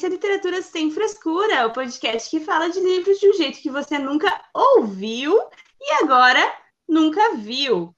[0.00, 3.68] Esse é Literatura Sem Frescura, o podcast que fala de livros de um jeito que
[3.68, 5.38] você nunca ouviu
[5.78, 6.40] e agora
[6.88, 7.94] nunca viu.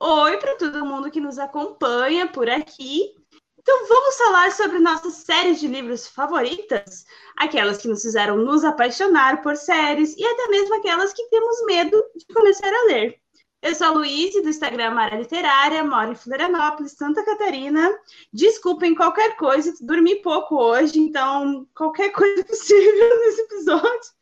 [0.00, 3.14] Oi para todo mundo que nos acompanha por aqui.
[3.56, 7.04] Então vamos falar sobre nossas séries de livros favoritas,
[7.36, 12.04] aquelas que nos fizeram nos apaixonar por séries e até mesmo aquelas que temos medo
[12.16, 13.23] de começar a ler.
[13.64, 17.98] Eu sou a Luísa, do Instagram Mara Literária, moro em Florianópolis, Santa Catarina.
[18.30, 24.12] Desculpem qualquer coisa, dormi pouco hoje, então qualquer coisa possível nesse episódio.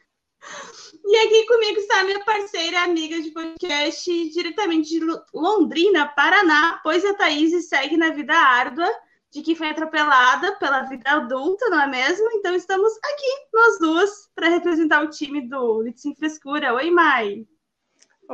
[1.05, 5.01] E aqui comigo está minha parceira, amiga de podcast, diretamente de
[5.35, 8.89] Londrina, Paraná, pois a Thaís segue na vida árdua
[9.33, 12.31] de que foi atropelada pela vida adulta, não é mesmo?
[12.35, 16.75] Então estamos aqui, nós duas, para representar o time do Lit Sem Frescura.
[16.75, 17.45] Oi, Mai!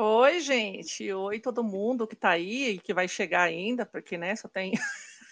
[0.00, 1.12] Oi, gente.
[1.12, 4.70] Oi, todo mundo que está aí e que vai chegar ainda, porque né, só tem,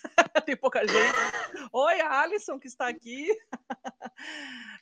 [0.45, 1.69] tem pouca gente.
[1.73, 3.29] Oi, a Alisson, que está aqui.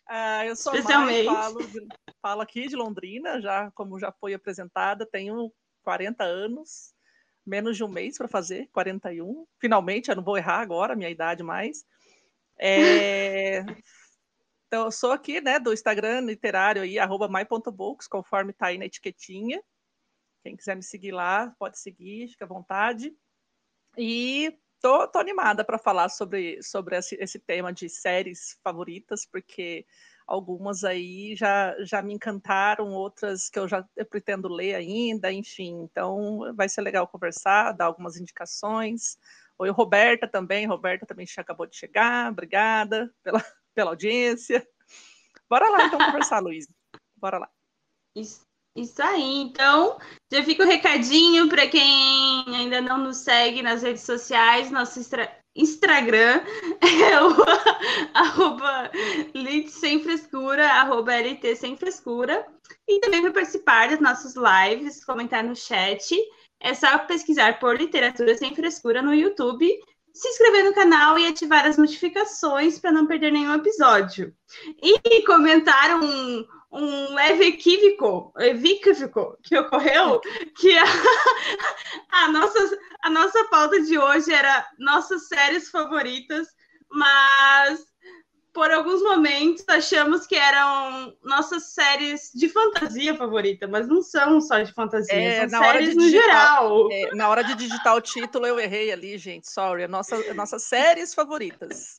[0.09, 1.27] ah, eu sou Especialmente.
[1.27, 1.59] Mai, falo,
[2.23, 6.95] falo aqui de Londrina, já como já foi apresentada, tenho 40 anos,
[7.45, 9.47] menos de um mês para fazer, 41.
[9.61, 11.85] Finalmente, eu não vou errar agora a minha idade mais.
[12.59, 13.63] É,
[14.67, 18.87] então, eu sou aqui, né, do Instagram literário aí, arroba my.books, conforme tá aí na
[18.87, 19.63] etiquetinha.
[20.45, 23.17] Quem quiser me seguir lá, pode seguir, fica à vontade.
[23.97, 29.86] E tô, tô animada para falar sobre, sobre esse, esse tema de séries favoritas, porque
[30.27, 35.80] algumas aí já, já me encantaram, outras que eu já pretendo ler ainda, enfim.
[35.83, 39.17] Então, vai ser legal conversar, dar algumas indicações.
[39.58, 40.67] Oi, Roberta também.
[40.67, 42.30] Roberta também acabou de chegar.
[42.30, 43.39] Obrigada pela,
[43.74, 44.67] pela audiência.
[45.48, 46.67] Bora lá então conversar, Luiz.
[47.17, 47.51] Bora lá.
[48.14, 48.44] Isso,
[48.74, 49.42] isso aí.
[49.42, 49.98] Então,
[50.33, 54.70] já fica o recadinho para quem ainda não nos segue nas redes sociais.
[54.70, 55.01] Nosso
[55.55, 56.42] Instagram
[56.83, 57.34] é o
[58.14, 58.90] arroba
[59.34, 62.46] lit sem frescura, arroba LT sem frescura.
[62.89, 66.14] E também para participar das nossas lives, comentar no chat.
[66.61, 69.68] É só pesquisar por Literatura Sem Frescura no YouTube
[70.14, 74.33] se inscrever no canal e ativar as notificações para não perder nenhum episódio.
[74.80, 80.20] E comentar um, um leve equívoco, equívoco que ocorreu,
[80.57, 80.85] que a,
[82.24, 86.48] a, nossa, a nossa pauta de hoje era nossas séries favoritas,
[86.90, 87.94] mas
[88.55, 94.61] por alguns momentos achamos que eram nossas séries de fantasia favorita, mas não são só
[94.61, 96.89] de fantasia, é, são séries no geral.
[96.93, 100.33] É, na hora de digitar o título eu errei ali, gente, sorry, é nossa, é
[100.33, 101.98] nossas séries favoritas.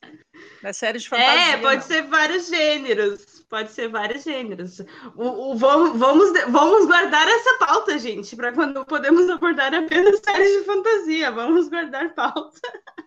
[0.63, 1.41] Não é séries de fantasia.
[1.41, 1.87] É, pode não.
[1.87, 4.79] ser vários gêneros, pode ser vários gêneros.
[5.13, 10.59] O, o, vamos, vamos, vamos guardar essa pauta, gente, para quando podemos abordar apenas séries
[10.59, 12.61] de fantasia, vamos guardar pauta.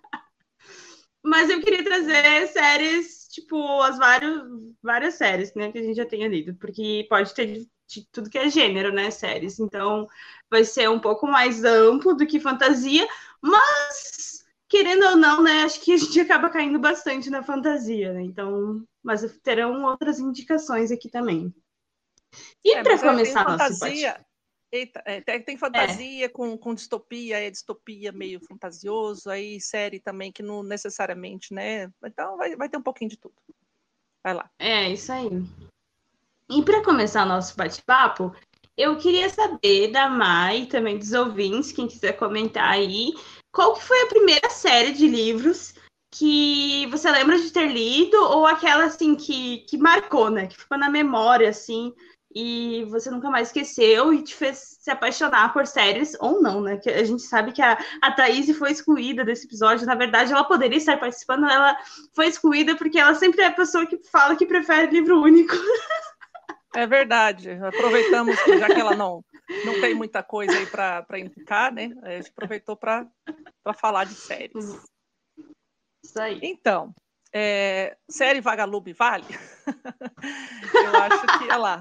[1.25, 4.43] Mas eu queria trazer séries tipo, as várias,
[4.83, 8.31] várias séries, né, que a gente já tenha lido, porque pode ter de, de tudo
[8.31, 9.59] que é gênero, né, séries.
[9.59, 10.09] Então,
[10.51, 13.07] vai ser um pouco mais amplo do que fantasia,
[13.41, 18.23] mas querendo ou não, né, acho que a gente acaba caindo bastante na fantasia, né?
[18.23, 21.53] Então, mas terão outras indicações aqui também.
[22.65, 24.25] E é, para começar nosso fantasia,
[24.71, 26.29] Eita, é, tem, tem, fantasia é.
[26.29, 31.91] com, com distopia, é distopia meio fantasioso, aí série também que não necessariamente, né?
[32.05, 33.35] Então vai, vai ter um pouquinho de tudo.
[34.23, 34.51] Vai lá.
[34.59, 35.31] É, isso aí.
[36.51, 38.35] E para começar nosso bate-papo,
[38.77, 43.15] eu queria saber da Mai, também dos ouvintes, quem quiser comentar aí,
[43.51, 45.75] qual que foi a primeira série de livros
[46.11, 50.47] que você lembra de ter lido, ou aquela assim que, que marcou, né?
[50.47, 51.95] Que ficou na memória, assim,
[52.35, 56.77] e você nunca mais esqueceu e te fez se apaixonar por séries, ou não, né?
[56.77, 59.87] Que a gente sabe que a, a Thaís foi excluída desse episódio.
[59.87, 61.77] Na verdade, ela poderia estar participando, ela
[62.15, 65.55] foi excluída porque ela sempre é a pessoa que fala que prefere livro único.
[66.75, 67.51] É verdade.
[67.53, 69.25] Aproveitamos, já que ela não,
[69.65, 71.91] não tem muita coisa aí para indicar, né?
[72.03, 73.09] A gente aproveitou para
[73.75, 74.79] falar de séries.
[76.05, 76.39] Isso aí.
[76.43, 76.95] Então,
[77.33, 79.27] é, série Vagalume vale?
[80.75, 81.81] eu acho que, olha lá.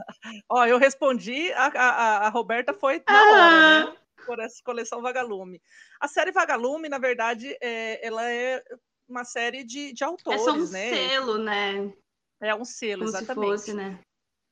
[0.49, 3.97] Ó, eu respondi, a, a, a Roberta foi na hora, né?
[4.25, 5.61] Por essa coleção Vagalume.
[5.99, 8.61] A série Vagalume, na verdade, é, ela é
[9.07, 10.89] uma série de, de autores, é só um né?
[10.89, 11.93] selo, né?
[12.41, 13.59] É um selo, Como exatamente.
[13.59, 13.99] se fosse, né?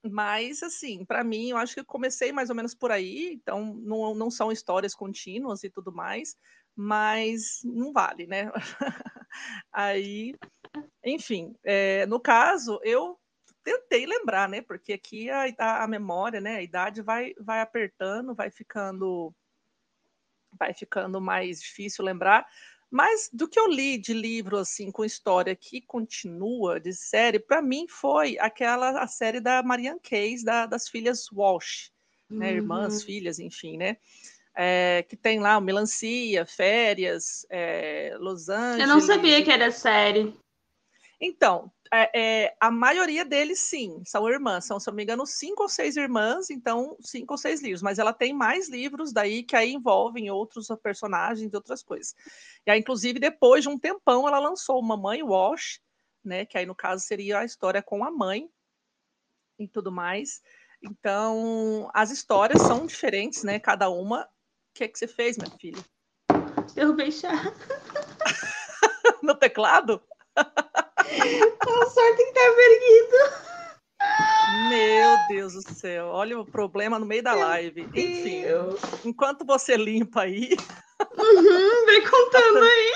[0.09, 4.13] Mas, assim, para mim, eu acho que comecei mais ou menos por aí, então não,
[4.13, 6.37] não são histórias contínuas e tudo mais,
[6.75, 8.51] mas não vale, né?
[9.71, 10.35] aí,
[11.03, 13.19] enfim, é, no caso, eu
[13.63, 14.61] tentei lembrar, né?
[14.61, 16.57] Porque aqui a, a, a memória, né?
[16.57, 19.33] A idade vai, vai apertando, vai ficando
[20.57, 22.47] vai ficando mais difícil lembrar.
[22.89, 27.61] Mas do que eu li de livro assim com história que continua de série, para
[27.61, 31.91] mim foi aquela a série da Marianne Case da, das filhas Walsh,
[32.29, 32.55] né, uhum.
[32.55, 33.97] irmãs, filhas, enfim, né?
[34.55, 38.87] É, que tem lá o Melancia, Férias, é, Los Angeles.
[38.87, 40.33] Eu não sabia que era série.
[41.19, 44.65] Então, é, é, a maioria deles, sim, são irmãs.
[44.65, 47.81] São, se eu não me engano, cinco ou seis irmãs, então cinco ou seis livros.
[47.81, 52.13] Mas ela tem mais livros daí que aí envolvem outros personagens e outras coisas.
[52.65, 55.79] E aí, inclusive, depois de um tempão, ela lançou Mamãe Wash,
[56.23, 56.45] né?
[56.45, 58.49] Que aí, no caso, seria a história com a mãe
[59.57, 60.41] e tudo mais.
[60.81, 63.59] Então, as histórias são diferentes, né?
[63.59, 64.23] Cada uma.
[64.23, 64.27] O
[64.73, 65.83] que é que você fez, minha filha?
[66.73, 67.31] Derrubei chá.
[69.23, 70.01] no teclado?
[71.65, 73.17] A sorte que tá erguido.
[74.69, 77.89] Meu Deus do céu, olha o problema no meio da live.
[77.93, 78.43] Enfim,
[79.03, 80.55] enquanto você limpa aí.
[81.17, 82.93] Uhum, vem contando tá, aí.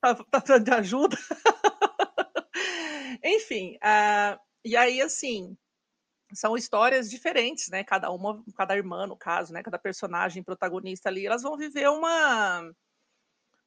[0.00, 1.18] Tá, tá precisando de ajuda?
[3.24, 5.56] Enfim, uh, e aí, assim,
[6.34, 7.84] são histórias diferentes, né?
[7.84, 9.62] Cada uma, cada irmã, no caso, né?
[9.62, 12.68] Cada personagem protagonista ali, elas vão viver uma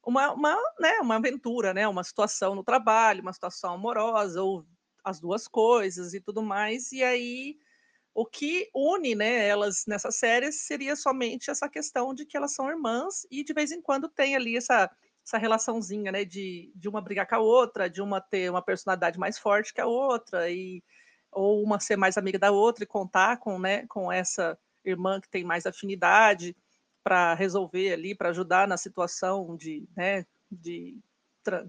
[0.05, 4.65] uma, uma, né, uma aventura, né, uma situação no trabalho, uma situação amorosa, ou
[5.03, 6.91] as duas coisas e tudo mais.
[6.91, 7.57] E aí,
[8.13, 12.69] o que une né, elas nessa série seria somente essa questão de que elas são
[12.69, 14.89] irmãs e de vez em quando tem ali essa,
[15.25, 19.19] essa relaçãozinha né, de, de uma brigar com a outra, de uma ter uma personalidade
[19.19, 20.83] mais forte que a outra, e,
[21.31, 25.29] ou uma ser mais amiga da outra e contar com, né, com essa irmã que
[25.29, 26.55] tem mais afinidade
[27.05, 30.97] para resolver ali, para ajudar na situação de, né, de,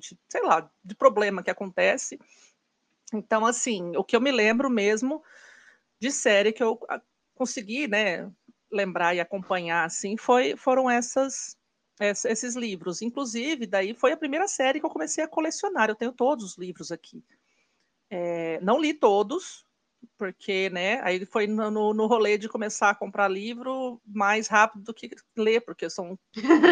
[0.00, 2.18] de, sei lá, de problema que acontece.
[3.12, 5.22] Então, assim, o que eu me lembro mesmo
[6.00, 6.80] de série que eu
[7.34, 8.32] consegui, né,
[8.72, 11.54] lembrar e acompanhar, assim, foi, foram essas,
[12.00, 13.02] esses livros.
[13.02, 15.90] Inclusive, daí foi a primeira série que eu comecei a colecionar.
[15.90, 17.22] Eu tenho todos os livros aqui.
[18.08, 19.65] É, não li todos,
[20.16, 24.94] porque, né, aí foi no, no, rolê de começar a comprar livro mais rápido do
[24.94, 26.18] que ler, porque são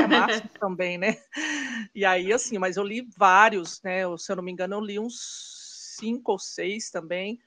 [0.09, 1.17] máximos também, né?
[1.95, 4.03] E aí, assim, mas eu li vários, né?
[4.17, 7.41] Se eu não me engano, eu li uns cinco ou seis também.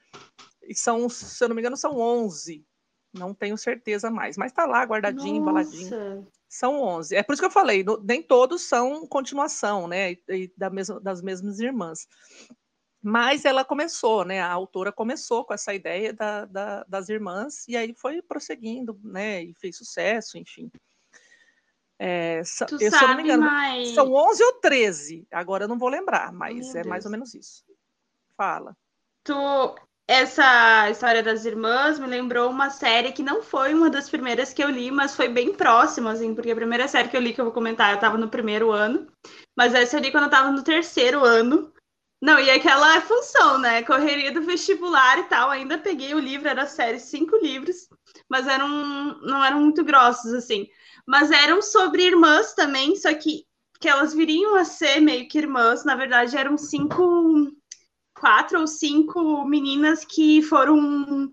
[0.62, 2.64] E são, se eu não me engano, são onze.
[3.12, 5.40] Não tenho certeza mais, mas tá lá guardadinho, Nossa.
[5.40, 6.28] embaladinho.
[6.48, 7.14] São onze.
[7.14, 10.12] É por isso que eu falei, no, nem todos são continuação, né?
[10.12, 12.06] E, e da mesma, das mesmas irmãs.
[13.02, 14.40] Mas ela começou, né?
[14.40, 19.42] A autora começou com essa ideia da, da, das irmãs e aí foi prosseguindo, né?
[19.42, 20.70] E fez sucesso, enfim.
[21.98, 23.88] É, tu eu, sabe, não engano, mais...
[23.90, 26.86] são 11 ou 13, agora eu não vou lembrar, mas Meu é Deus.
[26.86, 27.64] mais ou menos isso.
[28.36, 28.76] Fala.
[29.24, 29.34] Tu,
[30.06, 34.62] essa história das irmãs me lembrou uma série que não foi uma das primeiras que
[34.62, 37.40] eu li, mas foi bem próxima, assim, porque a primeira série que eu li que
[37.40, 39.08] eu vou comentar, eu estava no primeiro ano,
[39.56, 41.72] mas essa eu li quando eu estava no terceiro ano.
[42.20, 43.82] Não, e aquela função, né?
[43.82, 45.50] Correria do vestibular e tal.
[45.50, 47.88] Ainda peguei o livro, era série cinco livros,
[48.28, 48.68] mas eram,
[49.20, 50.66] não eram muito grossos, assim.
[51.06, 53.46] Mas eram sobre irmãs também, só que,
[53.80, 55.84] que elas viriam a ser meio que irmãs.
[55.84, 57.52] Na verdade, eram cinco,
[58.14, 61.30] quatro ou cinco meninas que foram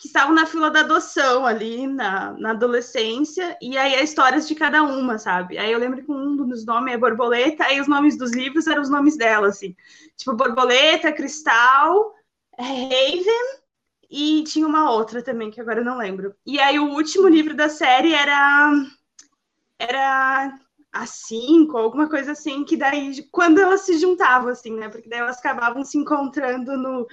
[0.00, 4.54] que estavam na fila da adoção ali na, na adolescência, e aí as histórias de
[4.54, 5.58] cada uma, sabe?
[5.58, 8.80] Aí eu lembro que um dos nomes é Borboleta, aí os nomes dos livros eram
[8.80, 9.76] os nomes dela, assim.
[10.16, 12.14] Tipo, Borboleta, Cristal,
[12.58, 13.60] Raven,
[14.10, 16.34] e tinha uma outra também, que agora eu não lembro.
[16.46, 18.72] E aí o último livro da série era.
[19.78, 20.58] Era
[20.92, 24.88] a cinco, alguma coisa assim, que daí, quando elas se juntavam, assim, né?
[24.88, 27.06] Porque daí elas acabavam se encontrando no,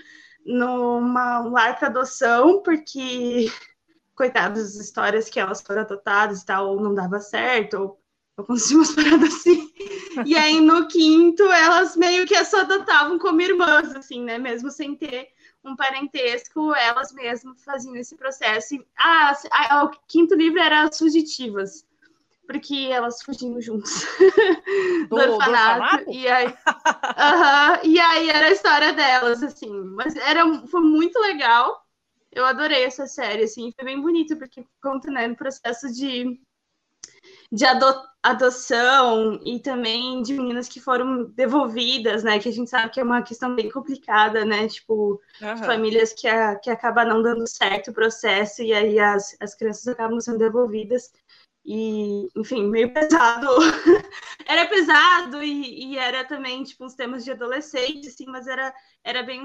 [0.48, 3.52] numa um lar para adoção, porque,
[4.16, 8.00] coitadas, as histórias que elas foram adotadas e tal, não dava certo, ou
[8.38, 9.72] aconteciam umas paradas assim.
[10.26, 14.38] E aí, no quinto, elas meio que só adotavam como irmãs, assim, né?
[14.38, 15.30] Mesmo sem ter
[15.64, 18.76] um parentesco, elas mesmas faziam esse processo.
[18.76, 19.36] E, ah,
[19.84, 21.87] o quinto livro era As Fugitivas
[22.48, 24.06] porque elas fugindo juntos
[25.10, 26.06] do, do, orfanato.
[26.06, 26.12] Do?
[26.12, 29.70] E, aí, uh -huh, e aí era a história delas, assim.
[29.70, 31.86] Mas era, foi muito legal.
[32.32, 33.72] Eu adorei essa série, assim.
[33.76, 36.40] Foi bem bonito, porque conta, né, no processo de
[37.52, 37.86] de ado
[38.22, 42.40] adoção e também de meninas que foram devolvidas, né?
[42.40, 44.68] Que a gente sabe que é uma questão bem complicada, né?
[44.68, 45.58] Tipo, uhum.
[45.60, 49.88] famílias que, a, que acaba não dando certo o processo e aí as, as crianças
[49.88, 51.10] acabam sendo devolvidas.
[51.68, 53.50] E, enfim, meio pesado.
[54.48, 59.22] era pesado e, e, era também, tipo, uns temas de adolescente, assim, mas era, era
[59.22, 59.44] bem,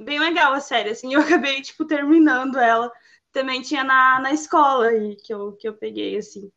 [0.00, 1.12] bem legal a série, assim.
[1.12, 2.92] Eu acabei, tipo, terminando ela.
[3.32, 6.48] Também tinha na, na escola aí que eu, que eu peguei, assim.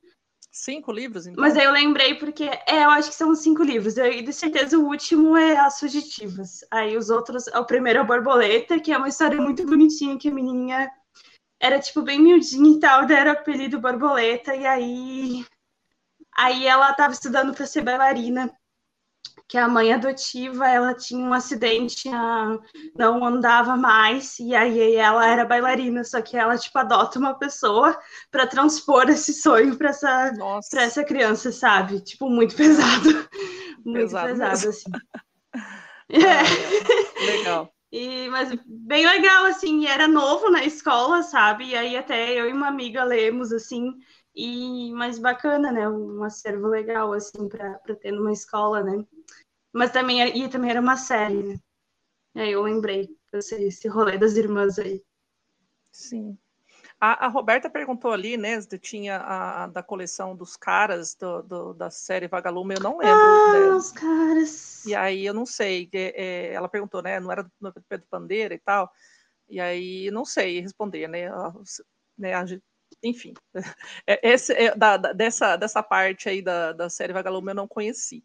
[0.52, 1.42] Cinco livros, então?
[1.42, 3.98] Mas aí eu lembrei porque, é, eu acho que são cinco livros.
[3.98, 6.60] E de certeza o último é As Fugitivas.
[6.70, 10.30] Aí os outros, o primeiro é a Borboleta, que é uma história muito bonitinha, que
[10.30, 10.92] a menininha
[11.66, 15.46] era tipo bem miudinha e tal, daí era apelido Borboleta, e aí
[16.38, 18.52] aí ela estava estudando para ser bailarina,
[19.48, 22.10] que a mãe adotiva, ela tinha um acidente,
[22.98, 27.98] não andava mais, e aí ela era bailarina, só que ela tipo adota uma pessoa
[28.32, 30.34] para transpor esse sonho para essa
[30.70, 32.02] para essa criança, sabe?
[32.02, 33.10] Tipo muito pesado.
[33.86, 34.92] muito pesado, pesado assim.
[36.10, 37.38] é.
[37.38, 37.75] Legal.
[37.98, 41.68] E, mas bem legal, assim, era novo na escola, sabe?
[41.70, 43.98] E aí até eu e uma amiga lemos, assim,
[44.36, 45.88] e mais bacana, né?
[45.88, 49.02] Um acervo legal, assim, para ter numa escola, né?
[49.72, 51.56] Mas também, e também era uma série, né?
[52.36, 55.02] E aí eu lembrei esse, esse rolê das irmãs aí.
[55.90, 56.38] Sim.
[57.00, 58.60] A, a, Roberta perguntou ali, né?
[58.62, 63.74] Se tinha a, da coleção dos caras do, do, da série Vagalume, eu não lembro.
[63.74, 64.86] Ah, os caras.
[64.86, 65.90] E aí eu não sei.
[65.94, 67.20] É, ela perguntou, né?
[67.20, 68.92] Não era do Pedro Bandeira e tal.
[69.50, 71.30] E aí não sei responder, né?
[72.18, 72.32] né
[73.04, 73.34] enfim,
[74.08, 77.68] é, esse, é, da, da, dessa, dessa parte aí da, da série Vagalume eu não
[77.68, 78.24] conheci.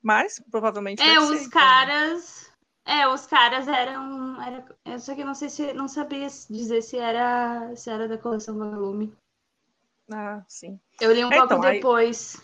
[0.00, 1.02] Mas provavelmente.
[1.02, 2.51] É, os ser, então, né?
[2.84, 4.42] É, os caras eram.
[4.42, 8.18] Era, eu só que não sei se não sabia dizer se era se era da
[8.18, 9.14] coleção Vagalume.
[10.12, 10.78] Ah, sim.
[11.00, 12.36] Eu li um é, pouco então, depois.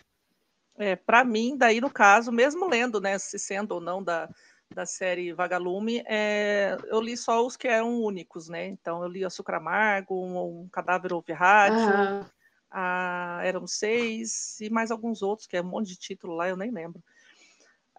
[0.78, 4.28] Aí, é, para mim, daí no caso, mesmo lendo, né, se sendo ou não da,
[4.73, 8.66] da série Vagalume, é, eu li só os que eram únicos, né?
[8.66, 12.25] Então eu li Açúcar Amargo, um, um Cadáver Ouve Rádio,
[12.71, 16.57] a, eram seis, e mais alguns outros, que é um monte de título lá, eu
[16.57, 17.02] nem lembro.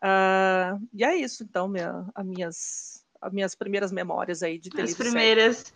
[0.04, 5.06] Uh, e é isso, então, minha, as, minhas, as minhas primeiras memórias aí de televisão.
[5.06, 5.74] As primeiras.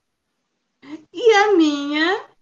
[1.12, 2.34] E a minha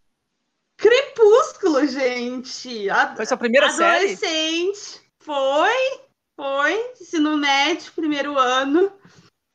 [0.82, 2.88] Crepúsculo, gente.
[3.16, 4.18] Foi sua primeira Adolescente.
[4.18, 4.62] série?
[4.64, 5.02] Adolescente.
[5.20, 6.00] Foi,
[6.36, 6.94] foi.
[7.00, 8.92] Ensino médio, primeiro ano.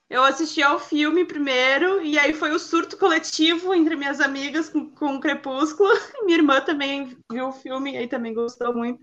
[0.09, 4.89] Eu assisti ao filme primeiro, e aí foi o surto coletivo entre minhas amigas com,
[4.91, 5.91] com o Crepúsculo.
[6.25, 9.03] Minha irmã também viu o filme e aí também gostou muito.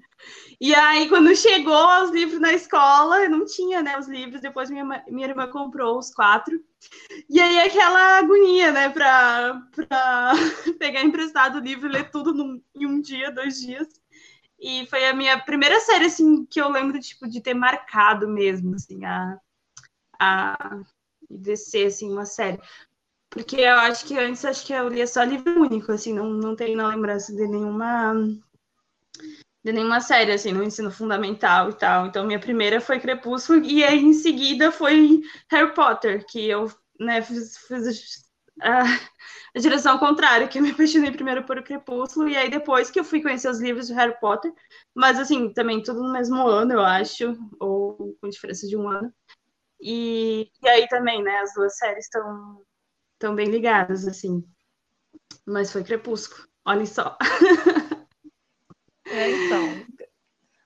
[0.62, 4.86] E aí, quando chegou os livros na escola, não tinha né, os livros, depois minha,
[5.10, 6.58] minha irmã comprou os quatro.
[7.30, 9.62] E aí, aquela agonia, né, pra
[10.80, 13.88] pegar emprestado o livro e ler tudo num, em um dia, dois dias.
[14.58, 18.76] E foi a minha primeira série, assim, que eu lembro, tipo, de ter marcado mesmo,
[18.76, 19.38] assim, a,
[20.18, 20.82] a
[21.38, 22.60] descer, assim, uma série.
[23.30, 26.56] Porque eu acho que antes, acho que eu lia só livro único, assim, não, não
[26.56, 28.14] tenho na lembrança de nenhuma
[29.64, 32.08] de nenhuma série, assim, no ensino fundamental e tal.
[32.08, 37.22] Então, minha primeira foi Crepúsculo, e aí, em seguida, foi Harry Potter, que eu, né,
[37.22, 38.24] fiz, fiz
[38.62, 43.00] a, a, direção contrária, que eu me apaixonei primeiro por Crepúsculo, e aí depois que
[43.00, 44.54] eu fui conhecer os livros de Harry Potter,
[44.94, 49.14] mas, assim, também tudo no mesmo ano, eu acho, ou com diferença de um ano.
[49.86, 52.62] E, e aí também, né, as duas séries estão
[53.20, 54.42] tão bem ligadas, assim.
[55.46, 57.18] Mas foi Crepúsculo, olhem só.
[59.06, 59.86] É, então.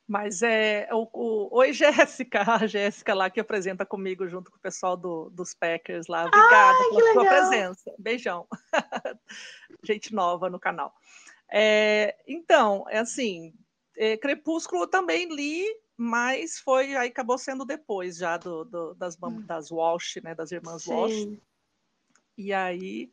[0.07, 0.88] Mas é.
[0.91, 5.31] O, o, Oi, Jéssica, a Jéssica lá que apresenta comigo junto com o pessoal do,
[5.31, 6.25] dos Packers lá.
[6.25, 7.95] Obrigada Ai, pela sua presença.
[7.97, 8.47] Beijão.
[9.83, 10.93] Gente nova no canal.
[11.51, 13.53] É, então, é assim,
[13.97, 15.65] é, Crepúsculo eu também li,
[15.98, 19.42] mas foi aí acabou sendo depois já do, do das, hum.
[19.42, 20.36] das Walsh, né?
[20.36, 20.92] Das irmãs Sim.
[20.94, 21.39] Walsh.
[22.38, 23.12] E aí.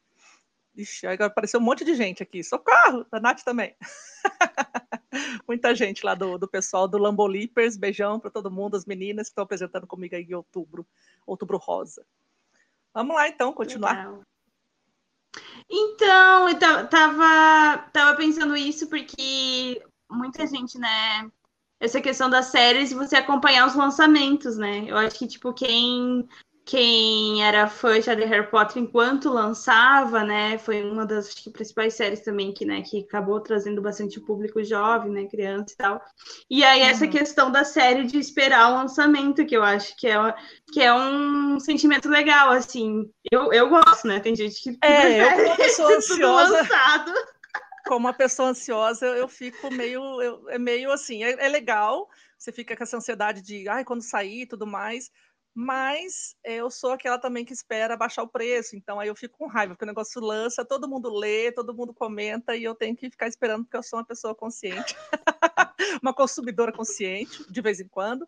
[0.77, 2.45] Ixi, agora apareceu um monte de gente aqui.
[2.45, 3.07] Socorro!
[3.11, 3.75] A Nath também.
[5.49, 7.77] Muita gente lá do, do pessoal do Lambolipers.
[7.77, 10.87] Beijão para todo mundo, as meninas que estão apresentando comigo aí em outubro,
[11.25, 12.05] outubro rosa.
[12.93, 13.97] Vamos lá então, continuar.
[13.97, 14.23] Legal.
[15.71, 21.31] Então, eu tava, tava pensando isso porque muita gente, né?
[21.81, 24.85] Essa questão das séries e você acompanhar os lançamentos, né?
[24.87, 26.27] Eu acho que, tipo, quem
[26.65, 31.95] quem era fã já de Harry Potter enquanto lançava, né, foi uma das acho, principais
[31.95, 36.01] séries também que, né, que acabou trazendo bastante público jovem, né, criança e tal.
[36.51, 36.89] E aí uhum.
[36.89, 40.35] essa questão da série de esperar o lançamento, que eu acho que é,
[40.73, 43.11] que é um sentimento legal, assim.
[43.31, 46.63] Eu, eu gosto, né, tem gente que é, eu, pessoa ansiosa.
[46.63, 47.13] lançado.
[47.87, 52.51] Como uma pessoa ansiosa, eu fico meio, eu, é meio assim, é, é, legal, você
[52.51, 55.11] fica com essa ansiedade de, ai, quando sair e tudo mais,
[55.55, 59.47] mas eu sou aquela também que espera baixar o preço, então aí eu fico com
[59.47, 63.11] raiva, porque o negócio lança, todo mundo lê, todo mundo comenta, e eu tenho que
[63.11, 64.97] ficar esperando, porque eu sou uma pessoa consciente,
[66.03, 68.27] uma consumidora consciente, de vez em quando,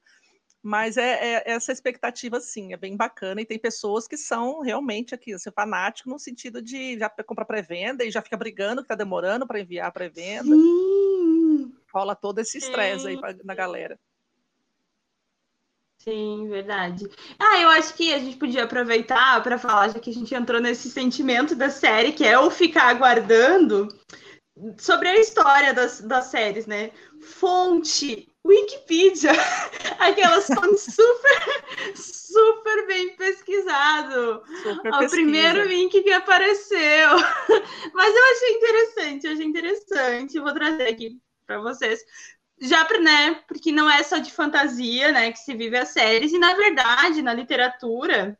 [0.66, 3.40] mas é, é, essa expectativa, sim, é bem bacana.
[3.40, 8.04] E tem pessoas que são realmente aqui, assim, fanático no sentido de já comprar pré-venda
[8.04, 10.56] e já fica brigando que está demorando para enviar a pré-venda.
[11.94, 13.96] Rola todo esse estresse aí pra, na galera.
[16.02, 17.08] Sim, verdade.
[17.38, 20.60] Ah, eu acho que a gente podia aproveitar para falar, já que a gente entrou
[20.60, 23.86] nesse sentimento da série, que é o ficar aguardando,
[24.78, 26.90] sobre a história das, das séries, né?
[27.20, 29.32] Fonte Wikipedia,
[29.98, 34.42] aquelas fontes super, super bem pesquisado.
[34.62, 37.10] Super o primeiro link que apareceu.
[37.92, 40.40] Mas eu achei interessante, achei interessante.
[40.40, 42.00] Vou trazer aqui para vocês.
[42.60, 46.38] Já né, porque não é só de fantasia, né, que se vive as séries, e
[46.38, 48.38] na verdade, na literatura,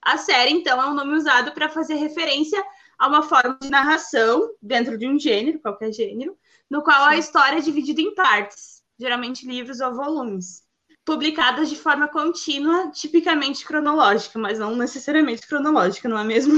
[0.00, 2.64] a série, então, é um nome usado para fazer referência
[2.98, 6.34] a uma forma de narração dentro de um gênero, qualquer gênero,
[6.70, 10.62] no qual a história é dividida em partes geralmente livros ou volumes,
[11.04, 16.54] publicadas de forma contínua, tipicamente cronológica, mas não necessariamente cronológica, não é mesmo?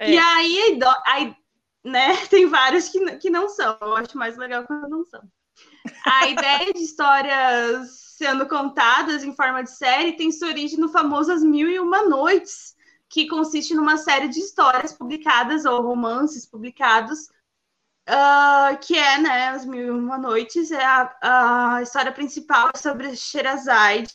[0.00, 0.12] É.
[0.12, 1.36] E aí, aí,
[1.82, 5.20] né, tem vários que, que não são, eu acho mais legal quando não são.
[6.04, 11.32] A ideia de histórias sendo contadas em forma de série tem sua origem no famoso
[11.32, 12.76] As Mil e Uma Noites,
[13.08, 17.28] que consiste numa série de histórias publicadas ou romances publicados
[18.08, 23.14] uh, que é, né, As Mil e Uma Noites, é a, a história principal sobre
[23.14, 24.12] Sherazade,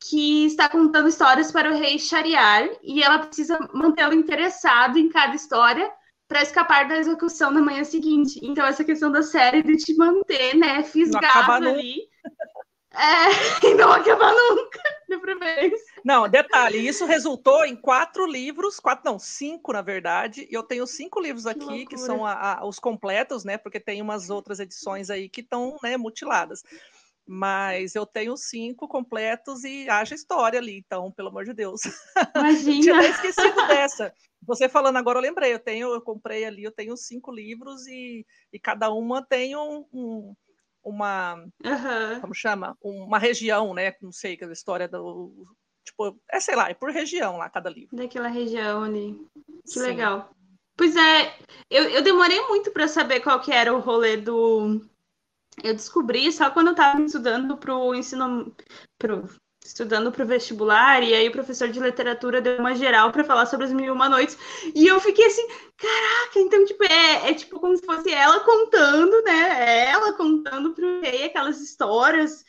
[0.00, 5.34] que está contando histórias para o rei Shariar, e ela precisa mantê-lo interessado em cada
[5.34, 5.90] história
[6.28, 8.40] para escapar da execução na manhã seguinte.
[8.42, 12.02] Então, essa questão da série de te manter, né, fisgado ali.
[12.94, 15.92] É, e não acabar nunca, de preferência.
[16.04, 20.46] Não, detalhe, isso resultou em quatro livros, quatro, não, cinco, na verdade.
[20.50, 23.56] E eu tenho cinco livros aqui, que, que são a, a, os completos, né?
[23.56, 26.62] Porque tem umas outras edições aí que estão né, mutiladas.
[27.26, 31.80] Mas eu tenho cinco completos e haja história ali, então, pelo amor de Deus.
[32.36, 32.82] Imagina.
[32.82, 34.12] Tinha esquecido dessa.
[34.44, 38.26] Você falando agora, eu lembrei, eu tenho, eu comprei ali, eu tenho cinco livros e,
[38.52, 40.34] e cada uma tem um, um
[40.82, 42.20] uma uhum.
[42.20, 42.76] como chama?
[42.80, 43.94] Uma região né?
[44.00, 45.46] Não sei que a história do
[45.84, 47.96] tipo é sei lá é por região lá cada livro.
[47.96, 49.18] Daquela região ali.
[49.64, 49.80] Que Sim.
[49.80, 50.30] legal.
[50.76, 51.36] Pois é
[51.70, 54.80] eu, eu demorei muito para saber qual que era o rolê do
[55.62, 58.54] eu descobri só quando eu estava estudando para o ensino
[58.98, 59.28] pro,
[59.64, 63.46] estudando para o vestibular, e aí o professor de literatura deu uma geral para falar
[63.46, 64.36] sobre as mil e uma noites,
[64.74, 65.46] e eu fiquei assim,
[65.76, 70.84] caraca, então, tipo, é, é tipo como se fosse ela contando, né, ela contando para
[70.84, 72.44] o rei aquelas histórias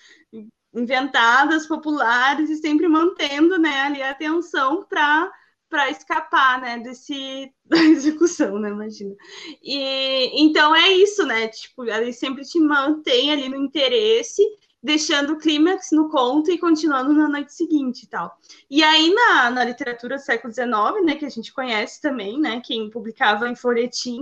[0.74, 5.32] inventadas, populares, e sempre mantendo, né, ali a atenção para
[5.70, 9.16] para escapar, né, desse da execução, né, imagina.
[9.62, 14.44] E então é isso, né, tipo, ele sempre te mantém ali no interesse
[14.84, 18.38] deixando o clímax no conto e continuando na noite seguinte e tal.
[18.70, 22.62] E aí, na, na literatura do século XIX, né, que a gente conhece também, né,
[22.64, 24.22] quem publicava em folhetim,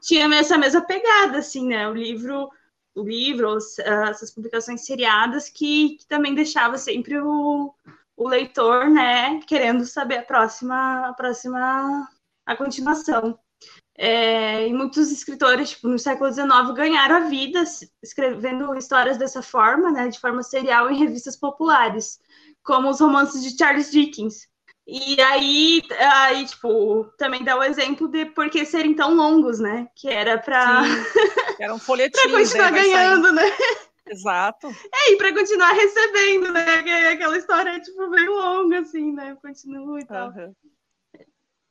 [0.00, 2.48] tinha essa mesma pegada, assim, né, o livro,
[2.94, 7.74] o livro, ah, essas publicações seriadas que, que também deixava sempre o,
[8.16, 12.08] o leitor, né, querendo saber a próxima, a próxima,
[12.46, 13.38] a continuação.
[14.00, 17.64] É, e muitos escritores, tipo, no século XIX, ganharam a vida
[18.00, 22.20] escrevendo histórias dessa forma, né, de forma serial em revistas populares,
[22.62, 24.46] como os romances de Charles Dickens.
[24.86, 29.86] E aí, aí tipo, também dá o exemplo de por que serem tão longos, né?
[29.94, 30.80] Que era para
[31.60, 32.80] era um folhetim, para continuar né?
[32.80, 33.42] ganhando, né?
[34.06, 34.68] Exato.
[34.94, 37.10] É, e para continuar recebendo, né?
[37.12, 39.36] Aquela história, tipo, bem longa, assim, né?
[39.42, 40.30] Continua e tal.
[40.30, 40.54] Uhum.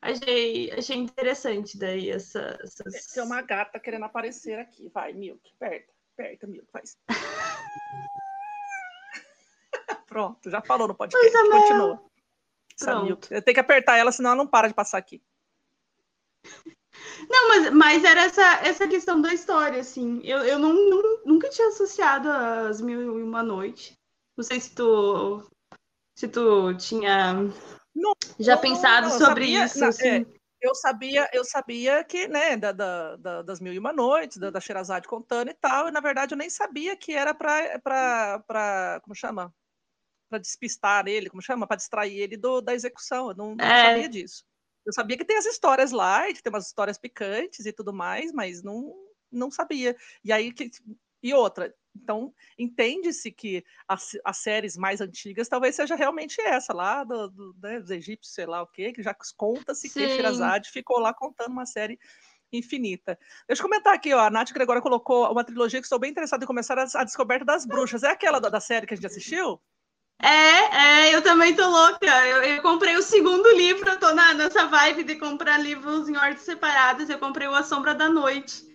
[0.08, 3.08] Achei, achei interessante daí essa, essas...
[3.08, 4.88] Tem uma gata querendo aparecer aqui.
[4.88, 6.98] Vai, Milk, aperta, aperta, Milk, faz.
[10.08, 12.02] Pronto, já falou no podcast, Coisa continua.
[12.80, 13.34] Pronto.
[13.34, 15.22] Eu tenho que apertar ela, senão ela não para de passar aqui.
[17.30, 20.22] Não, mas, mas era essa, essa questão da história, assim.
[20.24, 23.98] Eu, eu não, não, nunca tinha associado as Mil e Uma Noite.
[24.38, 25.44] Não sei se tu,
[26.16, 27.36] se tu tinha
[27.98, 29.84] não, já não, pensado não, sobre sabia, isso?
[29.84, 30.08] Assim?
[30.08, 30.26] É,
[30.62, 34.50] eu sabia, eu sabia que, né, da, da, da, das mil e uma noites, da,
[34.50, 39.16] da Sherazade contando e tal, e na verdade eu nem sabia que era para, como
[39.16, 39.54] chama?
[40.30, 41.66] Para despistar ele, como chama?
[41.66, 43.30] Para distrair ele do, da execução.
[43.30, 43.94] Eu não, não é.
[43.94, 44.44] sabia disso.
[44.86, 48.32] Eu sabia que tem as histórias lá, que tem umas histórias picantes e tudo mais,
[48.32, 48.94] mas não,
[49.32, 49.96] não sabia.
[50.24, 50.70] E aí que
[51.28, 57.04] e outra, então entende-se que as, as, séries mais antigas talvez seja realmente essa lá
[57.04, 61.00] do, do né, dos egípcios, sei lá o quê, que já conta-se que Shirazade ficou
[61.00, 62.00] lá contando uma série
[62.52, 63.18] infinita.
[63.48, 66.44] Deixa eu comentar aqui, ó, a Nath Gregória colocou uma trilogia que estou bem interessada
[66.44, 68.04] em começar a, a descoberta das bruxas.
[68.04, 69.60] É aquela da, da série que a gente assistiu?
[70.20, 72.28] É, é, eu também tô louca.
[72.28, 76.18] Eu, eu, comprei o segundo livro, eu tô na, nessa vibe de comprar livros em
[76.18, 77.10] ordens separadas.
[77.10, 78.67] Eu comprei o A Sombra da Noite.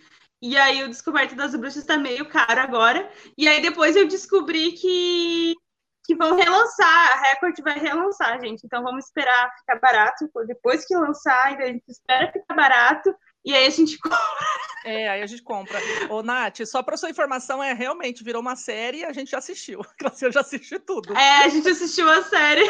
[0.43, 3.09] E aí o Descoberto das Bruxas tá meio caro agora.
[3.37, 5.55] E aí depois eu descobri que,
[6.03, 8.65] que vão relançar, a Record vai relançar, gente.
[8.65, 10.29] Então vamos esperar ficar barato.
[10.45, 13.15] Depois que lançar, a gente espera ficar barato.
[13.45, 14.19] E aí a gente compra.
[14.85, 15.79] É, aí a gente compra.
[16.09, 19.37] Ô, Nath, só para sua informação, é realmente virou uma série e a gente já
[19.37, 19.79] assistiu.
[20.21, 21.15] Eu já assisti tudo.
[21.15, 22.69] É, a gente assistiu a série.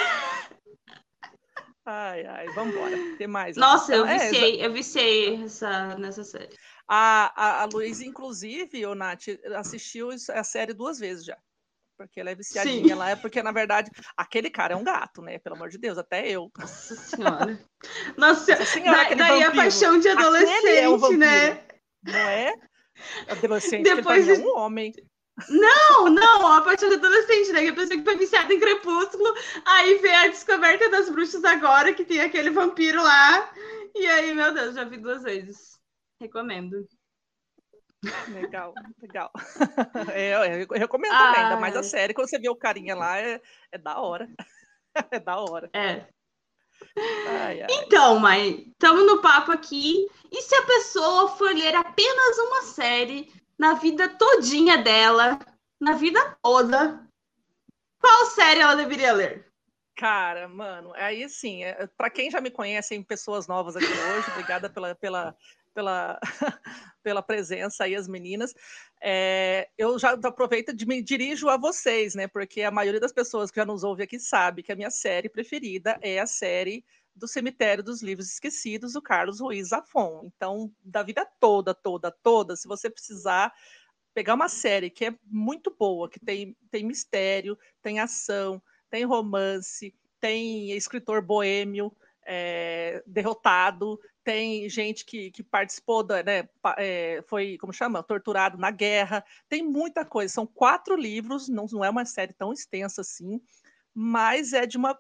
[1.84, 2.96] Ai, ai, vambora.
[3.18, 3.58] Tem mais.
[3.58, 6.56] Nossa, eu é, viciei, é, eu viciei essa, nessa série.
[6.88, 11.38] A, a, a Luiz, inclusive, o Nath, assistiu a série duas vezes já.
[11.98, 12.94] Porque ela é viciadinha Sim.
[12.96, 15.38] lá, é porque, na verdade, aquele cara é um gato, né?
[15.40, 16.52] Pelo amor de Deus, até eu.
[16.58, 17.60] Nossa senhora.
[18.18, 19.52] Nossa, Nossa senhora, da, daí vampiro.
[19.52, 21.68] a paixão de adolescente, é né?
[22.04, 22.54] Não é?
[23.30, 24.94] Adolescente, Depois é um homem.
[25.50, 27.68] Não, não, a paixão de adolescente, né?
[27.68, 29.34] A pessoa que foi viciada em Crepúsculo,
[29.66, 33.52] aí vê a descoberta das bruxas agora, que tem aquele vampiro lá.
[33.96, 35.73] E aí, meu Deus, já vi duas vezes.
[36.20, 36.88] Recomendo.
[38.30, 39.32] Legal, legal.
[40.14, 42.14] É, eu, eu recomendo ah, também, ainda mais a série.
[42.14, 44.28] Quando você vê o carinha lá, é, é da hora.
[45.10, 45.72] É da hora.
[45.74, 46.06] É.
[46.96, 47.68] Ai, ai.
[47.68, 50.08] Então, mãe, estamos no papo aqui.
[50.32, 55.40] E se a pessoa for ler apenas uma série na vida todinha dela,
[55.82, 57.04] na vida toda,
[58.00, 59.52] qual série ela deveria ler?
[59.96, 64.70] Cara, mano, aí sim, é, para quem já me conhece, pessoas novas aqui hoje, obrigada
[64.70, 65.36] pela, pela,
[65.74, 66.20] pela,
[67.04, 68.54] pela presença aí, as meninas.
[69.02, 72.28] É, eu já aproveito e me dirijo a vocês, né?
[72.28, 75.30] Porque a maioria das pessoas que já nos ouve aqui sabe que a minha série
[75.30, 80.32] preferida é a série do Cemitério dos Livros Esquecidos, do Carlos Ruiz Zafon.
[80.36, 83.54] Então, da vida toda, toda, toda, se você precisar
[84.14, 89.94] pegar uma série que é muito boa, que tem, tem mistério, tem ação, tem romance,
[90.20, 91.92] tem escritor boêmio,
[92.26, 98.72] é, derrotado, tem gente que, que participou da, né, é, foi, como chama, torturado na
[98.72, 100.34] guerra, tem muita coisa.
[100.34, 103.42] São quatro livros, não, não é uma série tão extensa assim,
[103.94, 104.98] mas é de uma,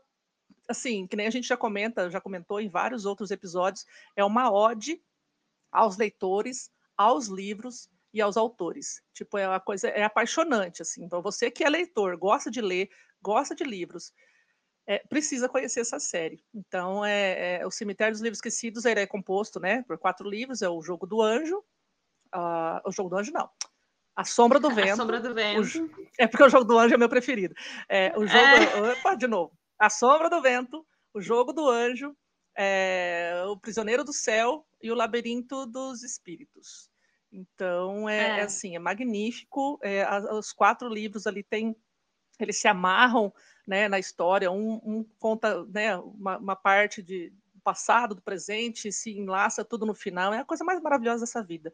[0.67, 4.51] assim, que nem a gente já comenta, já comentou em vários outros episódios, é uma
[4.51, 5.01] ode
[5.71, 9.01] aos leitores, aos livros e aos autores.
[9.13, 11.03] Tipo, é uma coisa, é apaixonante, assim.
[11.03, 12.89] Então, você que é leitor, gosta de ler,
[13.21, 14.13] gosta de livros,
[14.86, 16.43] é, precisa conhecer essa série.
[16.54, 20.62] Então, é, é, o Cemitério dos Livros Esquecidos ele é composto né, por quatro livros:
[20.62, 21.63] é o Jogo do Anjo,
[22.36, 23.50] uh, o Jogo do Anjo não,
[24.15, 24.93] A Sombra do Vento.
[24.93, 25.62] A Sombra do Vento.
[25.62, 27.56] O, é porque o Jogo do Anjo é meu preferido.
[27.88, 28.91] É, o jogo, é.
[28.91, 29.58] opa, de novo.
[29.80, 32.15] A Sombra do Vento, o Jogo do Anjo,
[32.58, 36.91] é, o Prisioneiro do Céu e o Labirinto dos Espíritos.
[37.32, 38.41] Então, é, é.
[38.41, 39.80] assim, é magnífico.
[39.82, 41.76] É, os quatro livros ali têm,
[42.39, 43.34] eles se amarram
[43.67, 49.17] né, na história, um, um conta né, uma, uma, parte de passado, do presente, se
[49.17, 51.73] enlaça tudo no final, é a coisa mais maravilhosa dessa vida.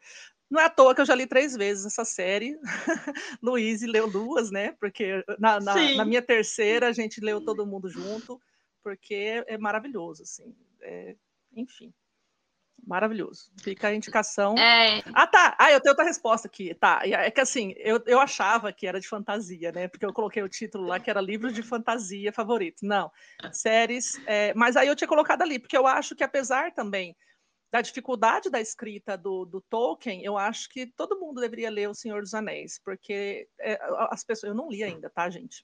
[0.50, 2.60] Não é à toa que eu já li três vezes essa série,
[3.42, 7.90] Luiz leu duas, né, porque na, na, na, minha terceira a gente leu todo mundo
[7.90, 8.40] junto,
[8.84, 11.16] porque é maravilhoso, assim, é,
[11.56, 11.94] enfim.
[12.86, 13.52] Maravilhoso.
[13.62, 14.58] Fica a indicação.
[14.58, 15.04] É...
[15.14, 15.56] Ah, tá.
[15.60, 16.74] Ah, eu tenho outra resposta aqui.
[16.74, 17.02] Tá.
[17.04, 19.88] É que assim, eu, eu achava que era de fantasia, né?
[19.88, 22.82] Porque eu coloquei o título lá que era livros de fantasia favoritos.
[22.84, 23.12] Não.
[23.52, 24.20] Séries.
[24.26, 24.54] É...
[24.54, 27.16] Mas aí eu tinha colocado ali, porque eu acho que apesar também
[27.72, 31.94] da dificuldade da escrita do, do, Tolkien, eu acho que todo mundo deveria ler O
[31.94, 34.50] Senhor dos Anéis, porque é, as pessoas.
[34.50, 35.64] Eu não li ainda, tá, gente?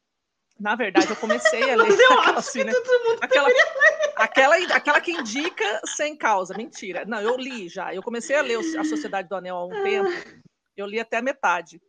[0.59, 1.87] Na verdade, eu comecei a ler.
[1.87, 2.73] Mas eu acho assim, que né?
[2.73, 3.49] todo mundo aquela,
[4.15, 6.55] aquela, aquela que indica sem causa.
[6.55, 7.05] Mentira.
[7.05, 7.93] Não, eu li já.
[7.93, 10.09] Eu comecei a ler A Sociedade do Anel há um tempo.
[10.75, 11.81] Eu li até a metade.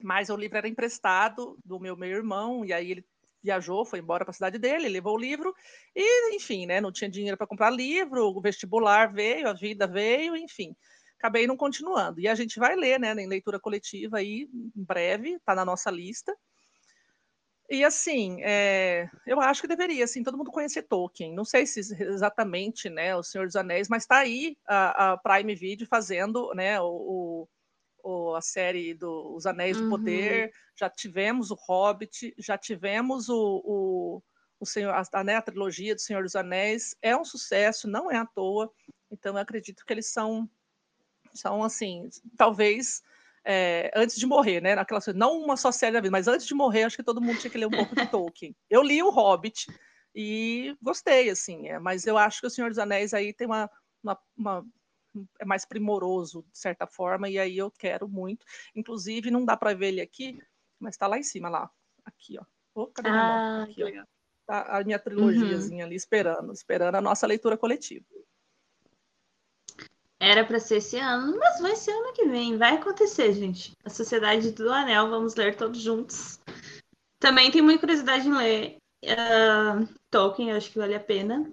[0.00, 3.04] Mas o livro era emprestado do meu meu irmão, e aí ele
[3.42, 5.54] viajou, foi embora para a cidade dele, levou o livro,
[5.94, 6.80] e enfim, né?
[6.80, 10.74] Não tinha dinheiro para comprar livro, o vestibular veio, a vida veio, enfim.
[11.18, 12.20] Acabei não continuando.
[12.20, 15.90] E a gente vai ler, né, em leitura coletiva aí, em breve, está na nossa
[15.90, 16.36] lista.
[17.70, 21.34] E assim, é, eu acho que deveria, assim, todo mundo conhecer Tolkien.
[21.34, 25.54] Não sei se exatamente, né, o Senhor dos Anéis, mas está aí a, a, Prime
[25.54, 27.46] Video fazendo, né, o,
[28.02, 29.84] o a série dos do, Anéis uhum.
[29.84, 30.50] do Poder.
[30.74, 34.22] Já tivemos o Hobbit, já tivemos o, o,
[34.58, 36.96] o Senhor, a, né, a trilogia do Senhor dos Anéis.
[37.02, 38.72] É um sucesso, não é à toa.
[39.10, 40.48] Então, eu acredito que eles são
[41.34, 43.02] Então, assim, talvez
[43.44, 44.74] é, antes de morrer, né?
[44.74, 47.38] Naquela, não uma só série da vida, mas antes de morrer, acho que todo mundo
[47.38, 48.54] tinha que ler um pouco de Tolkien.
[48.68, 49.66] Eu li o Hobbit
[50.14, 53.70] e gostei, assim, é, mas eu acho que o Senhor dos Anéis aí tem uma,
[54.02, 54.66] uma, uma
[55.40, 58.44] é mais primoroso, de certa forma, e aí eu quero muito.
[58.74, 60.38] Inclusive, não dá para ver ele aqui,
[60.78, 61.70] mas está lá em cima, lá.
[62.04, 62.44] Aqui, ó.
[62.74, 64.04] Oh, cadê ah, aqui, ó.
[64.46, 65.86] Tá a minha trilogiazinha uhum.
[65.88, 68.04] ali esperando, esperando a nossa leitura coletiva.
[70.20, 72.56] Era para ser esse ano, mas vai ser ano que vem.
[72.56, 73.72] Vai acontecer, gente.
[73.84, 76.40] A Sociedade do Anel, vamos ler todos juntos.
[77.20, 81.50] Também tenho muita curiosidade em ler uh, Tolkien, acho que vale a pena.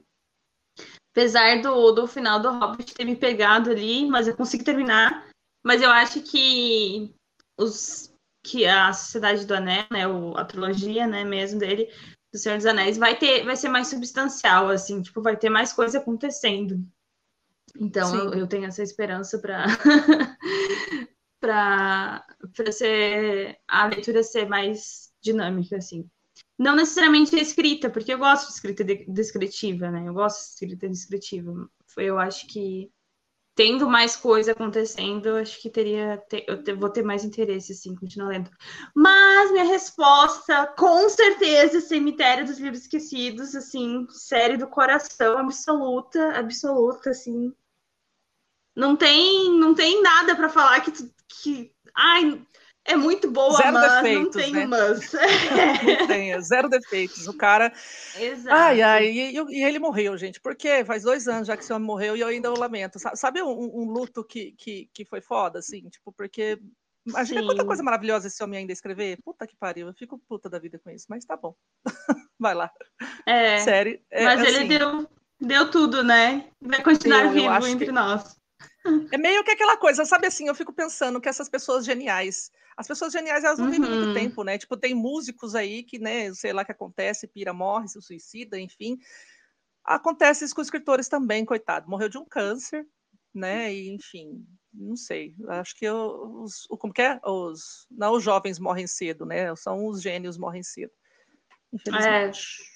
[1.12, 5.30] Apesar do, do final do Hobbit ter me pegado ali, mas eu consigo terminar.
[5.63, 7.13] Mas eu acho que
[7.58, 8.13] os
[8.45, 11.89] que a Sociedade do Anel, né, o, a trilogia, né, mesmo dele,
[12.32, 15.73] do Senhor dos Anéis, vai ter, vai ser mais substancial, assim, tipo, vai ter mais
[15.73, 16.86] coisa acontecendo.
[17.79, 19.65] Então eu, eu, tenho essa esperança para
[21.39, 26.09] para ser a leitura ser mais dinâmica, assim.
[26.57, 30.07] Não necessariamente a escrita, porque eu gosto de escrita descritiva, né?
[30.07, 31.69] Eu gosto de escrita descritiva.
[31.97, 32.89] Eu acho que
[33.55, 36.21] tendo mais coisa acontecendo, eu acho que teria
[36.67, 38.51] eu vou ter mais interesse assim, continuar lendo.
[38.93, 47.11] Mas minha resposta, com certeza, Cemitério dos Livros Esquecidos, assim, série do coração absoluta, absoluta,
[47.11, 47.53] assim.
[48.75, 50.91] Não tem, não tem nada para falar que
[51.41, 52.41] que ai,
[52.85, 54.65] é muito boa, zero mas defeitos, não tem né?
[54.67, 55.11] mas.
[55.99, 57.27] não tem, é zero defeitos.
[57.27, 57.73] O cara.
[58.15, 58.55] Exato.
[58.55, 60.39] Ai, ai, e, e, ele morreu, gente.
[60.39, 62.99] Porque faz dois anos já que esse homem morreu e eu ainda o lamento.
[63.15, 65.89] Sabe um, um luto que, que, que foi foda, assim?
[65.89, 66.59] Tipo, porque.
[67.07, 67.47] Imagina Sim.
[67.47, 69.19] quanta coisa maravilhosa esse homem ainda escrever.
[69.23, 71.55] Puta que pariu, eu fico puta da vida com isso, mas tá bom.
[72.39, 72.71] Vai lá.
[73.27, 73.59] É.
[73.59, 73.99] Sério.
[74.09, 75.07] É, mas assim, ele deu,
[75.39, 76.49] deu tudo, né?
[76.59, 77.91] Vai continuar eu, vivo eu entre que...
[77.91, 78.35] nós.
[79.12, 82.88] É meio que aquela coisa, sabe assim, eu fico pensando que essas pessoas geniais, as
[82.88, 83.71] pessoas geniais, elas não uhum.
[83.71, 84.13] vivem muito uhum.
[84.13, 84.58] tempo, né?
[84.58, 88.60] Tipo, tem músicos aí que, né, sei lá o que acontece, pira, morre, se suicida,
[88.60, 88.98] enfim.
[89.84, 91.89] Acontece isso com escritores também, coitado.
[91.89, 92.86] Morreu de um câncer,
[93.34, 93.74] né?
[93.74, 95.36] E, enfim, não sei.
[95.48, 97.19] Acho que os, como que é?
[97.24, 99.56] Os, não os jovens morrem cedo, né?
[99.56, 100.91] São os gênios morrem cedo.
[101.71, 102.39] Infelizmente.
[102.71, 102.74] É.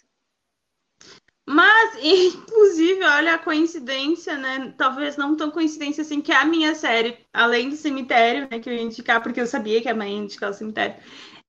[1.51, 4.71] Mas, inclusive, olha a coincidência, né?
[4.77, 8.59] Talvez não tão coincidência assim, que a minha série, além do cemitério, né?
[8.59, 10.97] Que eu ia indicar, porque eu sabia que a mãe ia indicar o cemitério.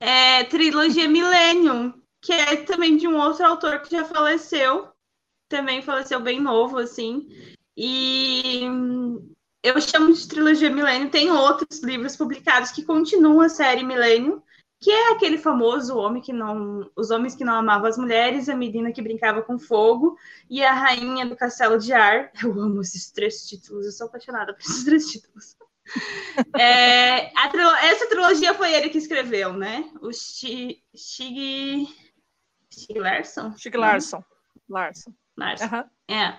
[0.01, 4.89] É trilogia Millennium, que é também de um outro autor que já faleceu.
[5.51, 7.29] Também faleceu bem novo, assim.
[7.77, 8.63] E
[9.63, 11.11] eu chamo de trilogia Millennium.
[11.11, 14.41] Tem outros livros publicados que continuam a série Millennium
[14.81, 18.55] que é aquele famoso homem que não, os homens que não amavam as mulheres, a
[18.57, 20.17] menina que brincava com fogo
[20.49, 22.31] e a rainha do castelo de ar.
[22.43, 25.57] Eu amo esses três títulos, eu sou apaixonada por esses três títulos.
[26.59, 29.91] é, trilo essa trilogia foi ele que escreveu, né?
[30.01, 31.89] O Stig Stig
[32.97, 33.53] Larsson.
[33.57, 34.25] Stig Larsson.
[34.69, 35.13] Larsson.
[35.37, 35.65] Larsson.
[35.67, 35.85] Uhum.
[36.15, 36.39] É.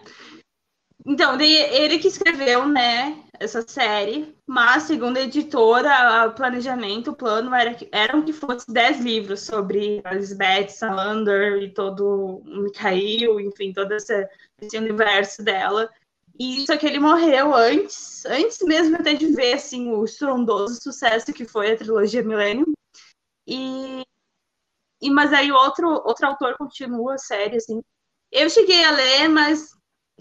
[1.06, 7.54] Então, ele que escreveu, né, essa série, mas segundo a editora, o planejamento, o plano
[7.56, 13.40] era que, eram que fosse 10 livros sobre a Lisbeth Salander e todo o Mikhail,
[13.40, 14.28] enfim, todo esse,
[14.62, 15.90] esse universo dela.
[16.40, 21.34] E só que ele morreu antes, antes mesmo até de ver assim o estrondoso sucesso
[21.34, 22.72] que foi a trilogia Millennium.
[23.48, 24.04] E,
[25.02, 27.82] e mas aí outro outro autor continua a série assim.
[28.32, 29.72] Eu cheguei a ler, mas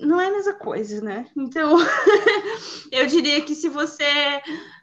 [0.01, 1.31] não é a mesma coisa, né?
[1.37, 1.77] Então,
[2.91, 4.41] eu diria que se você,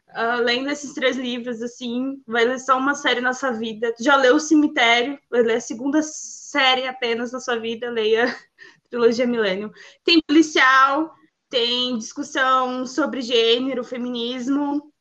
[0.09, 4.15] uh, lendo esses três livros, assim, vai ler só uma série na sua vida, já
[4.15, 8.25] leu O Cemitério, vai ler a segunda série apenas na sua vida, leia
[8.89, 9.71] Trilogia Milênio.
[10.03, 11.13] Tem policial,
[11.49, 14.93] tem discussão sobre gênero, feminismo,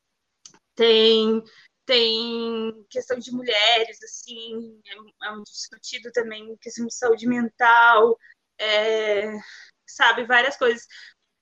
[0.74, 1.42] tem
[1.86, 8.18] tem questão de mulheres, assim, é, é discutido também questão de saúde mental,
[8.58, 9.32] é,
[9.86, 10.24] sabe?
[10.24, 10.86] Várias coisas,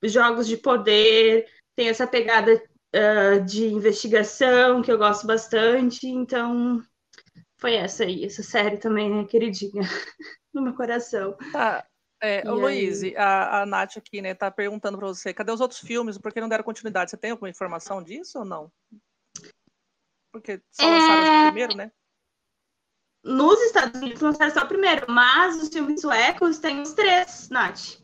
[0.02, 2.62] jogos de poder, tem essa pegada
[2.94, 6.82] uh, de investigação que eu gosto bastante, então
[7.58, 9.82] foi essa aí, essa série também, né, queridinha,
[10.52, 11.36] no meu coração.
[11.52, 11.86] Tá.
[12.22, 15.80] É, o Luiz, a, a Nath aqui, né, tá perguntando para você, cadê os outros
[15.80, 16.16] filmes?
[16.16, 17.10] Por que não deram continuidade?
[17.10, 18.72] Você tem alguma informação disso ou não?
[20.32, 21.40] Porque só lançaram é...
[21.40, 21.92] o primeiro, né?
[23.22, 28.03] Nos Estados Unidos lançaram só o primeiro, mas os filmes suecos têm os três, Nath.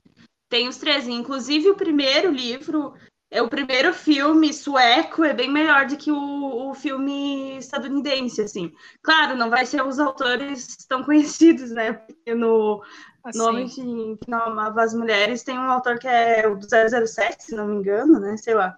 [0.50, 2.92] Tem os três, inclusive o primeiro livro,
[3.30, 8.72] é o primeiro filme sueco, é bem melhor do que o, o filme estadunidense, assim.
[9.00, 11.92] Claro, não vai ser os autores tão conhecidos, né?
[11.92, 12.82] Porque no
[13.22, 13.38] assim.
[13.38, 13.74] Nome de,
[14.18, 17.68] que não amava as mulheres tem um autor que é o do 007, se não
[17.68, 18.36] me engano, né?
[18.36, 18.76] Sei lá.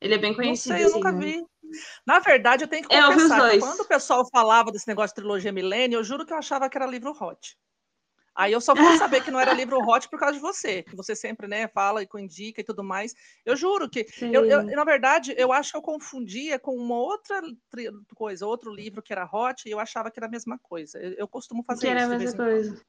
[0.00, 0.72] Ele é bem conhecido.
[0.72, 1.26] Não sei, eu nunca assim, né?
[1.26, 1.46] vi.
[2.06, 5.52] Na verdade, eu tenho que os confessar quando o pessoal falava desse negócio de trilogia
[5.52, 7.58] milênio, eu juro que eu achava que era livro hot.
[8.34, 10.96] Aí eu só fui saber que não era livro hot por causa de você, que
[10.96, 13.14] você sempre, né, fala e indica e tudo mais.
[13.44, 17.40] Eu juro que eu, eu- na verdade, eu acho que eu confundia com uma outra
[18.14, 20.98] coisa, outro livro que era hot, e eu achava que era a mesma coisa.
[20.98, 22.84] Eu, eu costumo fazer Que era isso a de vez mesma coisa.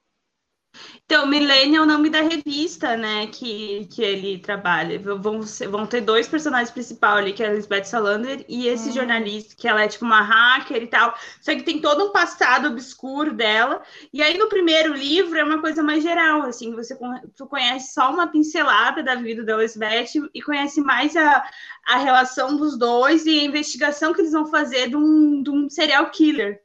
[1.05, 4.99] Então, Millennium é o nome da revista, né, que, que ele trabalha.
[4.99, 8.91] Vão, vão ter dois personagens principais ali, que é a Elizabeth Salander e esse Hum.
[8.91, 11.15] jornalista, que ela é tipo uma hacker e tal.
[11.41, 13.81] Só que tem todo um passado obscuro dela.
[14.11, 16.97] E aí, no primeiro livro, é uma coisa mais geral, assim, você
[17.35, 21.43] tu conhece só uma pincelada da vida da Elizabeth e conhece mais a,
[21.85, 25.69] a relação dos dois e a investigação que eles vão fazer de um, de um
[25.69, 26.64] serial killer.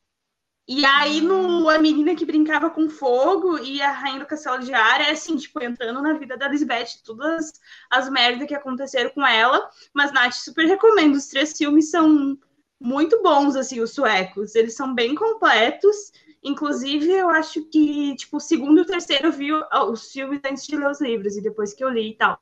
[0.68, 4.72] E aí, no A Menina que Brincava com Fogo e A Rainha do Castelo de
[4.72, 7.52] Ar, é assim, tipo, entrando na vida da Lisbeth, todas
[7.90, 9.68] as merdas que aconteceram com ela.
[9.92, 11.16] Mas, Nath, super recomendo.
[11.16, 12.38] Os três filmes são
[12.80, 14.54] muito bons, assim, os suecos.
[14.54, 16.12] Eles são bem completos.
[16.42, 20.66] Inclusive, eu acho que, tipo, o segundo e o terceiro eu vi os filmes antes
[20.66, 22.40] de ler os livros e depois que eu li e tal.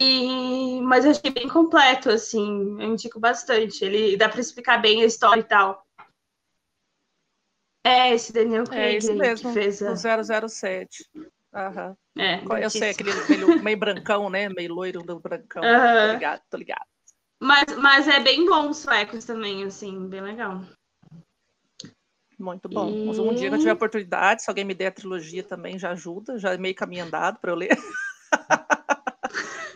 [0.00, 0.80] E...
[0.82, 3.84] Mas eu achei bem completo, assim, eu indico bastante.
[3.84, 5.86] Ele dá para explicar bem a história e tal.
[7.84, 9.92] É, esse Daniel Craig É esse mesmo, que fez a...
[9.92, 9.96] do
[10.48, 11.04] 007.
[11.54, 11.96] Aham.
[12.16, 14.48] É, Eu sei, aquele meio, meio brancão, né?
[14.48, 15.64] Meio loiro do brancão.
[15.64, 16.08] Aham.
[16.08, 16.86] Tô ligado, tô ligado.
[17.40, 20.60] Mas, mas é bem bom os suecos também, assim, bem legal.
[22.38, 22.88] Muito bom.
[22.88, 25.90] E- Um dia que eu tiver oportunidade, se alguém me der a trilogia também, já
[25.90, 26.38] ajuda.
[26.38, 27.76] Já é meio caminho andado para eu ler.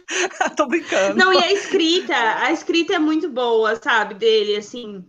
[0.57, 1.17] Tô brincando.
[1.17, 5.05] Não, e a escrita, a escrita é muito boa, sabe, dele, assim.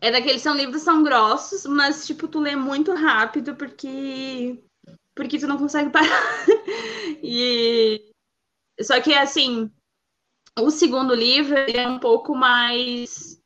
[0.00, 4.62] É daqueles são livros são grossos, mas tipo tu lê muito rápido porque
[5.14, 6.22] porque tu não consegue parar.
[7.26, 8.10] E
[8.82, 9.70] só que assim,
[10.58, 13.40] o segundo livro é um pouco mais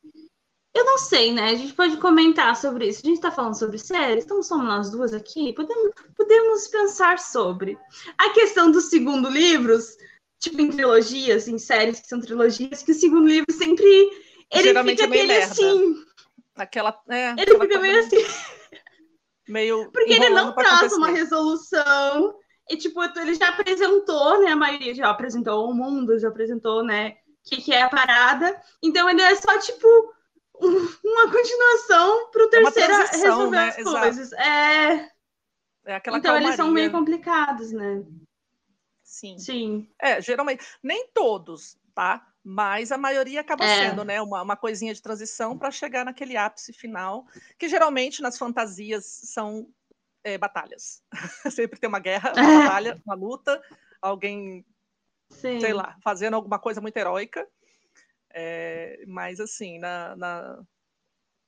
[0.73, 1.49] eu não sei, né?
[1.49, 3.01] A gente pode comentar sobre isso.
[3.03, 5.51] A gente tá falando sobre séries, então somos nós duas aqui.
[5.53, 7.77] Podemos, podemos pensar sobre.
[8.17, 9.97] A questão dos segundo livros,
[10.39, 13.85] tipo em trilogias, em séries que são trilogias, que o segundo livro sempre.
[14.51, 15.51] Ele Geralmente fica é aquele merda.
[15.51, 16.05] assim.
[16.63, 18.17] Aquela, é, Ele aquela fica meio assim.
[19.47, 22.35] meio Porque ele não traz uma resolução.
[22.69, 24.51] E, tipo, ele já apresentou, né?
[24.51, 27.17] A maioria já apresentou o mundo, já apresentou, né?
[27.45, 28.61] O que, que é a parada.
[28.83, 29.87] Então, ele é só, tipo,
[30.61, 33.67] um- uma continuação pro É uma terceiro transição, resolver né?
[33.69, 33.99] as Exato.
[33.99, 34.33] coisas.
[34.33, 35.09] É...
[35.85, 36.71] É Então, eles são calmaria.
[36.73, 38.03] meio complicados, né?
[39.03, 39.39] Sim.
[39.39, 39.89] Sim.
[39.99, 42.23] É, geralmente, nem todos, tá?
[42.43, 43.67] Mas a maioria acaba É.
[43.67, 44.21] sendo, né?
[44.21, 47.25] Uma, uma coisinha de transição para chegar naquele ápice final,
[47.57, 49.67] que geralmente nas fantasias são
[50.23, 51.03] é, batalhas.
[51.51, 52.63] Sempre tem uma guerra, uma É.
[52.65, 53.61] batalha, uma luta,
[54.01, 54.65] alguém,
[55.31, 55.59] Sim.
[55.59, 57.47] sei lá, fazendo alguma coisa muito heróica.
[58.31, 60.63] É, mas assim, na, na-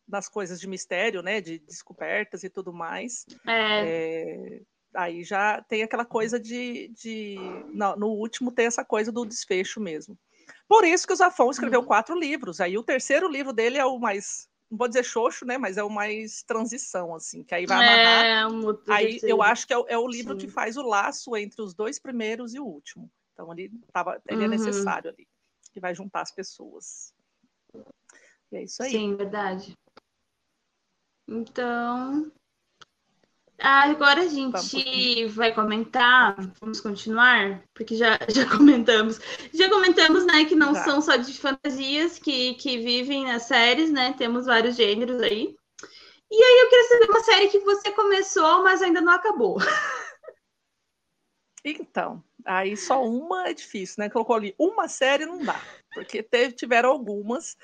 [0.07, 1.41] nas coisas de mistério, né?
[1.41, 4.61] De descobertas e tudo mais, É, é,
[4.95, 9.79] aí já tem aquela coisa de, de no, no último tem essa coisa do desfecho
[9.79, 10.17] mesmo.
[10.71, 11.51] Por isso que o Zafon Uhum.
[11.51, 12.61] escreveu quatro livros.
[12.61, 15.57] Aí o terceiro livro dele é o mais, não vou dizer xoxo, né?
[15.57, 18.25] Mas é o mais transição, assim, que aí vai amarrar.
[18.25, 20.53] é um Aí eu acho que é, o- é o livro que Sim.
[20.53, 23.11] faz o laço entre os dois primeiros e o último.
[23.33, 24.49] Então ele, tava, ele é Uhum.
[24.51, 25.27] necessário ali,
[25.73, 27.13] que vai juntar as pessoas.
[28.49, 28.91] E é isso aí.
[28.91, 29.73] Sim, verdade.
[31.27, 32.31] Então,
[33.61, 39.19] agora a gente vai comentar, vamos continuar, porque já, já comentamos.
[39.53, 40.83] Já comentamos, né, que não Já.
[40.83, 44.13] são só de fantasias que, que vivem nas séries, né?
[44.17, 45.55] Temos vários gêneros aí.
[46.31, 49.57] E aí eu queria saber uma série que você começou, mas ainda não acabou.
[51.63, 54.09] Então, aí só uma é difícil, né?
[54.09, 55.61] Colocou ali uma série não dá,
[55.93, 57.55] porque teve, tiveram algumas.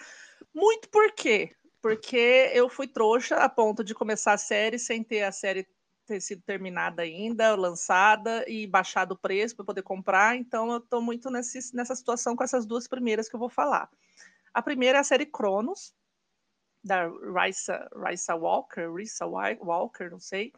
[0.54, 1.56] Muito por quê?
[1.82, 5.68] Porque eu fui trouxa a ponto de começar a série sem ter a série
[6.08, 10.36] ter sido terminada ainda, lançada e baixado o preço para poder comprar.
[10.38, 13.90] Então eu estou muito nesse, nessa situação com essas duas primeiras que eu vou falar.
[14.54, 15.94] A primeira é a série Cronos,
[16.84, 20.54] da Risa, Walker, Risa Walker, não sei.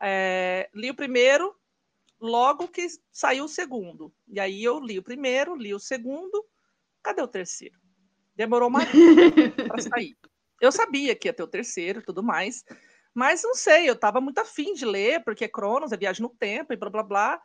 [0.00, 1.54] É, li o primeiro,
[2.20, 4.12] logo que saiu o segundo.
[4.26, 6.44] E aí eu li o primeiro, li o segundo.
[7.02, 7.78] Cadê o terceiro?
[8.34, 8.80] Demorou uma
[9.68, 10.16] para sair.
[10.60, 12.64] Eu sabia que ia ter o terceiro e tudo mais,
[13.14, 16.72] mas não sei, eu estava muito afim de ler, porque Cronos é viagem no tempo
[16.72, 17.42] e blá blá blá.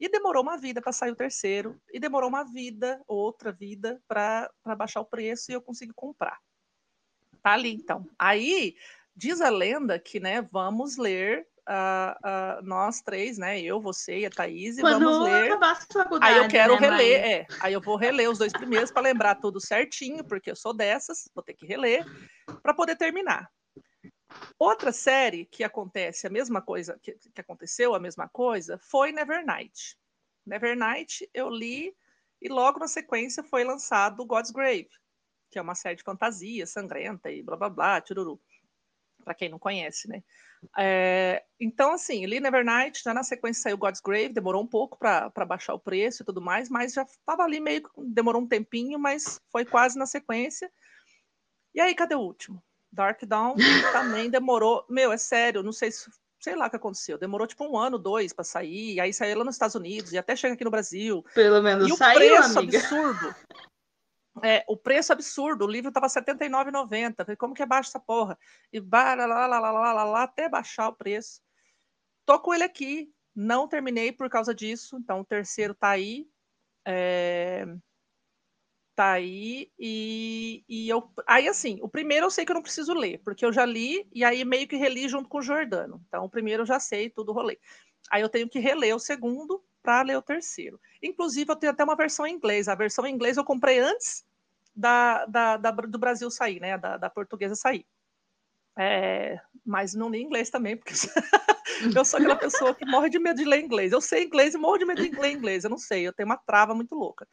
[0.00, 4.50] E demorou uma vida para sair o terceiro, e demorou uma vida, outra vida, para
[4.76, 6.38] baixar o preço e eu consegui comprar.
[7.40, 8.04] Tá ali então.
[8.18, 8.74] Aí
[9.14, 13.60] Diz a lenda que, né, vamos ler Uh, uh, nós três, né?
[13.60, 15.56] Eu, você e a Thaís, Quando vamos ler.
[16.20, 17.32] Aí eu quero né, reler, mãe?
[17.32, 17.46] é.
[17.60, 21.30] Aí eu vou reler os dois primeiros para lembrar tudo certinho, porque eu sou dessas,
[21.32, 22.04] vou ter que reler
[22.64, 23.48] para poder terminar.
[24.58, 29.96] Outra série que acontece a mesma coisa, que, que aconteceu a mesma coisa, foi Nevernight.
[30.46, 31.94] Nevernight eu li
[32.40, 34.90] e logo na sequência foi lançado God's Grave,
[35.50, 38.40] que é uma série de fantasia sangrenta e blá blá blá, tiruru.
[39.24, 40.22] Para quem não conhece, né?
[40.78, 45.30] É, então, assim, li Nevernight, já na sequência saiu God's Grave, demorou um pouco para
[45.46, 49.40] baixar o preço e tudo mais, mas já estava ali meio demorou um tempinho, mas
[49.50, 50.70] foi quase na sequência.
[51.74, 52.62] E aí, cadê o último?
[52.92, 53.54] Dark Dawn
[53.92, 54.84] também demorou.
[54.88, 56.10] Meu, é sério, não sei se.
[56.40, 57.16] Sei lá o que aconteceu.
[57.16, 58.98] Demorou tipo um ano, dois para sair.
[58.98, 61.24] Aí saiu lá nos Estados Unidos e até chega aqui no Brasil.
[61.34, 62.78] Pelo menos e saiu, o preço amiga.
[62.78, 63.34] absurdo.
[64.42, 67.36] É, o preço absurdo, o livro estava R$ 79,90.
[67.36, 68.36] Como que é baixo essa porra?
[68.72, 71.40] E lá, lá, lá, lá, lá, lá, lá, até baixar o preço.
[72.26, 74.96] Tô com ele aqui, não terminei por causa disso.
[74.96, 76.26] Então, o terceiro tá aí.
[76.84, 77.66] É...
[78.94, 79.70] Tá aí.
[79.78, 81.10] E, e eu.
[81.26, 84.06] Aí, assim, o primeiro eu sei que eu não preciso ler, porque eu já li
[84.12, 86.02] e aí meio que reli junto com o Jordano.
[86.08, 87.58] Então, o primeiro eu já sei, tudo rolê.
[88.10, 90.78] Aí eu tenho que reler o segundo para ler o terceiro.
[91.02, 92.68] Inclusive, eu tenho até uma versão em inglês.
[92.68, 94.24] A versão em inglês eu comprei antes
[94.76, 96.76] da, da, da do Brasil sair, né?
[96.76, 97.86] Da, da portuguesa sair.
[98.78, 100.94] É, mas não li inglês também, porque
[101.96, 103.92] eu sou aquela pessoa que morre de medo de ler inglês.
[103.92, 105.64] Eu sei inglês e morro de medo de ler inglês.
[105.64, 107.26] Eu não sei, eu tenho uma trava muito louca.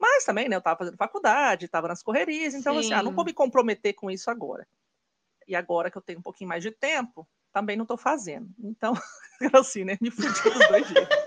[0.00, 0.56] Mas também, né?
[0.56, 2.80] Eu estava fazendo faculdade, estava nas correrias, então, Sim.
[2.80, 4.66] assim, ah, não vou me comprometer com isso agora.
[5.46, 8.48] E agora que eu tenho um pouquinho mais de tempo, também não estou fazendo.
[8.58, 8.94] Então,
[9.52, 9.98] assim, né?
[10.00, 11.08] Me fudi dos dois dias.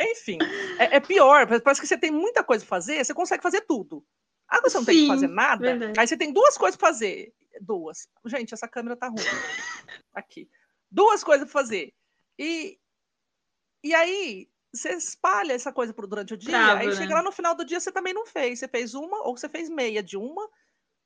[0.00, 0.38] Enfim,
[0.78, 4.04] é, é, pior, parece que você tem muita coisa para fazer, você consegue fazer tudo.
[4.46, 5.98] Agora você não Sim, tem que fazer nada, verdade.
[5.98, 7.34] aí você tem duas coisas para fazer.
[7.60, 8.08] Duas.
[8.26, 9.16] Gente, essa câmera tá ruim.
[10.14, 10.48] Aqui.
[10.90, 11.92] Duas coisas para fazer.
[12.38, 12.78] E,
[13.82, 16.94] e aí, você espalha essa coisa por, durante o dia, Trava, aí né?
[16.94, 18.58] chega lá no final do dia, você também não fez.
[18.58, 20.48] Você fez uma, ou você fez meia de uma.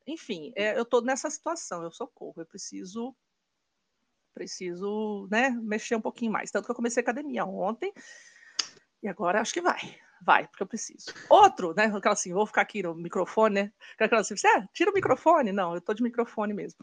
[0.06, 3.14] Enfim, é, eu tô nessa situação, eu socorro, eu preciso
[4.34, 6.50] preciso, né, mexer um pouquinho mais.
[6.50, 7.92] Tanto que eu comecei academia ontem,
[9.02, 9.98] e agora acho que vai.
[10.24, 11.12] Vai, porque eu preciso.
[11.28, 11.86] Outro, né?
[11.86, 13.72] Aquela assim, vou ficar aqui no microfone, né?
[13.98, 15.50] Aquela assim, você é, tira o microfone.
[15.50, 16.78] Não, eu tô de microfone mesmo.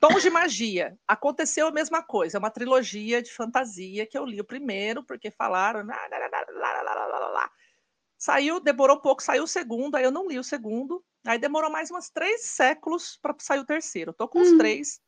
[0.00, 0.98] Tons de Magia.
[1.06, 2.38] Aconteceu a mesma coisa.
[2.38, 5.86] É uma trilogia de fantasia que eu li o primeiro, porque falaram.
[5.86, 7.50] Lá, lá, lá,
[8.20, 11.04] saiu, demorou um pouco, saiu o segundo, aí eu não li o segundo.
[11.26, 14.12] Aí demorou mais umas três séculos para sair o terceiro.
[14.12, 14.58] Tô com os hum.
[14.58, 15.00] três,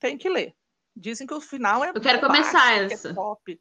[0.00, 0.54] tem que ler.
[0.96, 1.90] Dizem que o final é.
[1.90, 3.10] Eu quero começar é essa.
[3.10, 3.60] É top.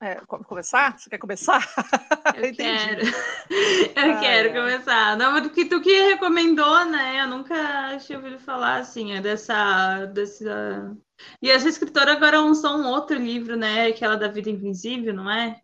[0.00, 0.98] É, começar?
[0.98, 1.60] Você quer começar?
[2.36, 3.02] Eu quero.
[3.96, 4.52] Eu ah, quero é.
[4.52, 5.16] começar.
[5.16, 7.22] Não, que tu que recomendou, né?
[7.22, 10.94] Eu nunca tinha ouvido falar assim, é dessa, dessa.
[11.40, 13.86] E essa escritora agora lançou um outro livro, né?
[13.86, 15.62] Aquela da Vida Invisível, não é?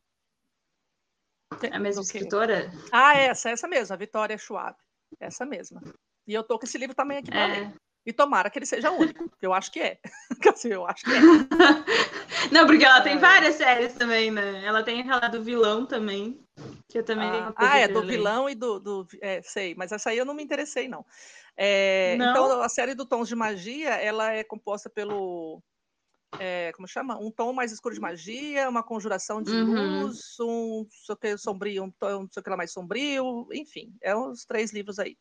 [1.62, 2.72] É a mesma escritora?
[2.90, 4.74] Ah, essa, essa mesma, a Vitória Schwab.
[5.20, 5.82] Essa mesma.
[6.26, 7.46] E eu tô com esse livro também aqui para é.
[7.48, 7.74] ler.
[8.04, 9.98] E tomara que ele seja único, que eu acho que é.
[10.64, 11.20] eu acho que é.
[12.50, 13.18] Não, porque ela tem é.
[13.18, 14.64] várias séries também, né?
[14.64, 16.40] Ela tem aquela do vilão também.
[16.88, 18.16] Que eu também ah, ah é, do ler.
[18.16, 18.80] vilão e do.
[18.80, 21.06] do é, sei, mas essa aí eu não me interessei, não.
[21.56, 22.30] É, não.
[22.30, 25.62] Então, a série do Tons de Magia, ela é composta pelo.
[26.40, 27.18] É, como chama?
[27.18, 30.00] Um tom mais escuro de magia, uma conjuração de uhum.
[30.04, 34.46] luz, um sei que sombrio, um tom sei que lá mais sombrio, enfim, é uns
[34.46, 35.16] três livros aí.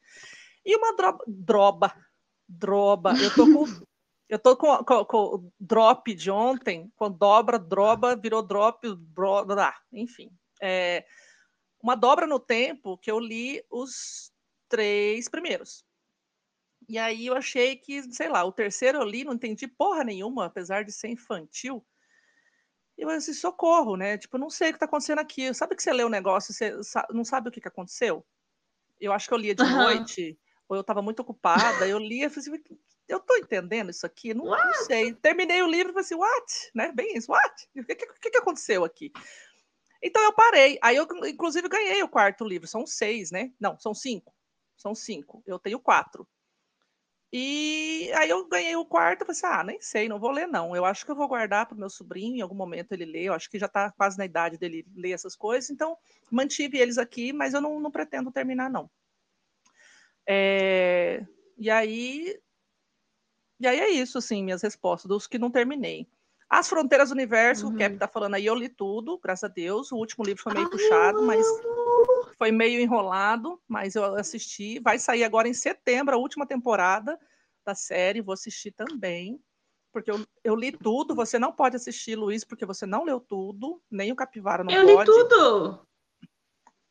[0.65, 1.93] E uma droba, droba
[2.51, 3.13] droba.
[3.13, 3.65] Eu tô com.
[4.29, 9.73] eu tô com, com, com, o drop de ontem, quando dobra, droba, virou drop, droba,
[9.91, 10.31] enfim.
[10.61, 11.05] É,
[11.81, 14.31] uma dobra no tempo que eu li os
[14.69, 15.83] três primeiros.
[16.87, 20.45] E aí eu achei que, sei lá, o terceiro eu li, não entendi porra nenhuma,
[20.45, 21.85] apesar de ser infantil.
[22.97, 24.17] E eu assim, socorro, né?
[24.17, 25.53] Tipo, não sei o que tá acontecendo aqui.
[25.53, 26.75] Sabe que você lê o um negócio, você
[27.11, 28.25] não sabe o que, que aconteceu?
[28.99, 30.37] Eu acho que eu lia de noite
[30.71, 34.33] ou eu estava muito ocupada, eu lia e falei assim, eu estou entendendo isso aqui?
[34.33, 35.13] Não, não, sei.
[35.13, 36.71] Terminei o livro e falei assim, what?
[36.73, 36.93] Né?
[36.93, 37.69] Bem isso, what?
[37.75, 39.11] O que, que, que aconteceu aqui?
[40.01, 40.79] Então eu parei.
[40.81, 42.69] Aí eu, inclusive, ganhei o quarto livro.
[42.69, 43.51] São seis, né?
[43.59, 44.33] Não, são cinco.
[44.77, 45.43] São cinco.
[45.45, 46.25] Eu tenho quatro.
[47.33, 50.73] E aí eu ganhei o quarto, falei assim, ah, nem sei, não vou ler não.
[50.73, 53.23] Eu acho que eu vou guardar para o meu sobrinho, em algum momento ele lê,
[53.23, 55.97] eu acho que já está quase na idade dele ler essas coisas, então
[56.29, 58.89] mantive eles aqui, mas eu não, não pretendo terminar não.
[60.31, 61.25] É,
[61.57, 62.39] e aí
[63.61, 66.07] e aí é isso, assim, minhas respostas, dos que não terminei.
[66.49, 67.75] As Fronteiras do Universo, uhum.
[67.75, 69.91] o Cap tá falando aí, eu li tudo, graças a Deus.
[69.91, 71.45] O último livro foi meio puxado, mas
[72.39, 74.79] foi meio enrolado, mas eu assisti.
[74.79, 77.19] Vai sair agora em setembro a última temporada.
[77.63, 79.39] da série, vou assistir também,
[79.93, 81.13] porque eu, eu li tudo.
[81.13, 84.95] Você não pode assistir, Luiz, porque você não leu tudo, nem o Capivara não eu
[84.95, 85.09] pode.
[85.11, 85.87] Eu li tudo!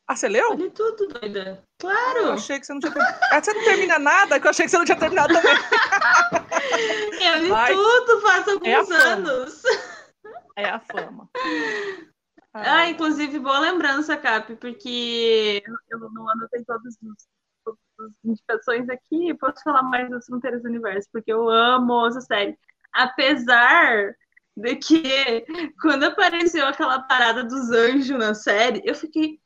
[0.07, 0.51] Ah, você leu?
[0.51, 1.63] Eu li tudo, doida.
[1.79, 2.19] Claro!
[2.19, 3.19] eu achei que você não tinha terminado.
[3.31, 4.39] Ah, você não termina nada?
[4.39, 5.53] Que eu achei que você não tinha terminado também.
[7.27, 7.73] eu li Vai.
[7.73, 9.63] tudo faz alguns é anos.
[10.55, 11.29] É a fama.
[12.53, 19.33] Ah, ah, inclusive, boa lembrança, Cap, porque eu não anotei todas as indicações aqui.
[19.35, 22.57] Posso falar mais das Fronteiras do Universo, porque eu amo essa série.
[22.91, 24.13] Apesar
[24.57, 25.45] de que,
[25.81, 29.39] quando apareceu aquela parada dos anjos na série, eu fiquei.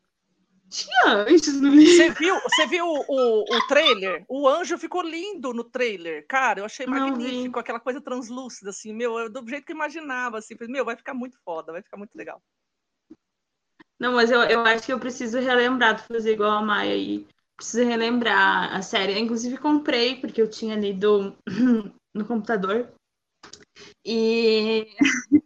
[0.76, 1.96] Tinha anjos no livro.
[1.96, 4.26] Você viu, você viu o, o, o trailer?
[4.28, 6.26] O anjo ficou lindo no trailer.
[6.28, 10.54] Cara, eu achei magnífico, aquela coisa translúcida, assim, meu, do jeito que eu imaginava, assim,
[10.68, 12.44] meu, vai ficar muito foda, vai ficar muito legal.
[13.98, 17.26] Não, mas eu, eu acho que eu preciso relembrar de fazer igual a Maia aí.
[17.56, 19.14] Preciso relembrar a série.
[19.14, 21.34] Eu, inclusive, comprei, porque eu tinha lido
[22.14, 22.94] no computador.
[24.04, 24.86] E,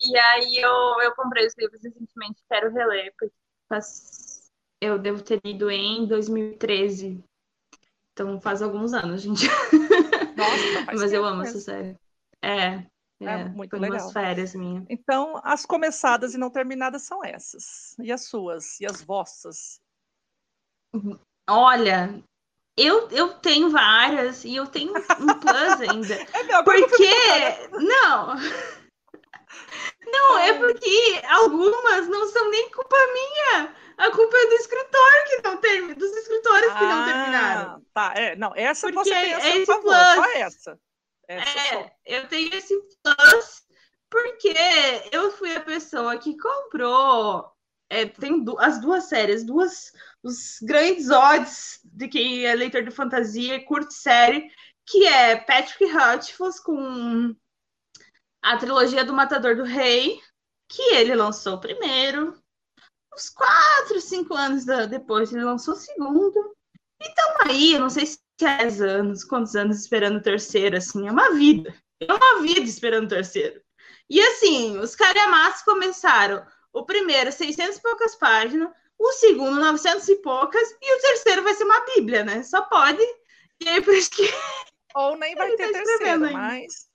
[0.00, 3.34] e aí eu, eu comprei os livros recentemente, quero reler, porque
[3.68, 4.29] faz...
[4.80, 7.22] eu devo ter lido em 2013.
[8.12, 9.46] Então faz alguns anos, gente.
[10.36, 11.96] Nossa, Mas eu amo essa série.
[12.42, 12.84] É,
[13.20, 14.10] é, é muito legal.
[14.10, 14.84] férias minha.
[14.88, 17.94] Então, as começadas e não terminadas são essas.
[17.98, 18.80] E as suas?
[18.80, 19.80] E as vossas?
[21.48, 22.22] Olha,
[22.76, 26.14] eu, eu tenho várias e eu tenho um plus ainda.
[26.14, 27.10] é meu, porque.
[27.72, 28.34] Não!
[30.12, 33.74] Não, é porque algumas não são nem culpa minha.
[34.00, 37.86] A culpa é do escritor que não tem, dos escritores que não terminaram.
[37.92, 40.80] Tá, é, não, essa porque você tem a seu favor, plus, só essa.
[41.28, 43.62] Essa é, eu tenho esse plus
[44.08, 44.54] porque
[45.12, 47.52] eu fui a pessoa que comprou.
[47.90, 49.92] É, tem du as duas séries, duas
[50.22, 54.50] os grandes odds de quem é leitor de fantasia e curte série,
[54.86, 57.36] que é Patrick Rothfuss com
[58.40, 60.18] a trilogia do Matador do Rei,
[60.68, 62.39] que ele lançou primeiro,
[63.14, 66.56] uns quatro, cinco anos depois ele lançou o segundo.
[67.00, 71.10] Então aí, eu não sei se 10 anos, quantos anos esperando o terceiro, assim, é
[71.10, 71.74] uma vida.
[72.00, 73.60] É uma vida esperando o terceiro.
[74.08, 80.16] E assim, os Cariamas começaram o primeiro 600 e poucas páginas, o segundo 900 e
[80.16, 82.42] poucas, e o terceiro vai ser uma bíblia, né?
[82.42, 83.02] Só pode.
[83.60, 84.28] E aí, por isso que...
[84.94, 86.89] Ou nem vai ter tá terceiro, mas...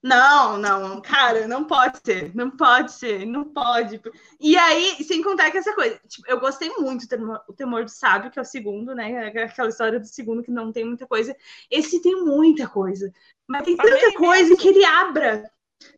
[0.00, 4.00] Não, não, cara, não pode ser, não pode ser, não pode.
[4.38, 7.84] E aí, sem contar que essa coisa, tipo, eu gostei muito do temor, o temor
[7.84, 9.26] do sábio, que é o segundo, né?
[9.26, 11.36] Aquela história do segundo que não tem muita coisa.
[11.68, 13.12] Esse tem muita coisa,
[13.48, 15.50] mas tem tanta coisa que ele abra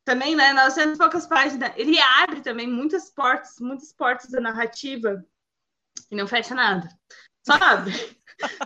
[0.03, 0.55] também, né?
[0.55, 5.23] 900 poucas páginas, ele abre também muitas portas, muitas portas da narrativa
[6.11, 6.89] e não fecha nada.
[7.47, 7.93] Só abre.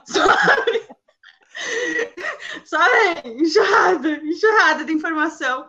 [0.06, 0.83] Só abre.
[2.64, 5.68] Só vem, enxurrada, enxurrada de informação.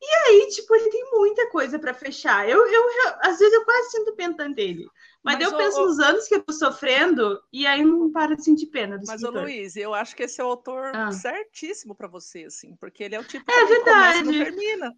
[0.00, 2.48] E aí, tipo, ele tem muita coisa para fechar.
[2.48, 2.84] Eu, eu,
[3.22, 4.86] às vezes, eu quase sinto pena dele.
[5.22, 8.36] Mas, mas eu penso o, nos anos que eu tô sofrendo e aí não para
[8.36, 11.10] de sentir pena do Mas, ô Luiz, eu acho que esse é o autor ah.
[11.10, 14.24] certíssimo para você, assim, porque ele é o tipo é verdade.
[14.24, 14.94] Começa, termina.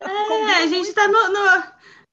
[0.00, 1.62] É, a gente tá no, no,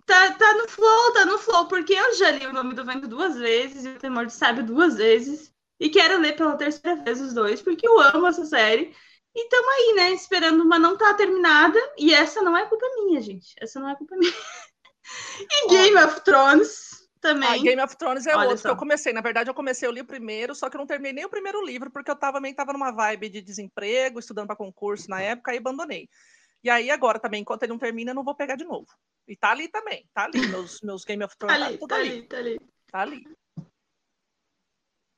[0.05, 3.07] tá, tá no flow, tá no flow, porque eu já li o nome do vento
[3.07, 5.51] duas vezes e o Temor de Sábio duas vezes.
[5.79, 8.93] E quero ler pela terceira vez os dois, porque eu amo essa série.
[9.35, 10.11] E estamos aí, né?
[10.11, 11.79] Esperando uma não tá terminada.
[11.97, 13.53] E essa não é culpa minha, gente.
[13.61, 14.33] Essa não é culpa minha.
[15.39, 17.49] e Game of Thrones também.
[17.49, 18.69] Ah, Game of Thrones é Olha outro só.
[18.69, 19.13] que eu comecei.
[19.13, 21.29] Na verdade, eu comecei, eu li o primeiro, só que eu não terminei nem o
[21.29, 25.21] primeiro livro, porque eu tava, também tava numa vibe de desemprego, estudando para concurso na
[25.21, 26.09] época, e abandonei.
[26.63, 28.87] E aí, agora também, enquanto ele não termina, eu não vou pegar de novo.
[29.27, 30.47] E tá ali também, tá ali.
[30.47, 32.59] Meus, meus Game of Thrones tá ali, tá, tá ali, tá ali.
[32.91, 33.23] Tá ali.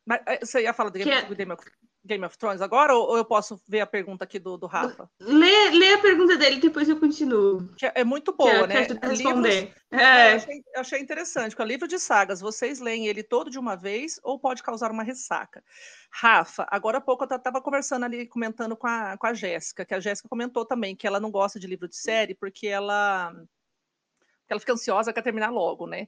[0.09, 1.35] Mas eh, você ia falar do Game, é...
[1.35, 1.63] Game, of,
[2.03, 5.07] Game of Thrones agora ou, eu posso ver a pergunta aqui do, do Rafa?
[5.19, 7.71] Lê, lê a pergunta dele, depois eu continuo.
[7.77, 8.85] Que é, é muito boa, que, né?
[8.87, 9.61] Que responder.
[9.61, 10.31] Livros, é.
[10.31, 13.59] eu, achei, eu achei interessante, porque o livro de sagas, vocês leem ele todo de
[13.59, 15.63] uma vez ou pode causar uma ressaca?
[16.11, 19.93] Rafa, agora há pouco eu estava conversando ali, comentando com a, com a Jéssica, que
[19.93, 23.31] a Jéssica comentou também que ela não gosta de livro de série porque ela,
[24.49, 26.07] ela fica ansiosa, quer terminar logo, né?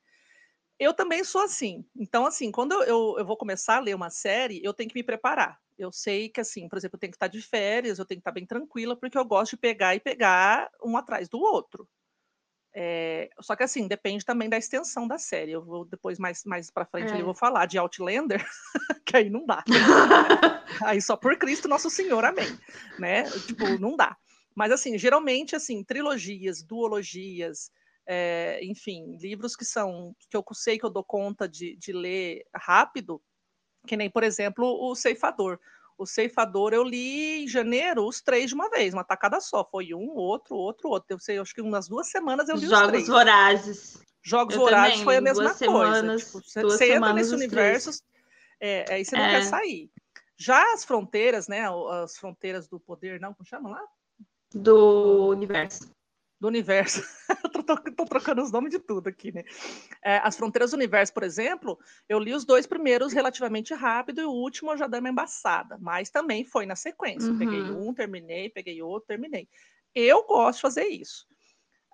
[0.82, 1.86] Eu também sou assim.
[1.95, 5.03] Então, assim, quando eu, eu vou começar a ler uma série, eu tenho que me
[5.03, 5.59] preparar.
[5.77, 8.21] Eu sei que, assim, por exemplo, eu tenho que estar de férias, eu tenho que
[8.21, 11.88] estar bem tranquila, porque eu gosto de pegar e pegar um atrás do outro.
[12.73, 15.51] É, só que, assim, depende também da extensão da série.
[15.51, 17.21] Eu vou depois, mais, mais para frente, é.
[17.21, 18.43] eu vou falar de Outlander,
[19.05, 19.63] que aí não dá.
[20.82, 22.57] aí só por Cristo Nosso Senhor, amém.
[22.97, 23.29] Né?
[23.45, 24.17] Tipo, não dá.
[24.55, 27.71] Mas, assim, geralmente, assim, trilogias, duologias,
[28.08, 32.45] é, enfim, livros que são que eu sei que eu dou conta de, de ler
[32.56, 33.22] rápido,
[33.88, 35.60] que nem, por exemplo, o Ceifador.
[35.97, 39.64] O Ceifador eu li em janeiro os três de uma vez, uma tacada só.
[39.64, 41.08] Foi um, outro, outro, outro.
[41.10, 43.08] Eu sei, acho que umas duas semanas eu li Jogos os três.
[43.08, 44.02] Vorazes.
[44.24, 45.58] Jogos Eu Vorazes também, foi a mesma coisa.
[45.58, 48.04] semanas, tipo, você entra nesse universo,
[48.60, 49.32] é, aí você não É.
[49.32, 49.91] quer sair.
[50.38, 51.66] Já as fronteiras, né?
[52.04, 53.84] As fronteiras do poder, não, como chama lá?
[54.54, 55.91] Do universo.
[56.41, 57.01] Do universo.
[57.43, 59.43] Eu tô, tô- tô trocando os nomes de tudo aqui, né?
[60.03, 61.79] É, As Fronteiras do Universo, por exemplo,
[62.09, 65.77] eu li os dois primeiros relativamente rápido e o último eu já dei uma embaçada,
[65.79, 67.29] mas também foi na sequência.
[67.31, 67.89] Eu Peguei Uhum.
[67.89, 69.47] um, terminei, peguei outro, terminei.
[69.93, 71.27] Eu gosto de fazer isso.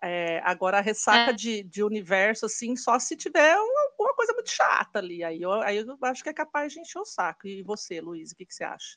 [0.02, 1.34] É, agora, a ressaca É.
[1.34, 5.26] de, de universo, assim, só se tiver uma, alguma coisa muito chata ali.
[5.26, 7.48] Aí eu, aí eu acho que é capaz de encher o saco.
[7.48, 8.96] E você, Luiz, o que, que você acha?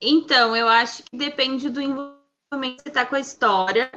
[0.00, 3.90] Então, eu acho que depende do envolvimento que você tá com a história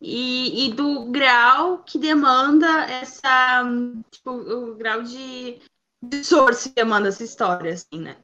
[0.00, 3.64] e, e do grau que demanda essa.
[4.10, 5.60] Tipo, o grau de,
[6.02, 8.16] de source que demanda essa história, assim, né?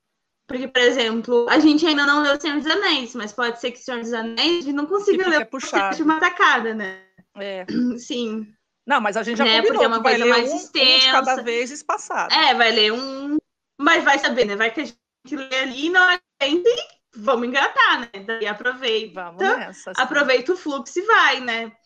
[0.47, 3.71] Porque, por exemplo, a gente ainda não leu O Senhor dos Anéis, mas pode ser
[3.71, 5.97] que O Senhor dos Anéis a gente não consiga ler o puxado.
[5.97, 7.01] de uma tacada, né?
[7.37, 7.65] É.
[7.99, 8.53] Sim.
[8.87, 10.63] Não, mas a gente já Né, combinou porque é uma coisa mais um, um de
[10.73, 11.43] cada extensa.
[11.43, 12.35] vez espaçado.
[12.35, 13.37] É, vai ler um.
[13.81, 14.57] Mas vai saber, né?
[14.57, 14.97] Vai que a gente
[15.31, 18.25] lê ali e não aguenta e vamos engatar, né?
[18.27, 19.31] Daí aproveita.
[19.31, 19.93] Vamos nessa.
[19.97, 21.77] aproveita o fluxo e vai, né?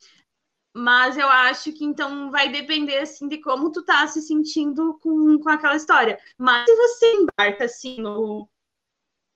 [0.75, 5.39] Mas eu acho que então vai depender assim de como tu tá se sentindo com,
[5.39, 6.21] com aquela história.
[6.37, 8.49] Mas se você embarca assim no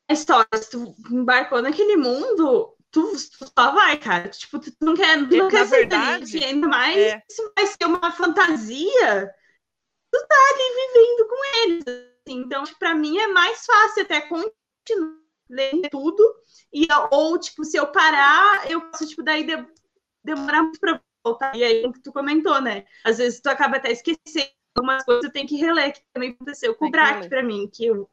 [0.09, 4.29] a história, se tu embarcou naquele mundo, tu, tu só vai, cara.
[4.29, 7.23] Tipo, tu não quer, tu não quer sair verdade, ainda mais é.
[7.31, 9.35] se vai ser uma fantasia,
[10.13, 11.85] tu tá ali vivendo com eles.
[11.87, 12.41] assim.
[12.41, 15.20] Então, pra mim é mais fácil até continuar
[15.51, 16.23] lendo tudo
[16.73, 19.67] e ou tipo se eu parar, eu posso tipo daí de-
[20.25, 21.57] demorar muito para voltar.
[21.57, 22.85] E aí o que tu comentou, né?
[23.05, 26.75] Às vezes tu acaba até esquecendo algumas coisas, tu tem que reler, que também aconteceu
[26.77, 27.29] com o que Brack reler.
[27.29, 28.09] para mim, que eu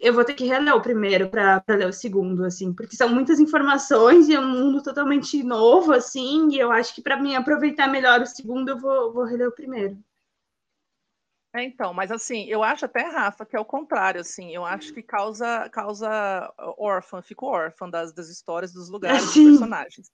[0.00, 3.38] eu vou ter que reler o primeiro para ler o segundo, assim, porque são muitas
[3.40, 7.86] informações e é um mundo totalmente novo, assim, e eu acho que para mim aproveitar
[7.88, 9.98] melhor o segundo, eu vou, vou reler o primeiro.
[11.56, 14.92] É, então, mas assim, eu acho até, Rafa, que é o contrário, assim, eu acho
[14.92, 18.90] que causa, causa órfã, fico órfã das, das histórias, dos
[19.24, 20.10] lugares, dos personagens.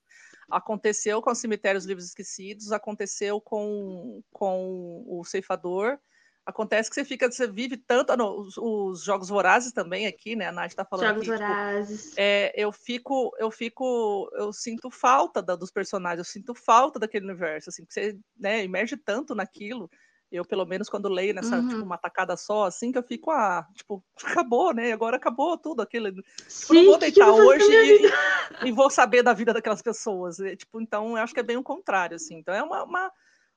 [0.49, 5.99] Aconteceu com Cemitérios Livros Esquecidos, aconteceu com, com o Ceifador,
[6.47, 10.37] acontece que você fica, você vive tanto, ah, não, os, os Jogos Vorazes também aqui,
[10.37, 12.17] né, a Nath tá falando Jogos aqui, tipo, Vorazes.
[12.17, 17.25] é, eu fico, eu fico, eu sinto falta da- dos personagens, eu sinto falta daquele
[17.25, 19.91] universo, assim, que você, né, emerge tanto naquilo.
[20.33, 21.69] Eu, pelo menos, quando leio nessa, Uhum.
[21.69, 24.91] tipo, uma tacada só, assim, que eu fico, ah, tipo, acabou, né?
[24.91, 26.11] Agora acabou tudo aquilo.
[26.11, 30.39] Tipo, Sim, não vou deitar hoje e, e vou saber da vida daquelas pessoas.
[30.39, 32.37] E, tipo, então, eu acho que é bem o contrário, assim.
[32.37, 33.13] Então, é uma, uma,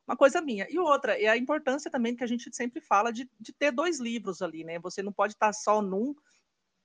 [0.06, 0.68] uma coisa minha.
[0.70, 4.00] E outra, é a importância também que a gente sempre fala de, de ter dois
[4.00, 4.78] livros ali, né?
[4.80, 6.14] Você não pode estar só num,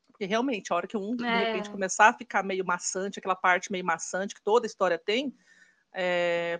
[0.06, 1.38] porque realmente, a hora que um, de É.
[1.46, 5.34] repente, começar a ficar meio maçante, aquela parte meio maçante que toda história tem,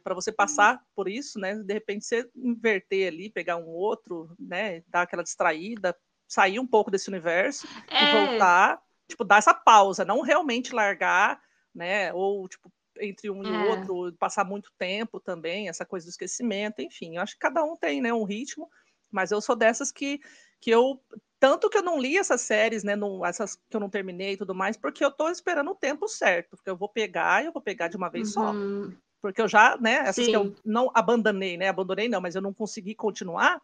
[0.02, 1.54] para você passar por isso, né?
[1.56, 4.82] De repente você inverter ali, pegar um outro, né?
[4.88, 5.96] Dar aquela distraída,
[6.28, 7.68] sair um pouco desse universo
[7.98, 11.40] e É, voltar, tipo, dar essa pausa, não realmente largar,
[11.74, 12.12] né?
[12.12, 13.52] Ou, tipo, entre um e É.
[13.52, 17.76] outro, passar muito tempo também, essa coisa do esquecimento, enfim, eu acho que cada um
[17.76, 18.68] tem, né, um ritmo,
[19.10, 20.20] mas eu sou dessas que,
[20.60, 21.00] que eu,
[21.38, 24.36] tanto que eu não li essas séries, né, não, essas que eu não terminei e
[24.36, 27.52] tudo mais, porque eu tô esperando o tempo certo, porque eu vou pegar e eu
[27.52, 29.00] vou pegar de uma vez só, uhum.
[29.20, 30.56] Porque eu já, né, essas que eu Sim.
[30.64, 33.60] não abandonei, né, abandonei não, mas eu não consegui continuar,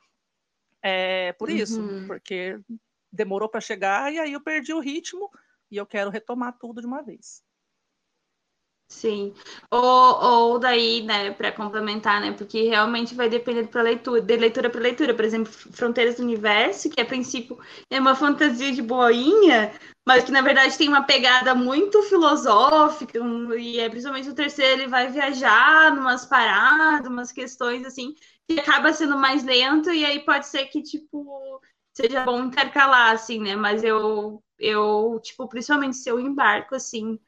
[0.83, 2.07] é por isso, Uhum.
[2.07, 2.59] porque
[3.13, 5.31] demorou para chegar e aí eu perdi o ritmo
[5.71, 7.43] e eu quero retomar tudo de uma vez.
[8.89, 9.35] Sim.
[9.71, 14.71] Ou, ou daí, né, para complementar, né, porque realmente vai depender para leitura, de leitura
[14.71, 15.15] para leitura.
[15.15, 17.59] Por exemplo, Fronteiras do Universo, que a princípio
[17.91, 19.73] é uma fantasia de boinha,
[20.07, 23.19] mas que na verdade tem uma pegada muito filosófica,
[23.59, 28.15] e é principalmente o terceiro, ele vai viajar numas paradas, umas questões assim,
[28.49, 31.61] que acaba sendo mais lento, e aí pode ser que, tipo,
[31.97, 33.57] seja bom intercalar, assim, né?
[33.57, 37.19] Mas eu, eu, tipo, principalmente se eu embarco, assim,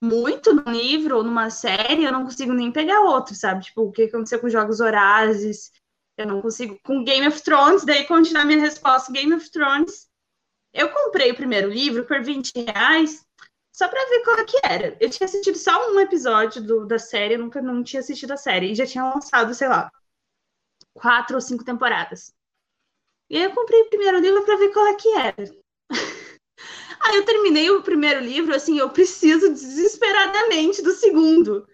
[0.00, 3.64] muito no livro ou numa série, eu não consigo nem pegar outro, sabe?
[3.64, 5.72] Tipo, o que aconteceu com Jogos Horazes,
[6.16, 6.78] eu não consigo.
[6.84, 10.07] Com Game of Thrones, daí continuar minha resposta, Game of Thrones.
[10.72, 13.24] Eu comprei o primeiro livro por 20 reais,
[13.72, 14.96] só pra ver qual que era.
[15.00, 18.36] Eu tinha assistido só um episódio do- da série, eu nunca não tinha assistido a
[18.36, 19.90] série, e já tinha lançado, sei lá,
[20.92, 22.34] quatro ou cinco temporadas.
[23.30, 25.36] E aí eu comprei o primeiro livro pra ver qual é que era.
[27.00, 31.66] Aí eu terminei o primeiro livro, assim, eu preciso desesperadamente do segundo.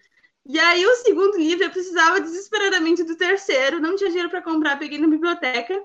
[0.46, 4.78] E aí o segundo livro eu precisava desesperadamente do terceiro, não tinha dinheiro para comprar,
[4.78, 5.80] peguei na biblioteca.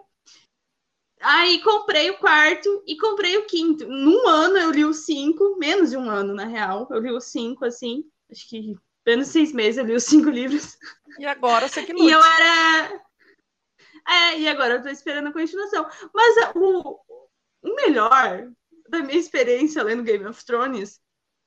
[1.31, 3.87] Aí comprei o quarto e comprei o quinto.
[3.87, 6.87] Num ano eu li os cinco, menos de um ano, na real.
[6.89, 8.03] Eu li os cinco, assim.
[8.31, 8.75] Acho que
[9.05, 10.75] menos seis meses eu li os cinco livros.
[11.19, 12.05] E agora você que lute.
[12.05, 13.01] E eu era.
[14.07, 15.87] É, e agora eu tô esperando a continuação.
[16.11, 16.99] Mas o,
[17.61, 18.49] o melhor
[18.89, 20.99] da minha experiência lendo Game of Thrones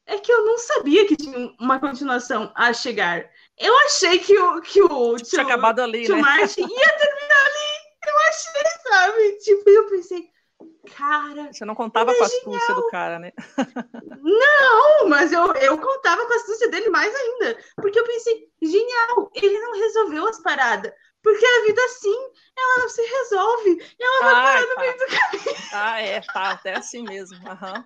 [0.06, 3.28] é que eu não sabia que tinha uma continuação a chegar.
[3.58, 6.22] Eu achei que o que o tinha acabado ali, tio né?
[6.22, 7.71] Martin ia terminar ali.
[8.06, 9.38] Eu achei, sabe?
[9.38, 10.28] Tipo, eu pensei,
[10.96, 11.52] cara.
[11.52, 13.32] Você não contava com a astúcia do cara, né?
[14.20, 17.58] não, mas eu, eu contava com a astúcia dele mais ainda.
[17.76, 20.92] Porque eu pensei, genial, ele não resolveu as paradas.
[21.22, 22.16] Porque a vida assim,
[22.58, 23.70] ela não se resolve.
[23.98, 24.80] E ela vai ah, parar no tá.
[24.80, 25.56] meio do caminho.
[25.72, 27.36] Ah, é, tá, até assim mesmo.
[27.48, 27.84] Aham.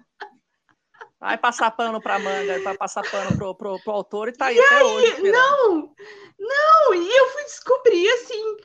[1.21, 4.57] Vai passar pano pra manga, vai passar pano pro, pro, pro autor e tá aí
[4.57, 5.07] e até aí, hoje.
[5.07, 5.33] Esperando.
[5.33, 5.95] Não,
[6.39, 8.57] não, e eu fui descobrir assim,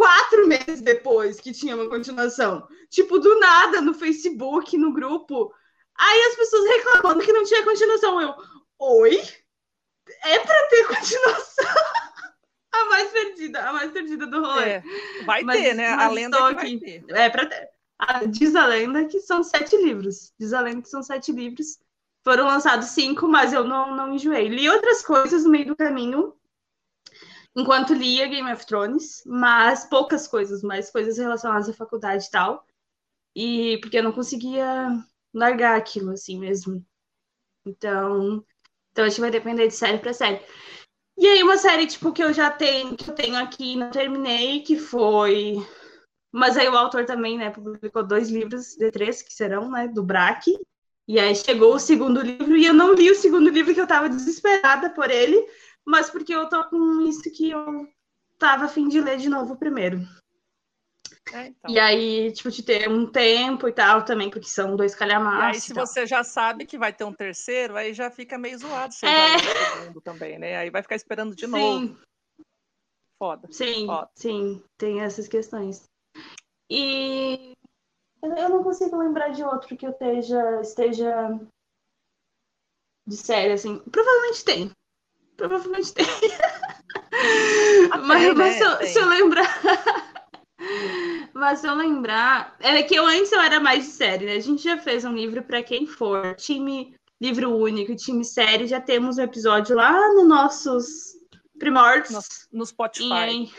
[0.00, 2.66] quatro meses depois que tinha uma continuação.
[2.88, 5.52] Tipo, do nada, no Facebook, no grupo.
[5.94, 8.18] Aí as pessoas reclamando que não tinha continuação.
[8.18, 8.34] Eu,
[8.78, 9.22] oi?
[10.24, 11.66] É pra ter continuação?
[12.72, 14.70] a mais perdida, a mais perdida do rolê.
[14.70, 14.82] É,
[15.26, 15.88] vai mas, ter, né?
[15.88, 17.04] A lenda que vai ter.
[17.10, 17.68] É pra ter.
[18.28, 20.32] diz a lenda que são sete livros.
[20.40, 21.78] Diz a lenda que são sete livros.
[22.24, 24.48] Foram lançados cinco, mas eu não, não enjoei.
[24.48, 26.34] Li outras coisas no meio do caminho,
[27.56, 32.66] enquanto lia Game of Thrones, mas poucas coisas, mais coisas relacionadas à faculdade e tal.
[33.34, 34.88] E porque eu não conseguia
[35.34, 36.84] largar aquilo assim mesmo.
[37.66, 38.44] Então,
[38.92, 40.40] então acho que vai depender de série para série.
[41.18, 44.62] E aí uma série tipo que eu já tenho, que eu tenho aqui, não terminei,
[44.62, 45.56] que foi
[46.32, 50.02] mas aí o autor também, né, publicou dois livros de três que serão, né, do
[50.02, 50.56] Braque.
[51.08, 53.86] E aí chegou o segundo livro e eu não li o segundo livro que eu
[53.86, 55.44] tava desesperada por ele,
[55.86, 57.88] mas porque eu tô com isso que eu
[58.38, 60.00] tava afim de ler de novo o primeiro.
[61.32, 61.70] É, então.
[61.70, 65.54] E aí, tipo, de ter um tempo e tal também, porque são dois calhamaços.
[65.54, 68.92] Aí, se você já sabe que vai ter um terceiro, aí já fica meio zoado
[68.92, 69.38] você é.
[69.38, 70.56] segundo também, né?
[70.56, 71.50] Aí vai ficar esperando de Sim.
[71.50, 72.00] novo.
[73.18, 73.48] Foda.
[73.52, 74.10] Sim, Foda.
[74.14, 75.84] sim, tem essas questões.
[76.70, 77.52] E
[78.22, 81.38] eu não consigo lembrar de outro que eu esteja, esteja
[83.06, 83.78] de série, assim.
[83.90, 84.70] Provavelmente tem.
[85.40, 86.04] Provavelmente tem.
[88.04, 89.48] mas, mas se, eu, se, eu, lembrar.
[91.32, 92.54] mas se eu lembrar.
[92.60, 94.34] É que eu antes eu era mais de série, né?
[94.34, 96.34] A gente já fez um livro para quem for.
[96.34, 98.66] Time livro único, time série.
[98.66, 101.14] Já temos um episódio lá nos nossos
[101.58, 102.46] primórdios.
[102.52, 103.50] No, no Spotify.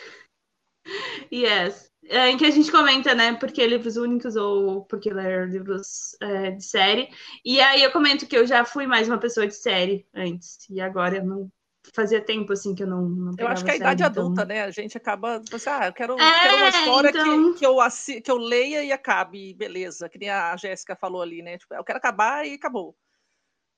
[1.34, 1.90] Yes.
[2.06, 6.52] É, em que a gente comenta, né, porque livros únicos ou porque ler livros é,
[6.52, 7.10] de série.
[7.44, 10.82] E aí eu comento que eu já fui mais uma pessoa de série antes, e
[10.82, 11.52] agora eu não
[11.94, 13.08] fazia tempo assim que eu não.
[13.10, 14.24] não eu acho que a série, idade então...
[14.24, 14.64] adulta, né?
[14.64, 15.42] A gente acaba.
[15.50, 17.54] Você, ah, eu quero, é, quero uma história então...
[17.54, 20.08] que, que, eu assi, que eu leia e acabe, beleza.
[20.10, 21.58] Que nem a Jéssica falou ali, né?
[21.58, 22.96] Tipo, eu quero acabar e acabou.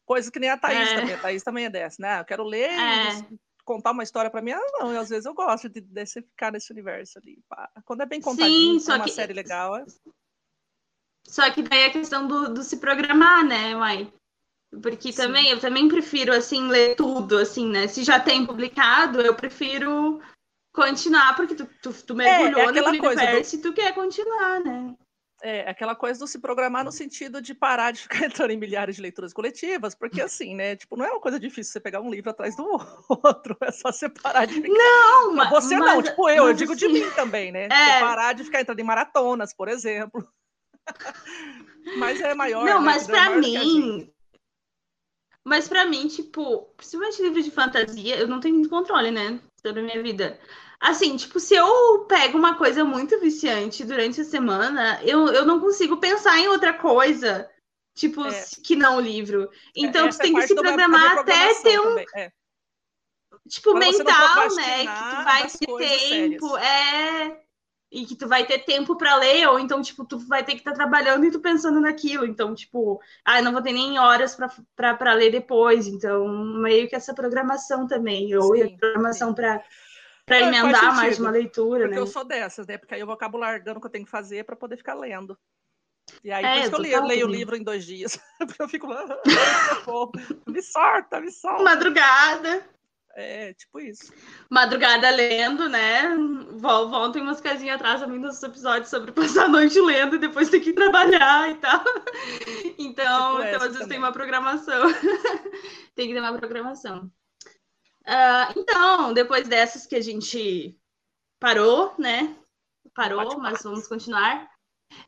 [0.06, 0.96] Coisa que nem a Thaís é.
[0.96, 1.16] também.
[1.16, 2.20] A Thaís também é dessa, né?
[2.20, 3.20] Eu quero ler é.
[3.20, 6.52] e contar uma história para mim, ah, não, às vezes eu gosto de, de ficar
[6.52, 7.42] nesse universo ali.
[7.48, 7.70] Pá.
[7.86, 9.12] Quando é bem contadinho, Sim, é uma que...
[9.12, 9.78] série legal.
[9.78, 9.86] É...
[11.26, 14.14] Só que daí a questão do, do se programar, né, mãe?
[14.82, 15.22] Porque Sim.
[15.22, 17.88] também eu também prefiro assim ler tudo, assim, né?
[17.88, 20.20] Se já tem publicado, eu prefiro
[20.74, 23.60] continuar, porque tu, tu, tu mergulhou é, é no universo do...
[23.60, 24.96] e tu quer continuar, né?
[25.46, 28.96] É, aquela coisa do se programar no sentido de parar de ficar entrando em milhares
[28.96, 30.76] de leituras coletivas, porque assim, né?
[30.76, 32.64] Tipo, não é uma coisa difícil você pegar um livro atrás do
[33.10, 34.70] outro, é só você parar de ficar.
[34.70, 35.50] Não, mas.
[35.50, 37.66] Você mas, não, tipo eu, eu digo assim, de mim também, né?
[37.66, 38.00] É...
[38.00, 40.26] parar de ficar entrando em maratonas, por exemplo.
[41.98, 42.64] mas é maior.
[42.64, 42.86] Não, né?
[42.86, 44.13] mas para mim.
[45.46, 49.40] Mas para mim, tipo, principalmente livro de fantasia, eu não tenho muito controle, né?
[49.62, 50.40] Sobre a minha vida.
[50.80, 55.60] Assim, tipo, se eu pego uma coisa muito viciante durante a semana, eu, eu não
[55.60, 57.50] consigo pensar em outra coisa,
[57.96, 58.46] tipo, é.
[58.64, 59.50] que não o livro.
[59.76, 62.00] Então, Essa tu tem que se programar até ter um.
[62.16, 62.32] É.
[63.48, 64.80] Tipo, mental, né?
[64.80, 66.64] Que tu vai ter tempo, sérias.
[66.64, 67.43] é.
[67.94, 70.58] E que tu vai ter tempo para ler, ou então, tipo, tu vai ter que
[70.58, 72.26] estar tá trabalhando e tu pensando naquilo.
[72.26, 74.36] Então, tipo, ah, não vou ter nem horas
[74.76, 75.86] para ler depois.
[75.86, 79.64] Então, meio que essa programação também, ou sim, a programação para
[80.26, 82.02] para emendar mais uma leitura, porque né?
[82.02, 82.78] eu sou dessas, né?
[82.78, 84.94] Porque aí eu vou acabo largando o que eu tenho que fazer para poder ficar
[84.94, 85.38] lendo.
[86.24, 88.20] E aí, é, por isso que eu leio, leio o livro em dois dias.
[88.40, 89.06] Porque eu fico lá,
[90.48, 91.64] me sorta, me sorta.
[91.64, 92.66] Madrugada.
[93.16, 94.12] É, tipo isso.
[94.50, 96.16] Madrugada lendo, né?
[96.58, 100.60] Volta umas casinhas atrás também dos episódios sobre passar a noite lendo e depois ter
[100.60, 101.84] que trabalhar e tal.
[102.80, 103.90] Então, tipo então às vezes também.
[103.90, 104.84] tem uma programação.
[105.96, 107.12] tem que ter uma programação.
[108.06, 110.76] Uh, então, depois dessas que a gente
[111.40, 112.36] parou, né?
[112.96, 114.50] Parou, mas vamos continuar.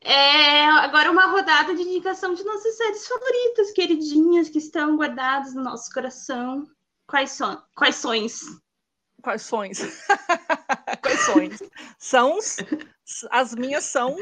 [0.00, 5.62] É, agora uma rodada de indicação de nossas séries favoritas, queridinhas, que estão guardadas no
[5.62, 6.66] nosso coração.
[7.06, 7.62] Quais são?
[7.74, 8.40] Quais sões?
[9.22, 9.78] Quais sões?
[11.02, 11.62] Quais sões?
[11.98, 12.38] São
[13.30, 14.16] as minhas são.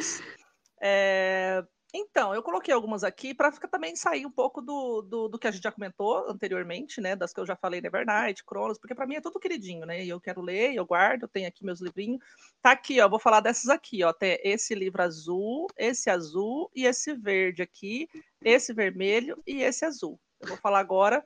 [0.80, 1.64] É,
[1.96, 5.50] então, eu coloquei algumas aqui para também sair um pouco do, do, do, que a
[5.50, 7.14] gente já comentou anteriormente, né?
[7.14, 10.04] Das que eu já falei, Nevernight, Cronos, porque para mim é tudo queridinho, né?
[10.04, 12.20] E eu quero ler, eu guardo, tenho aqui meus livrinhos.
[12.60, 14.12] Tá aqui, ó, vou falar dessas aqui, ó.
[14.12, 18.08] Tem esse livro azul, esse azul e esse verde aqui,
[18.42, 20.20] esse vermelho e esse azul.
[20.40, 21.24] Eu vou falar agora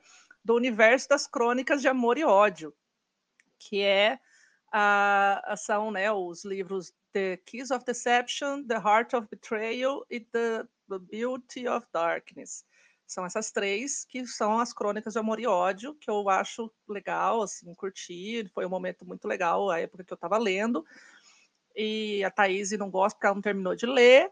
[0.49, 2.73] do universo das crônicas de amor e ódio,
[3.59, 4.19] que é
[4.71, 10.63] a, são né, os livros The Keys of Deception, The Heart of Betrayal e The,
[10.89, 12.65] The Beauty of Darkness.
[13.05, 17.43] São essas três que são as crônicas de amor e ódio, que eu acho legal,
[17.43, 18.49] assim, curti.
[18.51, 20.83] Foi um momento muito legal, a época que eu estava lendo.
[21.75, 24.31] E a Thaís não gosta porque ela não terminou de ler.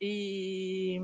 [0.00, 1.00] E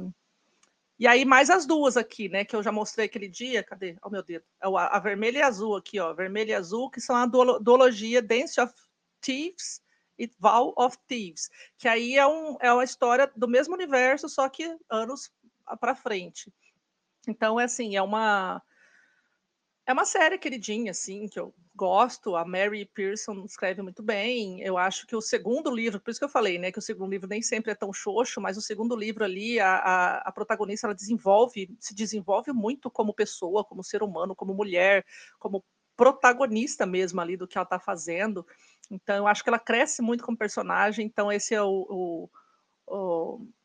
[0.98, 2.44] e aí, mais as duas aqui, né?
[2.44, 3.62] Que eu já mostrei aquele dia.
[3.62, 3.96] Cadê?
[4.02, 4.44] Oh, meu dedo.
[4.60, 6.12] É a vermelha e azul aqui, ó.
[6.12, 8.74] Vermelha e azul, que são a duologia Dance of
[9.20, 9.80] Thieves
[10.18, 11.48] e Val of Thieves.
[11.78, 15.30] Que aí é, um, é uma história do mesmo universo, só que anos
[15.80, 16.52] para frente.
[17.28, 18.60] Então, é assim, é uma.
[19.88, 22.36] É uma série queridinha, assim, que eu gosto.
[22.36, 24.60] A Mary Pearson escreve muito bem.
[24.60, 27.10] Eu acho que o segundo livro, por isso que eu falei, né, que o segundo
[27.10, 30.86] livro nem sempre é tão xoxo, mas o segundo livro ali, a, a, a protagonista,
[30.86, 35.06] ela desenvolve, se desenvolve muito como pessoa, como ser humano, como mulher,
[35.38, 35.64] como
[35.96, 38.46] protagonista mesmo ali do que ela está fazendo.
[38.90, 41.06] Então, eu acho que ela cresce muito como personagem.
[41.06, 42.30] Então, esse é o, o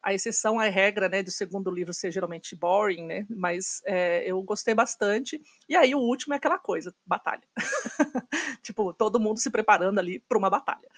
[0.01, 4.41] a exceção à regra, né, do segundo livro ser geralmente boring, né, mas é, eu
[4.41, 5.41] gostei bastante.
[5.67, 7.43] E aí o último é aquela coisa, batalha.
[8.61, 10.89] tipo, todo mundo se preparando ali para uma batalha.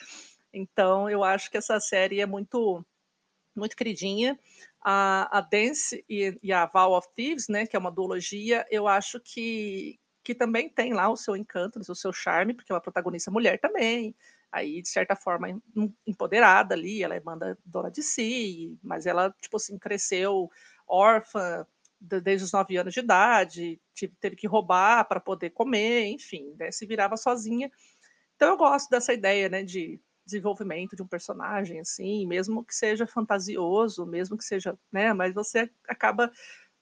[0.52, 2.84] Então, eu acho que essa série é muito,
[3.56, 4.40] muito queridinha.
[4.82, 8.88] A, a Dance e, e a Val of Thieves, né, que é uma duologia, eu
[8.88, 12.82] acho que, que também tem lá o seu encanto, o seu charme, porque é uma
[12.82, 14.16] protagonista mulher também,
[14.56, 15.62] aí de certa forma
[16.08, 20.50] empoderada ali, ela é manda dona de si, mas ela tipo assim cresceu
[20.88, 21.68] órfã
[22.00, 23.82] desde os nove anos de idade,
[24.20, 27.72] teve que roubar para poder comer, enfim, né, se virava sozinha.
[28.36, 33.06] Então eu gosto dessa ideia, né, de desenvolvimento de um personagem assim, mesmo que seja
[33.08, 36.32] fantasioso, mesmo que seja, né, mas você acaba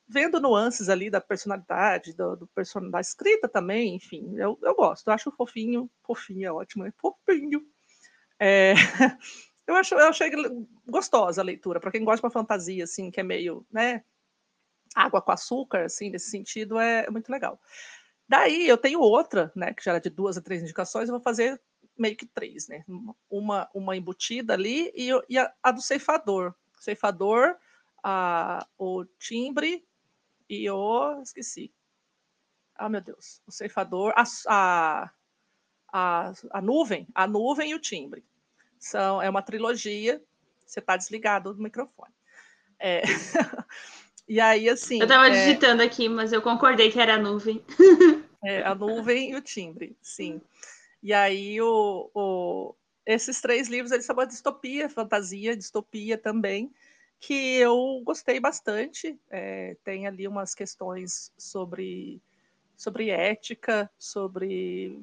[0.08, 2.89] vendo nuances ali da personalidade, do, do person...
[2.89, 7.66] da escrita também, enfim, eu, eu gosto, eu acho fofinho, fofinho é ótimo, é fofinho.
[8.39, 8.74] É,
[9.68, 10.32] eu, acho, eu achei
[10.86, 14.04] gostosa a leitura, para quem gosta de uma fantasia, assim, que é meio, né,
[14.95, 17.60] água com açúcar, assim, nesse sentido, é, é muito legal.
[18.28, 21.22] Daí eu tenho outra, né, que já era de duas a três indicações, eu vou
[21.22, 21.62] fazer
[21.97, 22.84] meio que três, né,
[23.30, 26.54] uma, uma embutida ali e, e a, a do ceifador.
[26.80, 27.56] Ceifador,
[28.04, 29.86] a, o timbre
[30.62, 31.22] e o.
[31.22, 31.74] Esqueci.
[32.76, 33.41] Ah, meu Deus.
[33.47, 34.14] O ceifador.
[34.16, 35.12] A, a,
[35.91, 37.08] a, a nuvem.
[37.14, 38.24] A nuvem e o timbre.
[38.80, 40.22] São, é uma trilogia.
[40.66, 42.14] Você está desligado do microfone.
[42.80, 43.01] É.
[44.28, 44.99] e aí, assim.
[44.99, 45.32] Eu estava é...
[45.32, 47.64] digitando aqui, mas eu concordei que era a nuvem.
[48.43, 50.41] é, a nuvem e o timbre, sim.
[51.01, 52.76] E aí, o, o,
[53.06, 56.74] esses três livros eles são uma distopia, fantasia, distopia também
[57.26, 59.17] que eu gostei bastante.
[59.30, 62.21] É, tem ali umas questões sobre,
[62.76, 65.01] sobre ética, sobre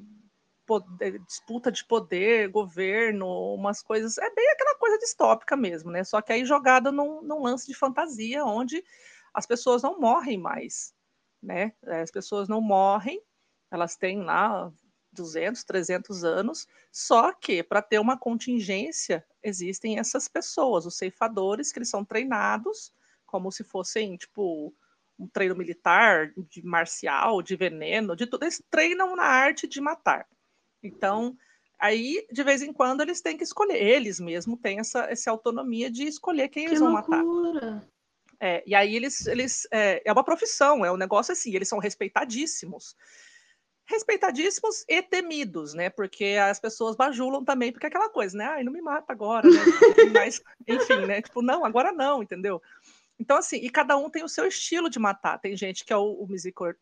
[0.67, 4.19] poder, disputa de poder, governo, umas coisas.
[4.19, 6.03] É bem aquela coisa distópica mesmo, né?
[6.03, 8.83] Só que aí jogada num, num lance de fantasia, onde
[9.33, 10.93] as pessoas não morrem mais,
[11.41, 11.73] né?
[11.87, 13.19] As pessoas não morrem,
[13.71, 14.71] elas têm lá
[15.11, 21.79] 200, 300 anos, só que para ter uma contingência existem essas pessoas, os ceifadores, que
[21.79, 22.93] eles são treinados
[23.25, 24.73] como se fossem, tipo,
[25.17, 28.43] um treino militar, de marcial, de veneno, de tudo.
[28.43, 30.27] Eles treinam na arte de matar.
[30.83, 31.37] Então,
[31.79, 33.81] aí, de vez em quando, eles têm que escolher.
[33.81, 37.71] Eles mesmo têm essa, essa autonomia de escolher quem que eles vão loucura.
[37.71, 37.87] matar.
[38.39, 41.77] É, e aí eles, eles é, é uma profissão, é um negócio assim, eles são
[41.77, 42.95] respeitadíssimos
[43.91, 45.89] respeitadíssimos e temidos, né?
[45.89, 48.45] Porque as pessoas bajulam também, porque é aquela coisa, né?
[48.45, 49.59] Ai, não me mata agora, né?
[50.13, 51.21] Mas, enfim, né?
[51.21, 52.61] Tipo, não, agora não, entendeu?
[53.19, 55.37] Então, assim, e cada um tem o seu estilo de matar.
[55.37, 56.27] Tem gente que é o, o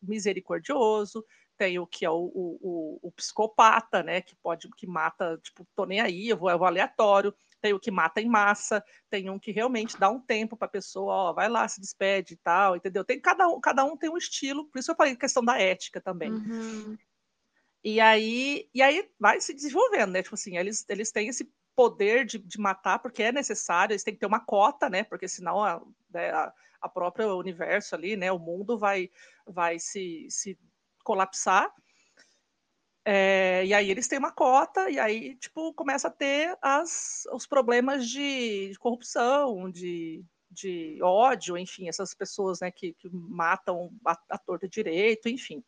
[0.01, 1.25] misericordioso,
[1.57, 4.21] tem o que é o, o, o, psicopata, né?
[4.21, 7.79] Que pode, que mata, tipo, tô nem aí, eu vou, eu vou aleatório tem o
[7.79, 11.33] que mata em massa, tem um que realmente dá um tempo para a pessoa, ó,
[11.33, 13.03] vai lá, se despede e tal, entendeu?
[13.03, 15.99] Tem cada um, cada um tem um estilo, por isso eu falei questão da ética
[15.99, 16.31] também.
[16.31, 16.97] Uhum.
[17.83, 20.21] E aí, e aí vai se desenvolvendo, né?
[20.21, 24.13] Tipo assim, eles, eles têm esse poder de, de, matar, porque é necessário, eles têm
[24.13, 25.03] que ter uma cota, né?
[25.03, 28.31] Porque senão a, né, a, a própria universo ali, né?
[28.31, 29.09] O mundo vai,
[29.45, 30.59] vai se, se
[31.03, 31.73] colapsar.
[33.05, 37.47] É, e aí eles têm uma cota, e aí, tipo, começa a ter as, os
[37.47, 44.17] problemas de, de corrupção, de, de ódio, enfim, essas pessoas né, que, que matam a,
[44.29, 45.63] a torta direito, enfim.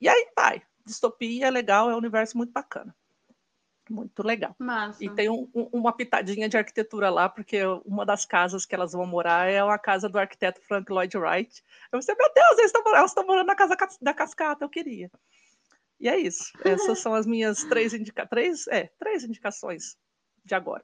[0.00, 0.62] E aí vai.
[0.84, 2.94] Distopia é legal, é um universo muito bacana.
[3.90, 4.54] Muito legal.
[4.58, 5.04] Massa.
[5.04, 8.92] E tem um, um, uma pitadinha de arquitetura lá, porque uma das casas que elas
[8.92, 11.62] vão morar é uma casa do arquiteto Frank Lloyd Wright.
[11.92, 15.10] Eu pensei, meu Deus, eles estão, elas estão morando na casa da cascata, eu queria.
[16.02, 16.52] E é isso.
[16.64, 19.96] Essas são as minhas três, indica três, é, três indicações
[20.44, 20.82] de agora.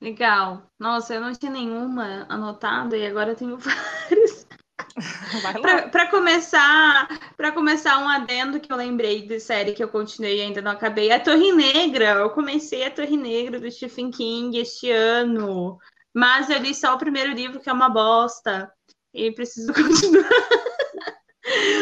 [0.00, 0.70] Legal.
[0.78, 4.46] Nossa, eu não tinha nenhuma anotada e agora eu tenho várias.
[5.90, 10.40] Para começar, para começar um adendo que eu lembrei de série que eu continuei e
[10.42, 12.12] ainda não acabei, a Torre Negra.
[12.12, 15.78] Eu comecei a Torre Negra do Stephen King este ano,
[16.14, 18.72] mas eu li só o primeiro livro que é uma bosta
[19.12, 20.59] e preciso continuar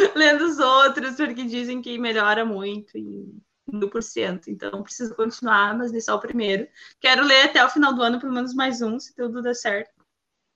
[0.17, 3.27] lendo os outros porque dizem que melhora muito e
[3.73, 4.51] mil por cento.
[4.51, 6.67] Então, preciso continuar, mas li só o primeiro.
[7.01, 9.93] Quero ler até o final do ano, pelo menos mais um, se tudo der certo.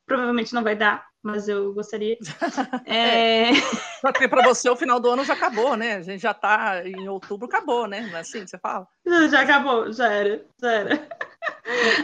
[0.07, 2.17] Provavelmente não vai dar, mas eu gostaria.
[2.87, 3.51] É...
[4.25, 4.29] é.
[4.29, 5.97] Para você, o final do ano já acabou, né?
[5.97, 8.01] A gente já está em outubro, acabou, né?
[8.03, 8.87] Não é assim que você fala?
[9.31, 11.09] Já acabou, já era, já era.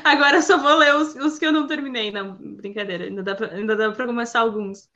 [0.04, 2.10] Agora só vou ler os, os que eu não terminei.
[2.10, 4.88] Não, brincadeira, ainda dá, pra, ainda dá pra começar alguns.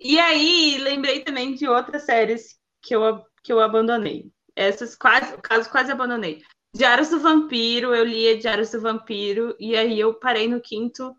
[0.00, 4.30] E aí, lembrei também de outras séries que eu, que eu abandonei.
[4.54, 6.42] Essas quase, caso quase abandonei.
[6.74, 11.14] Diários do Vampiro, eu lia Diários do Vampiro, e aí eu parei no quinto,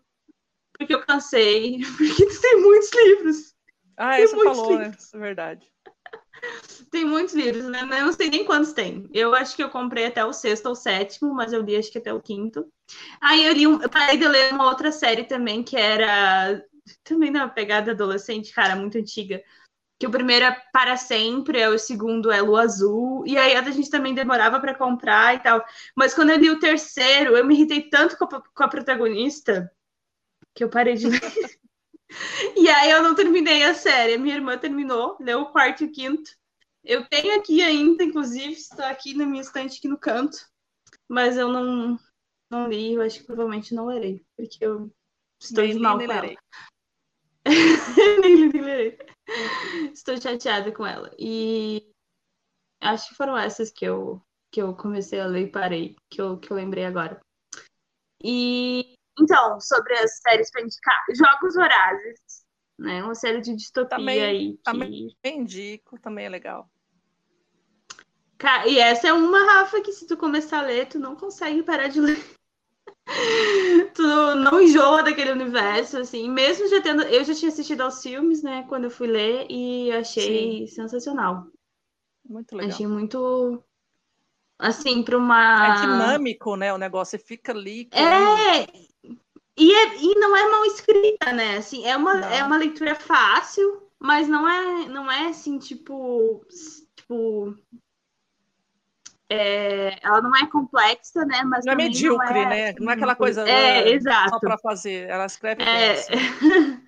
[0.78, 3.54] porque eu cansei, porque tem muitos livros.
[3.96, 4.88] Ah, isso falou, livros.
[4.88, 4.96] né?
[4.98, 5.75] Isso é verdade.
[6.90, 7.80] Tem muitos livros, né?
[7.82, 9.08] Eu não sei nem quantos tem.
[9.12, 11.98] Eu acho que eu comprei até o sexto ou sétimo, mas eu li acho que
[11.98, 12.66] até o quinto.
[13.20, 16.62] Aí eu li um, eu parei de ler uma outra série também, que era
[17.02, 19.42] também na pegada adolescente, cara, muito antiga
[19.98, 23.90] que o primeiro é para sempre, o segundo é Lua Azul, e aí a gente
[23.90, 25.64] também demorava para comprar e tal.
[25.94, 29.70] Mas quando eu li o terceiro, eu me irritei tanto com a, com a protagonista
[30.54, 31.20] que eu parei de ler.
[32.56, 34.18] e aí eu não terminei a série.
[34.18, 36.30] Minha irmã terminou, leu o quarto e o quinto.
[36.84, 40.38] Eu tenho aqui ainda, inclusive, está aqui na minha estante aqui no canto,
[41.08, 41.98] mas eu não,
[42.48, 44.92] não li, eu acho que provavelmente não lerei, porque eu
[45.40, 46.34] estou nem, de mal nem com ela.
[48.22, 48.98] nem, nem lerei.
[49.92, 51.12] Estou chateada com ela.
[51.18, 51.90] E
[52.80, 56.38] acho que foram essas que eu, que eu comecei a ler e parei, que eu,
[56.38, 57.20] que eu lembrei agora.
[58.22, 62.20] E então, sobre as séries para indicar, Jogos Vorazes,
[62.78, 63.02] né?
[63.02, 64.52] Uma série de distopia também, aí.
[64.52, 64.62] Que...
[64.62, 66.70] Também indico, também é legal.
[68.66, 71.88] E essa é uma, Rafa, que se tu começar a ler, tu não consegue parar
[71.88, 72.22] de ler
[73.94, 77.02] tu não enjoa daquele universo, assim, mesmo já tendo.
[77.02, 80.74] Eu já tinha assistido aos filmes, né, quando eu fui ler, e achei Sim.
[80.74, 81.46] sensacional.
[82.28, 82.70] Muito legal.
[82.70, 83.62] Achei muito.
[84.58, 85.78] Assim, para uma.
[85.78, 86.72] É dinâmico, né?
[86.72, 87.88] O negócio fica ali.
[87.92, 88.66] É!
[89.56, 91.56] E, é, e não é mal escrita, né?
[91.56, 96.44] Assim, é uma, é uma leitura fácil, mas não é, não é assim, tipo.
[96.94, 97.56] Tipo,
[99.28, 101.42] é, ela não é complexa, né?
[101.44, 102.74] Mas não é medíocre, não é, né?
[102.78, 104.30] Não é aquela coisa é, né, exato.
[104.30, 105.08] só para fazer.
[105.08, 105.66] Ela escreve é...
[105.66, 105.90] bem.
[105.90, 106.82] Assim.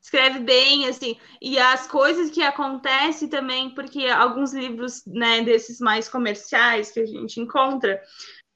[0.00, 1.18] escreve bem, assim.
[1.40, 7.06] E as coisas que acontecem também, porque alguns livros, né, desses mais comerciais que a
[7.06, 8.00] gente encontra,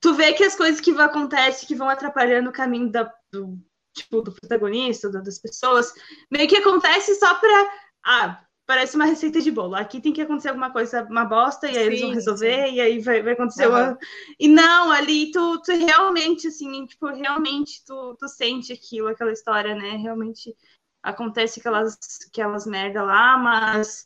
[0.03, 3.57] tu vê que as coisas que acontecem, que vão atrapalhando o caminho da, do,
[3.95, 5.95] tipo, do protagonista, das pessoas,
[6.31, 7.73] meio que acontece só para
[8.05, 9.77] ah, parece uma receita de bolo.
[9.77, 12.75] Aqui tem que acontecer alguma coisa, uma bosta, e aí sim, eles vão resolver, sim.
[12.75, 13.75] e aí vai, vai acontecer uhum.
[13.75, 13.99] uma.
[14.41, 19.77] E não, ali tu, tu realmente, assim, tipo, realmente tu, tu sente aquilo, aquela história,
[19.77, 19.97] né?
[19.97, 20.53] Realmente
[21.01, 21.97] acontece aquelas,
[22.29, 24.05] aquelas merda lá, mas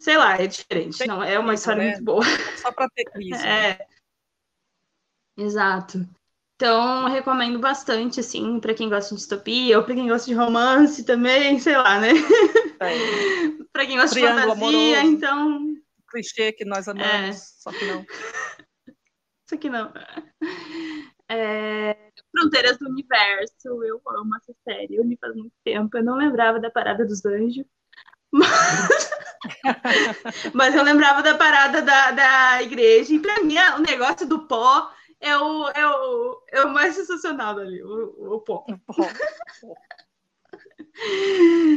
[0.00, 1.06] sei lá, é diferente.
[1.06, 1.90] Não, é uma história né?
[1.90, 2.24] muito boa.
[2.56, 3.34] Só para ter crise.
[3.44, 3.78] É.
[3.78, 3.78] Né?
[5.38, 6.04] Exato.
[6.56, 11.04] Então, recomendo bastante, assim, para quem gosta de distopia ou para quem gosta de romance
[11.04, 12.08] também, sei lá, né?
[12.80, 12.88] É.
[13.72, 15.16] para quem gosta Triângulo de fantasia, amoroso.
[15.16, 15.74] então.
[16.10, 17.32] Clichê que nós amamos, é.
[17.32, 18.04] só que não.
[19.48, 19.90] Só que não.
[21.26, 21.96] É...
[22.30, 24.96] Fronteiras do Universo, eu amo essa série.
[24.96, 27.64] Eu li faz muito tempo, eu não lembrava da parada dos anjos.
[28.30, 29.10] Mas,
[30.52, 33.14] mas eu lembrava da parada da, da igreja.
[33.14, 37.58] E para mim, o negócio do pó é o, é o, é o mais sensacional
[37.58, 38.64] ali, o, o pó.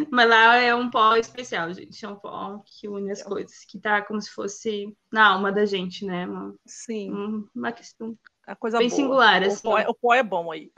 [0.10, 2.04] Mas lá é um pó especial, gente.
[2.04, 5.66] É um pó que une as coisas, que tá como se fosse na alma da
[5.66, 6.26] gente, né?
[6.26, 7.48] Uma, Sim.
[7.54, 8.98] Uma questão a coisa bem boa.
[8.98, 9.42] singular.
[9.44, 9.62] O Assim.
[9.62, 10.72] pó, é, o pó é bom aí.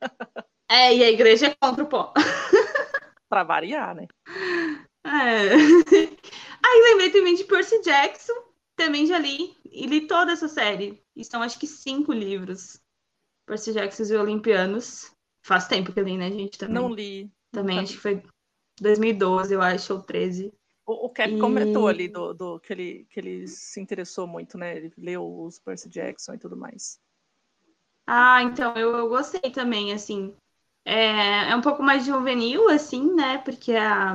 [0.70, 2.12] É, e a igreja é contra o pó.
[3.26, 4.06] Pra variar, né?
[5.02, 5.54] É.
[6.62, 8.34] Aí lembrei também de Percy Jackson,
[8.76, 11.02] também já li, e li toda essa série.
[11.18, 12.80] E são acho que cinco livros.
[13.46, 15.12] Percy Jackson e Olimpianos.
[15.42, 16.58] Faz tempo que eu li, né, gente?
[16.58, 17.28] Também, Não li.
[17.52, 18.22] também acho que foi
[18.80, 20.52] 2012, eu acho, ou 13.
[20.86, 24.58] O, o Cap E- comentou ali do, do- que, ele, que ele se interessou muito,
[24.58, 24.76] né?
[24.76, 27.00] Ele leu os Percy Jackson e tudo mais.
[28.06, 30.34] Ah, então, eu, eu gostei também, assim.
[30.84, 33.38] É, é um pouco mais juvenil, assim, né?
[33.38, 34.14] Porque a,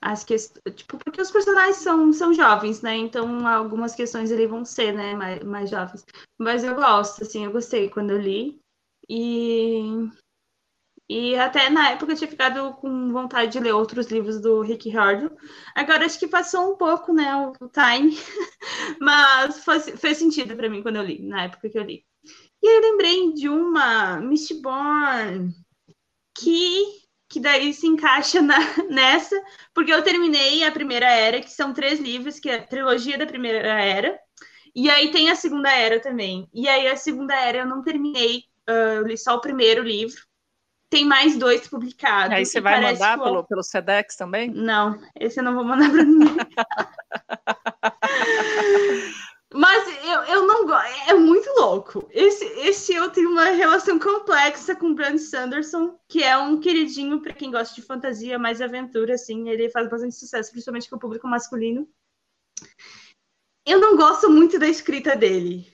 [0.00, 0.62] as questões.
[0.74, 2.96] Tipo, porque os personagens são, são jovens, né?
[2.96, 6.04] Então, algumas questões ali vão ser, né, mais, mais jovens.
[6.38, 8.60] Mas eu gosto, assim, eu gostei quando eu li.
[9.08, 10.08] E.
[11.10, 14.90] E até na época eu tinha ficado com vontade de ler outros livros do Rick
[14.90, 15.30] Riordan.
[15.74, 18.14] Agora acho que passou um pouco, né, o time.
[19.00, 22.04] Mas faz, fez sentido para mim quando eu li, na época que eu li.
[22.62, 25.54] E eu lembrei de uma Mistborn
[26.36, 28.56] que, que daí se encaixa na-
[28.88, 29.36] nessa,
[29.74, 33.26] porque eu terminei a Primeira Era, que são três livros, que é a trilogia da
[33.26, 34.18] Primeira Era,
[34.74, 36.48] e aí tem a Segunda Era também.
[36.52, 40.26] E aí a Segunda Era eu não terminei, ah, eu li só o primeiro livro.
[40.90, 42.34] Tem mais dois publicados.
[42.34, 44.50] aí você vai mandar que pelo, pelo SEDEX também?
[44.50, 46.34] Não, esse eu não vou mandar pra ninguém.
[49.58, 51.10] Mas eu, eu não gosto.
[51.10, 52.08] É muito louco.
[52.12, 57.20] Esse, esse eu tenho uma relação complexa com o Brandon Sanderson, que é um queridinho
[57.20, 59.48] para quem gosta de fantasia, mais aventura, assim.
[59.48, 61.88] Ele faz bastante sucesso, principalmente com o público masculino.
[63.66, 65.72] Eu não gosto muito da escrita dele.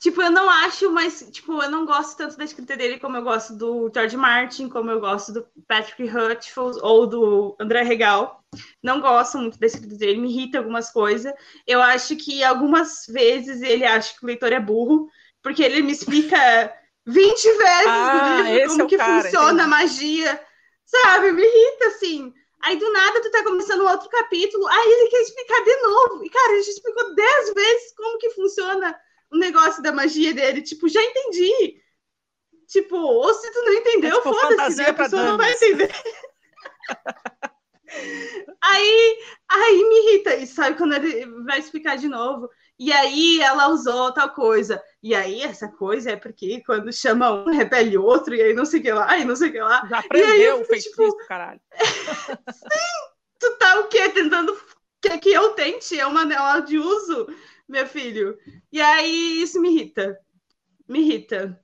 [0.00, 3.22] Tipo, eu não acho, mas, tipo, eu não gosto tanto da escrita dele como eu
[3.24, 8.39] gosto do George Martin, como eu gosto do Patrick Hutchins ou do André Regal.
[8.82, 11.32] Não gosto muito da escrita dele, me irrita algumas coisas.
[11.66, 15.08] Eu acho que algumas vezes ele acha que o leitor é burro,
[15.42, 16.36] porque ele me explica
[17.06, 19.68] 20 vezes Ah, livro esse como é o que cara, funciona a entendi.
[19.68, 20.46] magia.
[20.84, 21.32] Sabe?
[21.32, 22.34] Me irrita, assim.
[22.62, 26.24] Aí do nada tu tá começando outro capítulo, aí ele quer explicar de novo.
[26.24, 30.60] E, cara, ele já explicou 10 vezes como que funciona o negócio da magia dele.
[30.60, 31.80] Tipo, já entendi.
[32.66, 34.88] Tipo, ou se tu não entendeu, É tipo foda-se, né?
[34.90, 35.90] A pessoa não vai entender.
[38.62, 39.18] aí,
[39.48, 40.76] aí me irrita isso, sabe?
[40.76, 42.48] Quando ele vai explicar de novo.
[42.78, 44.82] E aí ela usou tal coisa.
[45.02, 48.80] E aí essa coisa é porque quando chama um, repele outro, e aí não sei
[48.80, 49.86] o que lá, e não sei o que lá.
[49.88, 51.60] Já aprendeu eu o fico, feitiço, tipo, caralho.
[53.38, 54.08] Tu tá o quê?
[54.10, 54.54] Tentando
[55.00, 55.98] que, que eu tente?
[55.98, 57.26] É uma manual de uso,
[57.68, 58.38] meu filho.
[58.70, 60.18] E aí isso me irrita.
[60.86, 61.58] Me irrita.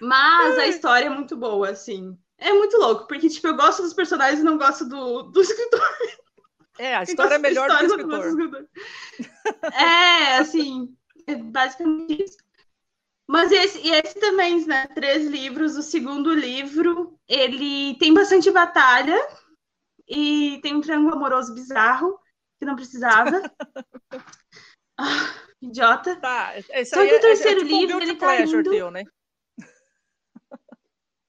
[0.00, 2.18] Mas a história é muito boa, assim.
[2.38, 5.80] É muito louco, porque, tipo, eu gosto dos personagens e não gosto do, do escritor.
[6.78, 8.26] É, a Eu história é da melhor do história, escritor.
[8.28, 8.68] escritor.
[9.72, 12.36] É, assim, é basicamente isso.
[13.30, 14.86] Mas esse, e esse também, né?
[14.94, 15.76] Três livros.
[15.76, 19.18] O segundo livro, ele tem bastante batalha
[20.08, 22.18] e tem um triângulo amoroso bizarro
[22.58, 23.42] que não precisava.
[25.00, 25.32] Ah,
[25.62, 26.16] idiota.
[26.16, 29.04] Tá, Só que o é- é- terceiro é tipo livro, ele tá indo- teu, né?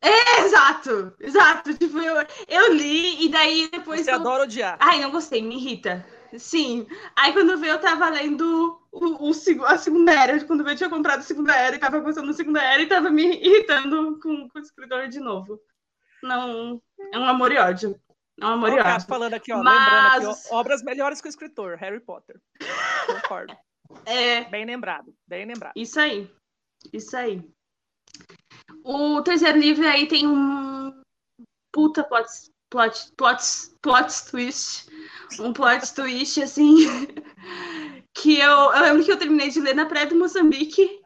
[0.02, 1.74] É, exato, exato.
[1.78, 2.16] Tipo, eu,
[2.48, 4.16] eu li e daí depois Você eu...
[4.16, 4.78] adora odiar.
[4.80, 6.06] Ai, não gostei, me irrita.
[6.38, 6.88] Sim.
[7.16, 10.44] Aí quando veio, eu tava lendo o, o, a segunda era.
[10.46, 12.88] Quando veio, eu tinha comprado a segunda era e tava gostando da segunda era e
[12.88, 15.60] tava me irritando com, com o escritor de novo.
[16.24, 16.82] Não.
[17.12, 18.00] É um amor e ódio.
[18.40, 19.08] É um amor e ódio.
[19.08, 22.40] falando aqui, ó, Mas- lembrando aqui, ó, obras melhores que o escritor, Harry Potter.
[23.06, 23.56] Concordo.
[24.06, 25.74] É, Bem lembrado, bem lembrado.
[25.76, 26.32] isso aí.
[26.94, 27.44] Isso aí.
[28.84, 30.94] O terceiro livro aí tem um
[31.72, 32.30] puta plot,
[32.70, 33.44] plot, plot,
[33.82, 34.88] plot twist.
[35.40, 36.76] Um plot twist, assim,
[38.14, 41.00] que eu, eu lembro que eu terminei de ler na Praia do Moçambique.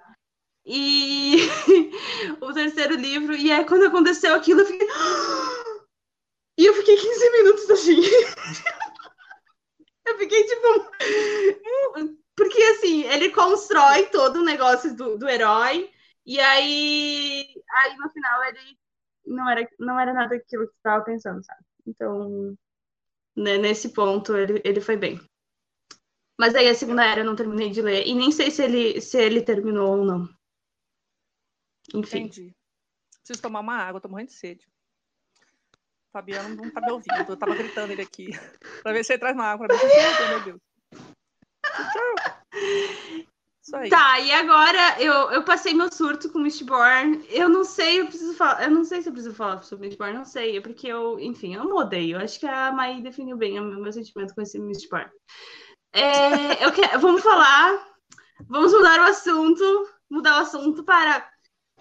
[0.66, 1.38] E
[2.40, 4.88] o terceiro livro, e aí quando aconteceu aquilo, eu fiquei.
[6.56, 8.00] E eu fiquei 15 minutos assim.
[10.06, 10.92] Eu fiquei tipo.
[12.36, 15.90] Porque assim, ele constrói todo o negócio do, do herói,
[16.26, 17.46] e aí,
[17.82, 18.78] aí no final ele
[19.26, 21.64] não era, não era nada aquilo que estava pensando, sabe?
[21.86, 22.58] Então,
[23.36, 25.20] né, nesse ponto, ele, ele foi bem.
[26.40, 29.02] Mas aí a segunda era eu não terminei de ler, e nem sei se ele,
[29.02, 30.30] se ele terminou ou não.
[31.94, 32.20] Enfim.
[32.20, 32.56] Entendi.
[33.20, 34.68] Preciso tomar uma água, tô morrendo de sede.
[36.12, 38.28] Fabiano não tá me ouvindo, eu tava gritando ele aqui.
[38.84, 39.78] pra ver se ele traz uma água pra.
[39.78, 40.62] Meu Deus.
[42.54, 43.28] aí.
[43.90, 47.26] Tá, e agora eu, eu passei meu surto com Mistborn.
[47.30, 48.64] Eu não sei, eu preciso falar.
[48.64, 50.58] Eu não sei se eu preciso falar sobre Mistborn, não sei.
[50.58, 52.18] É porque eu, enfim, eu odeio.
[52.18, 55.10] Eu acho que a Mai definiu bem o meu sentimento com esse Mistborn.
[55.94, 57.88] É, eu quero, vamos falar.
[58.50, 59.90] Vamos mudar o assunto.
[60.10, 61.30] Mudar o assunto para.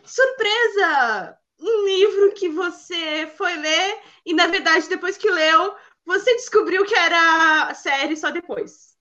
[0.04, 1.36] Surpresa!
[1.60, 6.94] Um livro que você foi ler e, na verdade, depois que leu, você descobriu que
[6.94, 8.96] era série só depois.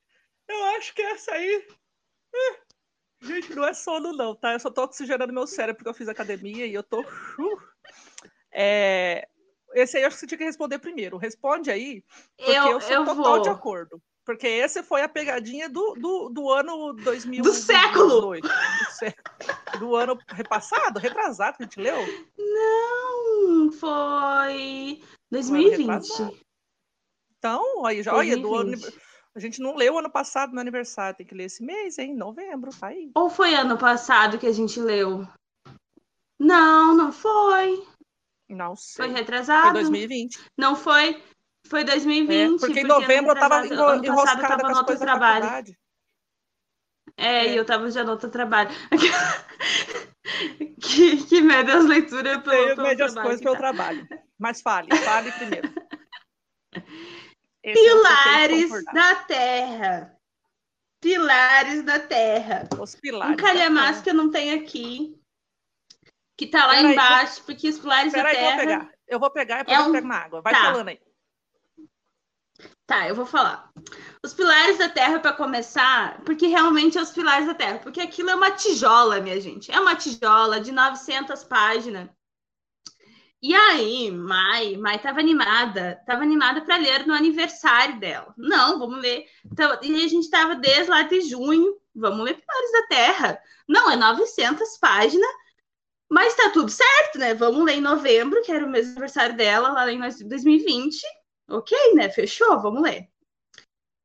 [0.48, 1.68] Eu acho que essa aí.
[3.22, 4.54] Gente, não é sono, não, tá?
[4.54, 7.02] Eu só tô oxigenando meu cérebro porque eu fiz academia e eu tô.
[7.02, 7.62] Uh.
[8.52, 9.28] É...
[9.74, 11.18] Esse aí eu acho que você tinha que responder primeiro.
[11.18, 12.04] Responde aí,
[12.36, 13.42] porque eu, eu sou eu total vou.
[13.42, 14.02] de acordo.
[14.26, 17.44] Porque esse foi a pegadinha do, do, do ano 2000.
[17.44, 18.40] Do século!
[18.40, 18.50] Do,
[18.92, 19.80] século.
[19.80, 21.98] do ano repassado, retrasado, que a gente leu?
[22.38, 26.40] Não, foi 2020.
[27.38, 28.14] Então, aí já, 2020.
[28.14, 28.78] olha, do ano.
[29.34, 32.14] A gente não leu ano passado no aniversário, tem que ler esse mês, hein?
[32.14, 33.12] Novembro, tá aí.
[33.16, 35.26] Ou foi ano passado que a gente leu?
[36.38, 37.82] Não, não foi.
[38.50, 39.06] Não sei.
[39.06, 39.72] Foi retrasado?
[39.72, 40.40] Foi 2020.
[40.58, 41.24] Não foi?
[41.66, 42.56] Foi 2020.
[42.56, 45.76] É, porque, em novembro eu tava enroscada passado, tava no outro trabalho.
[47.18, 48.70] É, é, e eu tava já no outro trabalho.
[50.82, 54.06] que, que mede as leituras pelo, eu pelo mede as coisas pelo trabalho.
[54.38, 55.72] Mas fale, fale primeiro.
[57.64, 60.18] Esse é Pilares é da Terra.
[61.02, 62.70] Pilares da Terra.
[62.80, 63.34] Os pilares.
[63.34, 65.20] Um calhamaço que eu não tenho aqui.
[66.38, 68.52] Que tá lá Pera embaixo, aí, porque os pilares da aí, Terra.
[68.52, 68.92] Eu vou pegar.
[69.08, 69.92] Eu vou pegar é um...
[69.92, 70.42] pego uma água.
[70.42, 70.62] Vai tá.
[70.62, 71.00] falando aí.
[72.86, 73.72] Tá, eu vou falar.
[74.24, 78.30] Os pilares da Terra, para começar, porque realmente é os pilares da Terra, porque aquilo
[78.30, 79.72] é uma tijola, minha gente.
[79.72, 82.10] É uma tijola de 900 páginas
[83.42, 88.34] e aí, Mai, Mai estava animada, estava animada para ler no aniversário dela.
[88.38, 89.26] Não, vamos ler.
[89.46, 93.42] Então, e a gente estava desde lá de junho, vamos ler Pilares da Terra.
[93.68, 95.28] Não, é 900 páginas,
[96.08, 97.34] mas está tudo certo, né?
[97.34, 101.02] Vamos ler em novembro, que era o mês aniversário dela, lá em 2020.
[101.50, 102.10] Ok, né?
[102.10, 103.08] Fechou, vamos ler.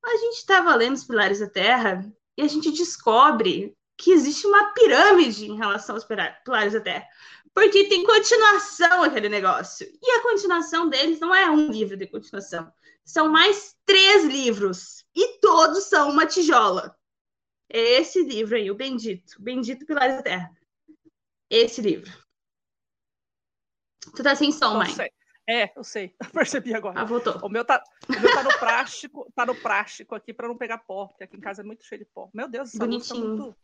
[0.04, 4.72] A gente estava lendo os Pilares da Terra e a gente descobre que existe uma
[4.72, 7.06] pirâmide em relação aos Pilares da Terra.
[7.56, 9.90] Porque tem continuação aquele negócio.
[10.02, 12.70] E a continuação deles não é um livro de continuação.
[13.02, 15.06] São mais três livros.
[15.14, 16.94] E todos são uma tijola.
[17.70, 19.40] É esse livro aí, o Bendito.
[19.40, 20.50] Bendito Pilares da Terra.
[21.48, 22.12] Esse livro.
[24.14, 24.90] Tu tá sem som, mãe.
[25.48, 26.14] É, eu sei.
[26.34, 27.00] Percebi agora.
[27.00, 27.38] Ah, voltou.
[27.42, 30.76] O meu tá, o meu tá no plástico, tá no plástico aqui para não pegar
[30.76, 32.28] pó, porque aqui em casa é muito cheio de pó.
[32.34, 33.28] Meu Deus, tá Bonitinho.
[33.28, 33.56] Muito...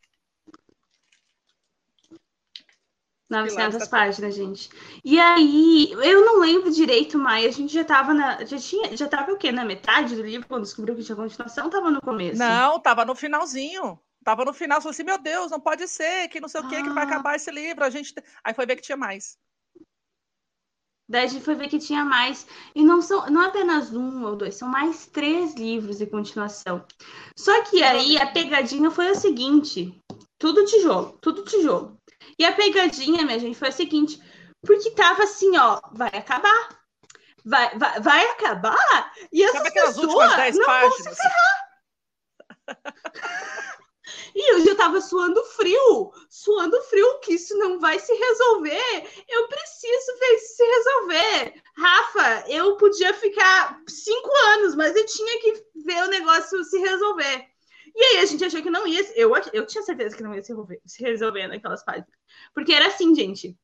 [3.33, 4.69] 900 páginas, gente.
[5.03, 7.49] E aí, eu não lembro direito, Maia.
[7.49, 8.45] A gente já tava na.
[8.45, 8.97] Já tinha.
[8.97, 9.51] Já tava o quê?
[9.51, 12.39] Na metade do livro, quando descobriu que tinha continuação, tava no começo?
[12.39, 13.99] Não, tava no finalzinho.
[14.23, 16.83] Tava no final, falou assim: meu Deus, não pode ser, que não sei o que,
[16.83, 17.07] que vai ah.
[17.07, 17.85] acabar esse livro.
[17.85, 18.15] A gente.
[18.45, 19.37] Aí foi ver que tinha mais.
[21.09, 22.47] Daí a gente foi ver que tinha mais.
[22.75, 26.85] E não são não apenas um ou dois, são mais três livros de continuação.
[27.37, 29.99] Só que aí a pegadinha foi a seguinte:
[30.39, 31.99] tudo tijolo, tudo tijolo.
[32.39, 34.21] E a pegadinha, minha gente, foi a seguinte:
[34.65, 36.83] porque tava assim, ó, vai acabar.
[37.45, 39.97] Vai, vai, vai acabar e essas pessoas
[40.57, 40.65] não páginas.
[40.65, 41.63] vão se ferrar.
[44.35, 49.25] E eu já tava suando frio, suando frio, que isso não vai se resolver.
[49.29, 51.63] Eu preciso ver isso se resolver.
[51.77, 57.52] Rafa, eu podia ficar cinco anos, mas eu tinha que ver o negócio se resolver.
[57.95, 59.03] E aí a gente achou que não ia.
[59.15, 62.09] Eu, eu tinha certeza que não ia se resolver, se resolver naquelas páginas.
[62.55, 63.57] Porque era assim, gente.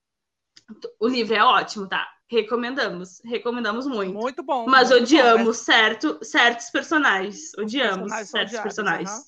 [1.01, 2.07] O livro é ótimo, tá?
[2.31, 3.21] Recomendamos.
[3.25, 4.13] Recomendamos muito.
[4.13, 4.67] Muito bom.
[4.67, 7.55] Mas muito odiamos bom, certo, certos personagens.
[7.57, 9.11] Odiamos personagens certos odiados, personagens.
[9.11, 9.25] Uhum.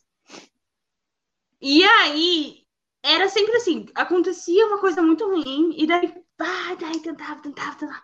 [1.63, 2.61] E aí,
[3.03, 8.03] era sempre assim: acontecia uma coisa muito ruim, e daí, ah, daí tentava, tentava, tentava.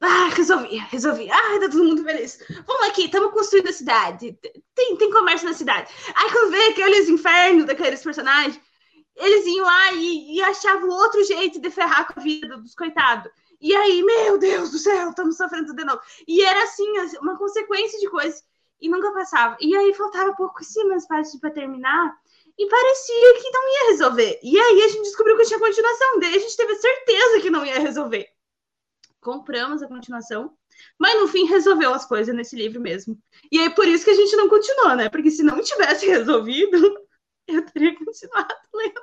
[0.00, 1.28] Ah, resolvi, resolvi.
[1.30, 2.38] Ah, tá todo mundo feliz.
[2.66, 4.38] Vamos aqui, estamos construindo a cidade.
[4.74, 5.92] Tem, tem comércio na cidade.
[6.14, 8.60] Aí quando vê aqueles infernos daqueles personagens,
[9.16, 13.30] eles iam lá e, e achavam outro jeito de ferrar com a vida dos coitados.
[13.60, 16.00] E aí, meu Deus do céu, estamos sofrendo de novo.
[16.28, 16.86] E era assim,
[17.20, 18.44] uma consequência de coisas.
[18.80, 19.56] E nunca passava.
[19.60, 22.16] E aí faltava pouquíssimas partes para terminar.
[22.56, 24.38] E parecia que não ia resolver.
[24.44, 26.20] E aí a gente descobriu que tinha continuação.
[26.20, 28.37] Daí a gente teve certeza que não ia resolver
[29.20, 30.56] compramos a continuação,
[30.98, 33.18] mas no fim resolveu as coisas nesse livro mesmo.
[33.50, 35.08] E é por isso que a gente não continuou, né?
[35.08, 36.76] Porque se não tivesse resolvido,
[37.46, 39.00] eu teria continuado lendo.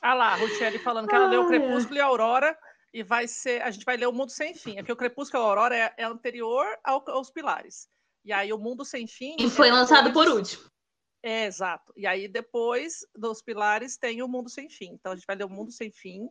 [0.00, 2.56] Ah lá, a Ruchelle falando que ela leu o Crepúsculo e a Aurora
[2.92, 4.78] e vai ser, a gente vai ler o Mundo Sem Fim.
[4.78, 7.88] Aqui o Crepúsculo e a Aurora é, é anterior ao, aos Pilares.
[8.24, 9.36] E aí o Mundo Sem Fim.
[9.38, 10.64] E foi é lançado por último.
[11.22, 11.92] É, exato.
[11.96, 14.92] E aí, depois dos pilares, tem o Mundo Sem Fim.
[14.92, 16.28] Então, a gente vai ler o Mundo Sem Fim,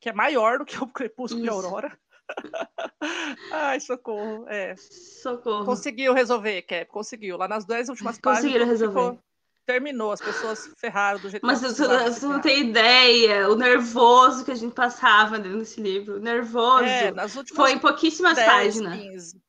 [0.00, 1.60] que é maior do que o Crepúsculo Isso.
[1.60, 1.98] de Aurora.
[3.52, 4.46] Ai, socorro.
[4.48, 4.74] É.
[4.76, 5.64] Socorro.
[5.64, 7.36] Conseguiu resolver, Cap, conseguiu.
[7.36, 8.44] Lá nas duas últimas páginas.
[8.44, 9.00] Conseguiram resolver.
[9.00, 9.22] Ficou,
[9.66, 14.44] terminou, as pessoas ferraram do jeito Mas que você, você não tem ideia, o nervoso
[14.44, 16.18] que a gente passava dentro desse livro.
[16.18, 16.84] Nervoso.
[16.84, 18.98] É, nas últimas Foi em pouquíssimas 10, páginas.
[18.98, 19.42] 15.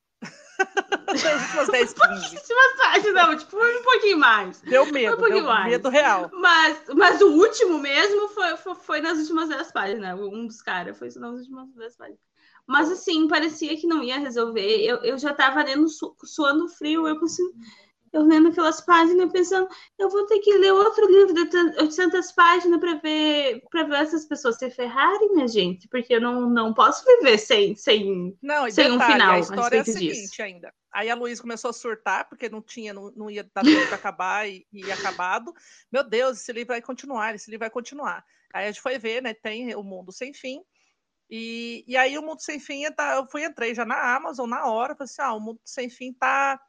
[1.08, 1.96] Últimas 10, 15.
[1.96, 4.62] Pouquíssimas páginas, não, tipo, um pouquinho mais.
[4.62, 5.72] Deu medo, um pouquinho deu mais.
[5.72, 6.30] medo real.
[6.34, 10.20] Mas, mas o último mesmo foi, foi, foi nas últimas 10 páginas.
[10.20, 12.20] Um dos caras foi nas últimas 10 páginas.
[12.68, 14.86] Mas assim, parecia que não ia resolver.
[14.86, 17.52] Eu, eu já tava lendo su, suando frio, eu consigo
[18.14, 19.68] eu lendo aquelas páginas pensando,
[19.98, 24.26] eu vou ter que ler outro livro de 800 páginas para ver para ver essas
[24.26, 28.92] pessoas se ferrarem, minha gente, porque eu não, não posso viver sem sem, não, sem
[28.92, 29.34] detalhe, um final.
[29.34, 30.42] A história é a seguinte disso.
[30.42, 30.74] ainda.
[30.92, 33.94] Aí a Luísa começou a surtar, porque não tinha, não, não ia dar tempo de
[33.94, 35.54] acabar e, e acabado.
[35.90, 38.26] Meu Deus, esse livro vai continuar, esse livro vai continuar.
[38.54, 39.34] Aí a gente foi ver, né?
[39.34, 40.62] Tem o Mundo Sem Fim.
[41.30, 44.94] E, e aí o Mundo Sem Fim, eu fui, entrei já na Amazon na hora,
[44.94, 46.60] falei assim, ah, o Mundo Sem Fim tá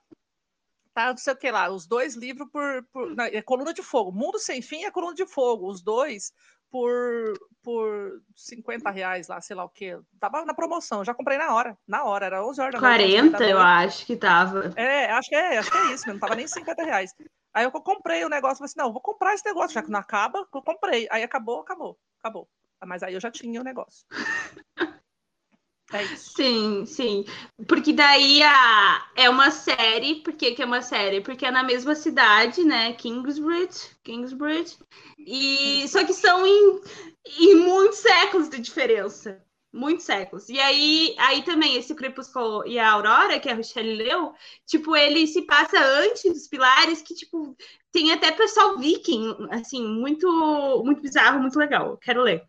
[0.95, 3.83] tá, não sei o que lá, os dois livros por, por na, é Coluna de
[3.83, 6.33] Fogo, Mundo Sem Fim e a Coluna de Fogo, os dois
[6.71, 11.55] por, por 50 reais lá, sei lá o que, tava na promoção, já comprei na
[11.55, 14.73] hora, na hora, era 11 horas da 40 eu acho que tava.
[14.77, 17.15] É, acho que é, acho que é isso, não tava nem 50 reais.
[17.53, 20.01] Aí eu comprei o negócio, falei assim, não, vou comprar esse negócio, já que não
[20.01, 21.07] acaba, eu comprei.
[21.11, 22.49] Aí acabou, acabou, acabou.
[22.85, 24.07] Mas aí eu já tinha o negócio.
[25.93, 26.07] É.
[26.17, 27.25] Sim, sim.
[27.69, 30.17] Porque daí a, é uma série.
[30.23, 31.21] Por que, que é uma série?
[31.21, 32.93] Porque é na mesma cidade, né?
[32.95, 33.91] Kingsbridge.
[34.03, 34.79] Kingsbridge.
[35.19, 36.81] E, só que são em,
[37.39, 39.43] em muitos séculos de diferença.
[39.73, 40.49] Muitos séculos.
[40.49, 44.33] E aí, aí também, esse Crepúsculo e a Aurora, que a Rochelle leu,
[44.67, 47.57] tipo, ele se passa antes dos pilares, que, tipo,
[47.91, 50.27] tem até pessoal viking, assim, muito,
[50.85, 51.97] muito bizarro, muito legal.
[51.99, 52.43] Quero ler.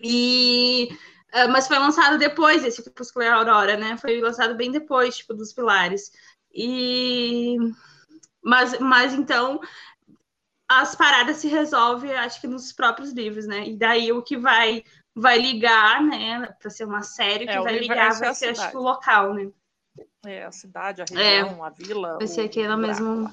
[0.00, 0.88] E
[1.34, 3.96] Uh, mas foi lançado depois esse Crepúsculo e Aurora, né?
[3.96, 6.12] Foi lançado bem depois, tipo, dos Pilares.
[6.52, 7.56] E...
[8.40, 9.60] Mas, mas então,
[10.68, 13.66] as paradas se resolvem, acho que nos próprios livros, né?
[13.66, 14.84] E daí o que vai
[15.14, 16.46] vai ligar, né?
[16.60, 19.50] Para ser uma série, que é, vai ligar vai ser, acho que, o local, né?
[20.26, 21.40] É, a cidade, a é.
[21.40, 22.18] região, é, a vila.
[22.18, 23.30] Vai ser aquela mesmo...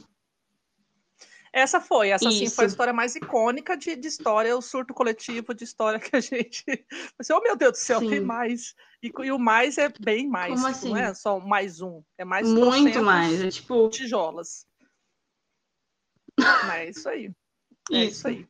[1.54, 5.54] Essa foi, essa sim foi a história mais icônica de, de história, o surto coletivo
[5.54, 6.64] de história que a gente.
[7.18, 8.10] Você, oh meu Deus do céu, sim.
[8.10, 8.74] tem mais.
[9.04, 10.54] E, e, o mais é bem mais.
[10.54, 10.90] Como tipo, assim?
[10.90, 13.90] Não é só mais um, é mais Muito mais, é tipo.
[13.90, 14.66] Tijolas.
[16.40, 17.32] Mas é isso aí.
[17.92, 18.48] É isso, isso aí.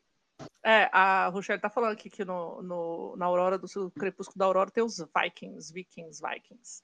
[0.64, 4.70] É, a Rochelle tá falando aqui que no, no, na Aurora do Crepúsculo da Aurora
[4.70, 6.84] tem os Vikings, Vikings, Vikings.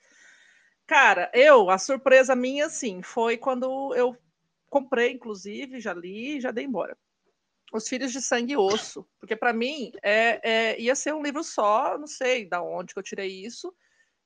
[0.88, 4.18] Cara, eu, a surpresa minha, assim, foi quando eu
[4.70, 6.98] comprei, inclusive, já li, já dei embora.
[7.74, 11.44] Os Filhos de Sangue e Osso, porque para mim é, é, ia ser um livro
[11.44, 13.74] só, não sei da onde que eu tirei isso,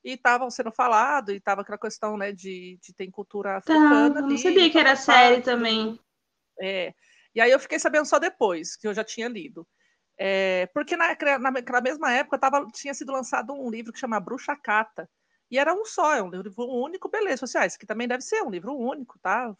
[0.03, 4.13] e estava sendo falado, e estava aquela questão né, de, de ter cultura africana.
[4.13, 5.99] Tá, não sabia que era série também.
[6.59, 6.93] É.
[7.33, 9.67] E aí eu fiquei sabendo só depois, que eu já tinha lido.
[10.17, 14.19] É, porque na, na, naquela mesma época tava, tinha sido lançado um livro que chama
[14.19, 15.09] Bruxa Cata,
[15.51, 17.43] e era um só, é um livro único, beleza.
[17.43, 19.53] Assim, ah, esse aqui também deve ser um livro único, tá?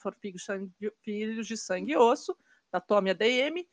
[1.04, 2.36] Filhos de Sangue e Osso,
[2.72, 3.68] da Tommy ADM.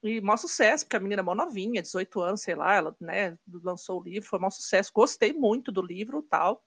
[0.00, 3.36] E maior sucesso, porque a menina é mó novinha, 18 anos, sei lá, ela né,
[3.64, 4.92] lançou o livro, foi maior sucesso.
[4.94, 6.64] Gostei muito do livro tal.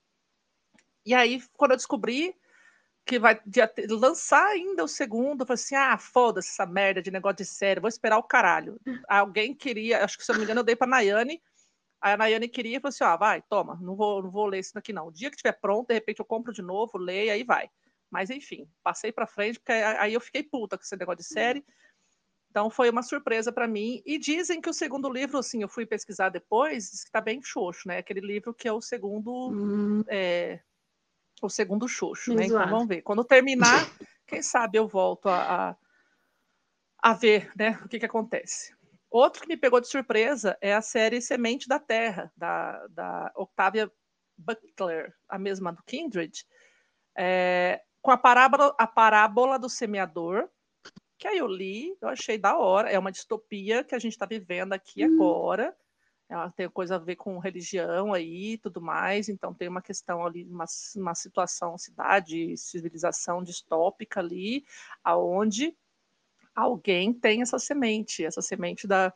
[1.06, 2.36] E aí, quando eu descobri
[3.06, 3.42] que vai
[3.90, 7.80] lançar ainda o segundo, eu falei assim: ah, foda-se essa merda de negócio de série,
[7.80, 8.78] vou esperar o caralho.
[9.08, 11.42] Alguém queria, acho que se eu não me engano, eu dei pra Nayane
[12.02, 14.60] Aí a Nayane queria e falou assim: ó, vai, toma, não vou, não vou ler
[14.60, 15.08] isso daqui não.
[15.08, 17.70] O dia que estiver pronto, de repente eu compro de novo, leio, aí vai.
[18.10, 21.64] Mas enfim, passei para frente, porque aí eu fiquei puta com esse negócio de série.
[22.50, 24.02] Então foi uma surpresa para mim.
[24.06, 27.42] E dizem que o segundo livro, assim, eu fui pesquisar depois, diz que tá bem
[27.42, 28.00] xoxo, né?
[28.00, 29.52] Aquele livro que é o segundo.
[29.52, 30.04] Hum.
[30.10, 30.60] É,
[31.42, 32.46] o segundo xoxo, né?
[32.46, 33.02] Então vamos ver.
[33.02, 33.80] Quando terminar,
[34.28, 35.76] quem sabe eu volto a, a,
[37.02, 37.80] a ver, né?
[37.86, 38.76] O que, que acontece.
[39.12, 43.92] Outro que me pegou de surpresa é a série Semente da Terra, da, da Octavia
[44.38, 46.46] Butler, a mesma do Kindred,
[47.18, 50.48] é, com a parábola, a parábola do semeador,
[51.18, 54.26] que aí eu li, eu achei da hora, é uma distopia que a gente está
[54.26, 55.14] vivendo aqui uhum.
[55.14, 55.76] agora,
[56.30, 60.26] ela tem coisa a ver com religião aí e tudo mais, então tem uma questão
[60.26, 60.64] ali, uma,
[60.96, 64.64] uma situação, cidade, civilização distópica ali,
[65.04, 65.76] aonde
[66.56, 69.14] alguém tem essa semente, essa semente da,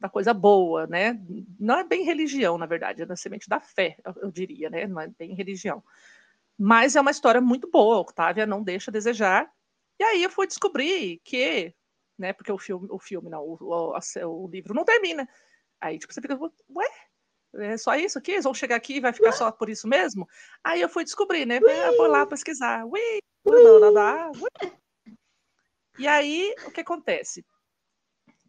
[0.00, 1.20] da coisa boa, né?
[1.58, 4.86] Não é bem religião, na verdade, é da semente da fé, eu, diria, né?
[4.86, 5.82] Não é bem religião.
[6.58, 9.50] Mas é uma história muito boa, Octávia não deixa a desejar.
[9.98, 11.74] E aí eu fui descobrir que,
[12.18, 15.28] né, porque o filme, o filme não, o, o, o livro não termina.
[15.80, 16.88] Aí, tipo, você fica, ué,
[17.56, 18.32] é só isso aqui?
[18.32, 20.28] Eles vão chegar aqui e vai ficar só por isso mesmo?
[20.62, 21.60] Aí eu fui descobrir, né?
[21.96, 22.84] Vou lá pesquisar.
[22.84, 23.00] Ui,
[23.44, 24.72] ui.
[25.98, 27.44] E aí, o que acontece?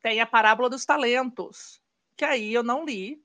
[0.02, 1.82] Tem a parábola dos talentos,
[2.18, 3.24] que aí eu não li.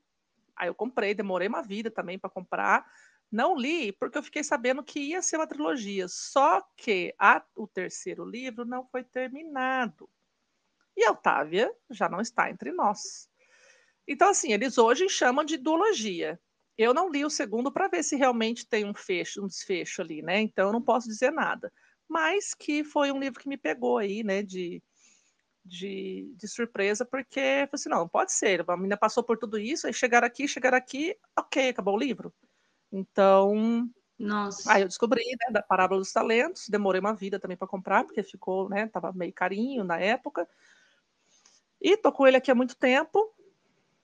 [0.55, 2.85] Aí eu comprei, demorei uma vida também para comprar.
[3.31, 7.65] Não li porque eu fiquei sabendo que ia ser uma trilogia, só que a, o
[7.65, 10.09] terceiro livro não foi terminado.
[10.95, 13.29] E a Otávia já não está entre nós.
[14.07, 16.39] Então, assim, eles hoje chamam de duologia.
[16.77, 20.21] Eu não li o segundo para ver se realmente tem um fecho, um desfecho ali,
[20.21, 20.41] né?
[20.41, 21.71] Então eu não posso dizer nada.
[22.11, 24.43] Mas que foi um livro que me pegou aí, né?
[24.43, 24.83] De,
[25.63, 28.69] de, de surpresa, porque eu falei assim, não, pode ser.
[28.69, 32.33] A menina passou por tudo isso, aí chegar aqui, chegar aqui, ok, acabou o livro.
[32.91, 33.89] Então,
[34.19, 34.73] nossa.
[34.73, 38.21] Aí eu descobri, né, da Parábola dos Talentos, demorei uma vida também para comprar, porque
[38.23, 40.45] ficou, né, tava meio carinho na época.
[41.79, 43.33] E tô com ele aqui há muito tempo.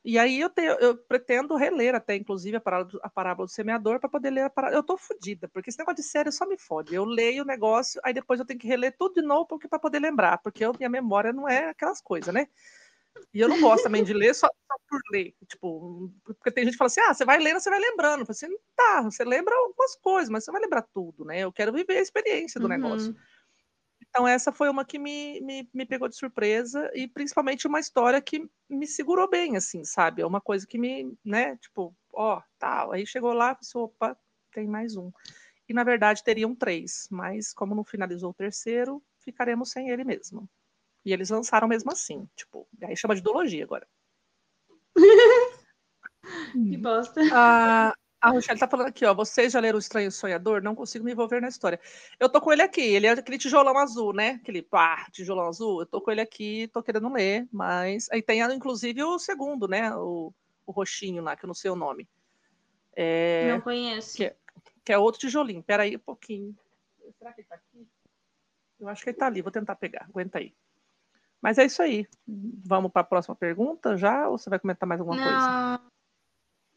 [0.08, 4.08] E aí eu, eu pretendo reler até, inclusive, a parábola, a parábola do semeador para
[4.08, 4.80] poder ler a parábola.
[4.80, 6.96] Eu tô fodida, porque esse negócio de série só me fode.
[6.96, 10.00] Eu leio o negócio, aí depois eu tenho que reler tudo de novo para poder
[10.00, 12.48] lembrar, porque eu, minha memória não é aquelas coisas, né?
[13.34, 15.36] E eu não gosto também de ler só, só, por ler.
[15.46, 18.22] Tipo, porque tem gente que fala assim: ah, você vai lendo, você vai lembrando.
[18.22, 21.40] Eu falo assim, tá, você lembra algumas coisas, mas você vai lembrar tudo, né?
[21.40, 22.70] Eu quero viver a experiência do uhum.
[22.70, 23.14] negócio.
[24.18, 28.20] Então, essa foi uma que me, me, me, pegou de surpresa, e principalmente uma história
[28.20, 30.24] que me segurou bem, assim, sabe?
[30.24, 32.94] É uma coisa que me, né, tipo, ó, tal.
[32.94, 34.18] Aí chegou lá, pensou, opa,
[34.52, 35.12] tem mais um.
[35.70, 40.50] E na verdade teriam três, mas como não finalizou o terceiro, ficaremos sem ele mesmo.
[41.06, 43.88] E eles lançaram mesmo assim, tipo, aí chama de ideologia agora.
[46.72, 47.22] que bosta.
[47.32, 49.14] Ah, a Rochelle tá falando aqui, ó.
[49.14, 50.62] Vocês já leram O Estranho Sonhador?
[50.62, 51.80] Não consigo me envolver na história.
[52.20, 54.40] Eu tô com ele aqui, ele é aquele tijolão azul, né?
[54.42, 55.82] Aquele pá, tijolão azul.
[55.82, 58.10] Eu tô com ele aqui, tô querendo ler, mas.
[58.12, 59.96] Aí tem, inclusive, o segundo, né?
[59.96, 60.34] O,
[60.66, 62.08] o roxinho lá, que eu não sei o nome.
[62.96, 63.52] É...
[63.52, 64.18] Não conheço.
[64.18, 64.36] Que é,
[64.84, 65.62] que é outro tijolinho.
[65.62, 66.56] Pera aí um pouquinho.
[67.20, 67.88] Será que ele tá aqui?
[68.80, 70.06] Eu acho que ele tá ali, vou tentar pegar.
[70.10, 70.56] Aguenta aí.
[71.40, 72.08] Mas é isso aí.
[72.28, 74.28] Vamos para a próxima pergunta já?
[74.28, 75.24] Ou você vai comentar mais alguma não.
[75.24, 75.97] coisa?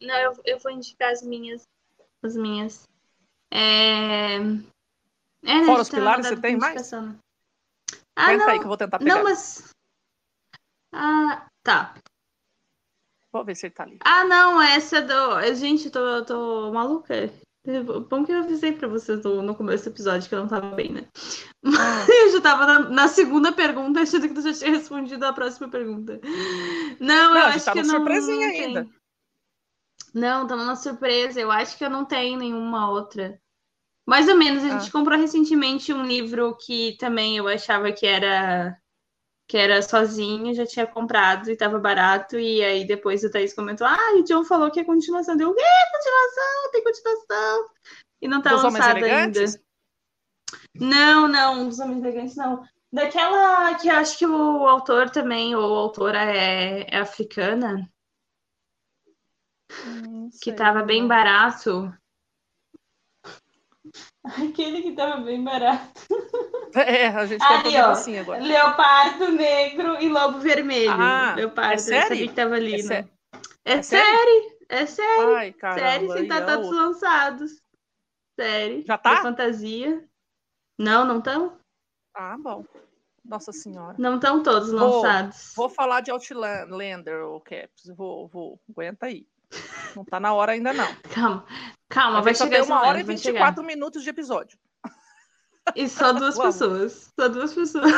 [0.01, 1.69] Não, eu, eu vou indicar as minhas.
[2.23, 2.89] As minhas.
[3.51, 4.37] É...
[4.37, 4.39] É,
[5.43, 6.93] né, Fora os pilares, você tem mais?
[6.93, 8.49] Ah, não.
[8.49, 9.15] aí que eu vou tentar pegar.
[9.15, 9.71] Não, mas...
[10.93, 11.95] Ah, tá.
[13.33, 13.99] Vou ver se ele tá ali.
[14.05, 15.55] Ah, não, essa do...
[15.55, 17.33] Gente, eu tô, eu tô maluca.
[18.09, 20.75] Bom que eu avisei pra vocês no, no começo do episódio que eu não tava
[20.75, 21.07] bem, né?
[21.63, 22.07] Mas ah.
[22.09, 25.69] eu já tava na, na, segunda pergunta, achando que tu já tinha respondido a próxima
[25.69, 26.21] pergunta.
[26.99, 27.91] Não, não eu acho tá que não.
[27.91, 28.85] surpresinha não ainda.
[28.85, 29.00] Tem.
[30.15, 31.41] Não, tá na surpresa.
[31.41, 33.41] Eu acho que eu não tenho nenhuma outra.
[34.07, 34.93] Mais ou menos, a gente ah.
[34.93, 38.77] comprou recentemente um livro que também eu achava que era
[39.47, 43.85] que era sozinho, já tinha comprado e tava barato, e aí depois o Thaís comentou,
[43.85, 45.37] ah, o John falou que é continuação.
[45.37, 45.63] Deu, o quê?
[45.93, 46.71] Continuação?
[46.71, 47.65] Tem continuação?
[48.23, 49.45] E não tá Dos lançado ainda.
[50.73, 52.63] Não, não, dos Homens Elegantes não.
[52.93, 57.91] Daquela que acho que o autor também, ou autora é, é africana,
[60.41, 61.93] que tava bem barato.
[64.25, 66.01] Aquele que tava bem barato.
[66.75, 68.43] É, a gente tá ali, ó, assim agora.
[68.43, 70.91] Leopardo negro e lobo vermelho.
[70.91, 72.29] Ah, Leopardo, é série?
[72.29, 73.09] que tava ali, é né?
[73.65, 75.35] É, é série, é série.
[75.35, 77.63] Ai, caramba, série sem estar tá todos lançados.
[78.39, 78.83] Série.
[78.83, 79.17] Já tá?
[79.17, 80.09] De fantasia.
[80.79, 81.59] Não, não estão?
[82.15, 82.65] Ah, bom.
[83.25, 83.97] Nossa senhora.
[83.99, 85.53] Não estão todos lançados.
[85.57, 87.87] Vou falar de Outlander, o Caps.
[87.97, 88.61] Vou, vou.
[88.71, 89.27] Aguenta aí.
[89.97, 90.95] Não tá na hora ainda, não.
[91.13, 91.45] Calma,
[91.89, 94.59] calma, vai chegar uma hora e 24 minutos de episódio.
[95.75, 97.11] E só duas pessoas.
[97.19, 97.93] Só duas pessoas.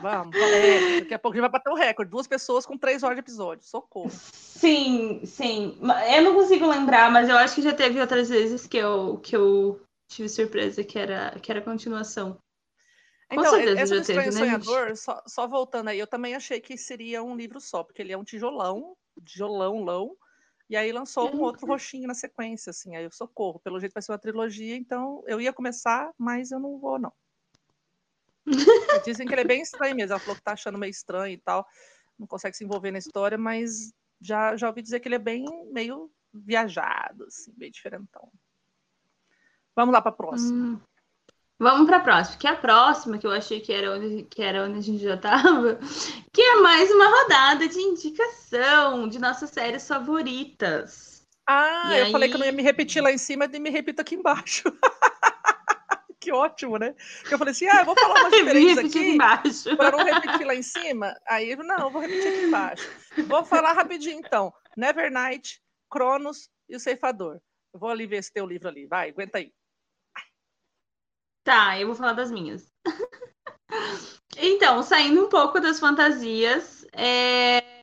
[0.00, 2.10] Vamos, é, daqui a pouco a gente vai bater o recorde.
[2.10, 3.66] Duas pessoas com três horas de episódio.
[3.66, 4.10] Socorro.
[4.10, 5.78] Sim, sim.
[6.14, 9.34] Eu não consigo lembrar, mas eu acho que já teve outras vezes que eu, que
[9.34, 12.38] eu tive surpresa que era, que era continuação.
[13.28, 16.60] Com então, essa do Estranho teve, né, Sonhador, só, só, voltando aí, eu também achei
[16.60, 20.16] que seria um livro só, porque ele é um tijolão, tijolão, lão,
[20.68, 23.60] e aí lançou um outro roxinho na sequência, assim, aí eu socorro.
[23.60, 27.12] Pelo jeito vai ser uma trilogia, então eu ia começar, mas eu não vou, não.
[29.04, 30.12] Dizem que ele é bem estranho mesmo.
[30.12, 31.66] Ela falou que tá achando meio estranho e tal.
[32.18, 35.44] Não consegue se envolver na história, mas já, já ouvi dizer que ele é bem
[35.72, 38.30] meio viajado, assim, bem diferentão.
[39.74, 40.76] Vamos lá para a próxima.
[40.76, 40.80] Hum.
[41.58, 44.42] Vamos para a próxima, que é a próxima, que eu achei que era, onde, que
[44.42, 45.78] era onde a gente já estava,
[46.32, 51.24] que é mais uma rodada de indicação de nossas séries favoritas.
[51.46, 52.12] Ah, e eu aí...
[52.12, 54.64] falei que eu não ia me repetir lá em cima e me repito aqui embaixo.
[56.18, 56.94] que ótimo, né?
[57.30, 59.18] Eu falei assim, ah, eu vou falar umas diferentes aqui
[59.76, 61.14] para não repetir lá em cima.
[61.28, 62.90] Aí, não, eu vou repetir aqui embaixo.
[63.28, 64.52] Vou falar rapidinho, então.
[64.76, 65.60] Nevernight,
[65.90, 67.40] Cronos e o Ceifador.
[67.72, 68.86] Eu vou ali ver esse teu livro ali.
[68.86, 69.52] Vai, aguenta aí.
[71.44, 72.72] Tá, eu vou falar das minhas.
[74.38, 77.82] então, saindo um pouco das fantasias, é...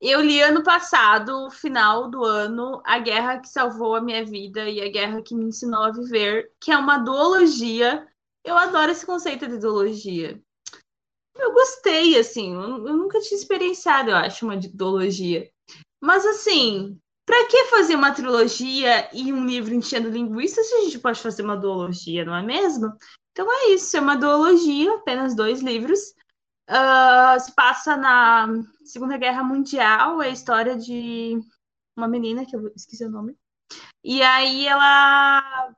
[0.00, 4.80] eu li ano passado, final do ano, A Guerra que Salvou a Minha Vida e
[4.80, 8.08] A Guerra que Me Ensinou a Viver, que é uma duologia.
[8.42, 10.40] Eu adoro esse conceito de duologia.
[11.36, 15.50] Eu gostei, assim, eu nunca tinha experienciado, eu acho, uma duologia.
[16.00, 21.00] Mas, assim, Pra que fazer uma trilogia e um livro enchendo linguiça se a gente
[21.00, 22.96] pode fazer uma duologia, não é mesmo?
[23.32, 26.14] Então é isso, é uma duologia, apenas dois livros.
[26.70, 28.48] Uh, se passa na
[28.84, 31.38] Segunda Guerra Mundial, é a história de
[31.96, 33.36] uma menina, que eu esqueci o nome.
[34.04, 35.74] E aí ela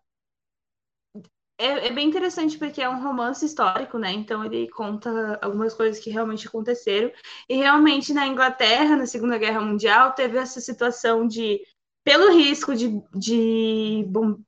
[1.59, 4.13] é, é, bem interessante porque é um romance histórico, né?
[4.13, 7.11] Então ele conta algumas coisas que realmente aconteceram.
[7.49, 11.61] E realmente na Inglaterra, na Segunda Guerra Mundial, teve essa situação de,
[12.05, 14.39] pelo risco de, de bom,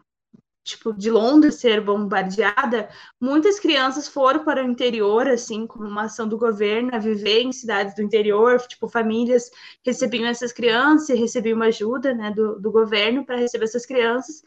[0.64, 2.88] tipo, de Londres ser bombardeada,
[3.20, 7.52] muitas crianças foram para o interior, assim, como uma ação do governo, a viver em
[7.52, 9.50] cidades do interior, tipo, famílias
[9.84, 14.42] recebiam essas crianças recebiam ajuda, né, do, do governo para receber essas crianças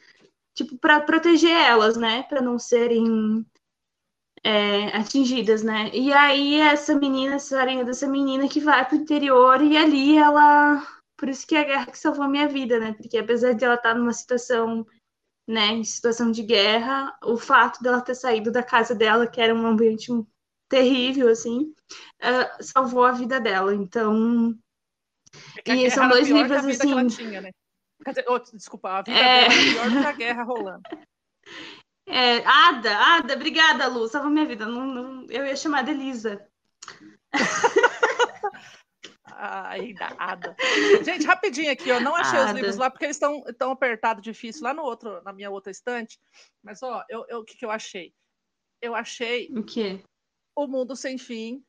[0.55, 2.23] tipo, para proteger elas, né?
[2.23, 3.45] Para não serem
[4.43, 5.89] é, atingidas, né?
[5.93, 10.85] E aí essa menina, essa aranha dessa menina que vai pro interior e ali ela.
[11.17, 12.93] Por isso que é a guerra que salvou a minha vida, né?
[12.93, 14.85] Porque apesar de ela estar numa situação,
[15.47, 19.55] né, em situação de guerra, o fato dela ter saído da casa dela, que era
[19.55, 20.11] um ambiente
[20.67, 21.73] terrível, assim,
[22.21, 23.73] uh, salvou a vida dela.
[23.73, 24.57] Então.
[25.65, 27.07] É e são dois livros assim.
[27.07, 27.51] Tinha, né?
[28.27, 29.47] Oh, desculpa, a vida é...
[29.47, 30.83] dela é pior do que a guerra rolando.
[32.05, 34.65] É, Ada, Ada, obrigada, Lu, salva minha vida.
[34.65, 36.45] Não, não, eu ia chamar de Elisa.
[39.25, 40.55] Ai, da Ada.
[41.03, 42.49] Gente, rapidinho aqui, eu não achei Ada.
[42.49, 45.71] os livros lá porque eles estão tão apertados, difícil, lá no outro, na minha outra
[45.71, 46.19] estante.
[46.61, 48.13] Mas, ó, eu, eu, o que, que eu achei?
[48.81, 50.03] Eu achei o quê?
[50.55, 51.63] O Mundo Sem Fim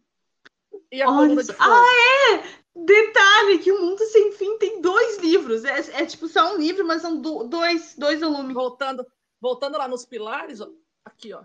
[0.95, 1.71] e a Olha, Coluna de Fogo.
[1.71, 2.65] Ah, é!
[2.77, 5.65] Detalhe que o Mundo Sem Fim tem dois livros.
[5.65, 8.55] É, é tipo só um livro, mas são do, dois, dois volumes.
[8.55, 9.07] Voltando,
[9.41, 10.69] voltando lá nos pilares, ó,
[11.05, 11.43] aqui, ó.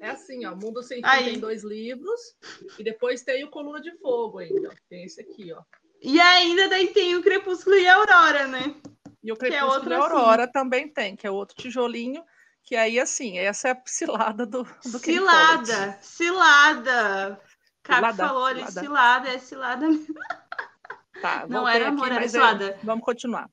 [0.00, 0.54] É assim, ó.
[0.54, 1.24] Mundo Sem Fim Aí.
[1.24, 2.20] tem dois livros.
[2.78, 4.68] E depois tem o Coluna de Fogo ainda.
[4.68, 4.72] Ó.
[4.88, 5.62] Tem esse aqui, ó.
[6.00, 8.74] E ainda daí tem o Crepúsculo e a Aurora, né?
[9.22, 10.52] E o é Crepúsculo é e a Aurora assim.
[10.52, 12.24] também tem, que é outro tijolinho.
[12.64, 15.98] Que aí, assim, essa é a cilada do, do Cilada!
[16.00, 17.40] Cilada!
[17.82, 20.14] Caco falou ali, cilada, é cilada mesmo.
[21.20, 22.66] Tá, não era amor, aqui, era cilada.
[22.66, 23.50] É, vamos continuar.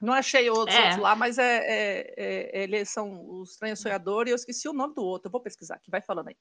[0.00, 0.80] Não achei outros, é.
[0.80, 4.72] outros lá, mas é, é, é, eles são os Estranho Sonhador e eu esqueci o
[4.72, 5.28] nome do outro.
[5.28, 6.36] Eu vou pesquisar aqui, vai falando aí.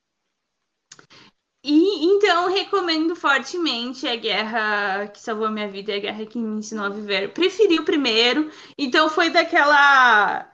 [1.61, 6.39] E então recomendo fortemente a Guerra que Salvou a Minha Vida e a Guerra que
[6.39, 7.33] Me Ensinou a Viver.
[7.33, 10.49] Preferi o primeiro, então foi daquela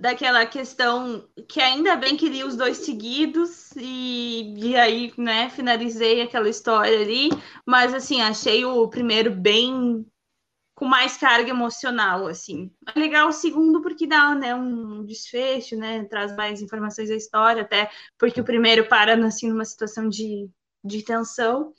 [0.00, 6.22] daquela questão que ainda bem que li os dois seguidos e, e aí, né, finalizei
[6.22, 7.28] aquela história ali,
[7.66, 10.06] mas assim, achei o primeiro bem
[10.74, 12.72] com mais carga emocional, assim.
[12.86, 17.60] É legal o segundo porque dá, né, um desfecho, né, traz mais informações da história,
[17.60, 20.48] até porque o primeiro para, assim, numa situação de,
[20.82, 21.74] de tensão.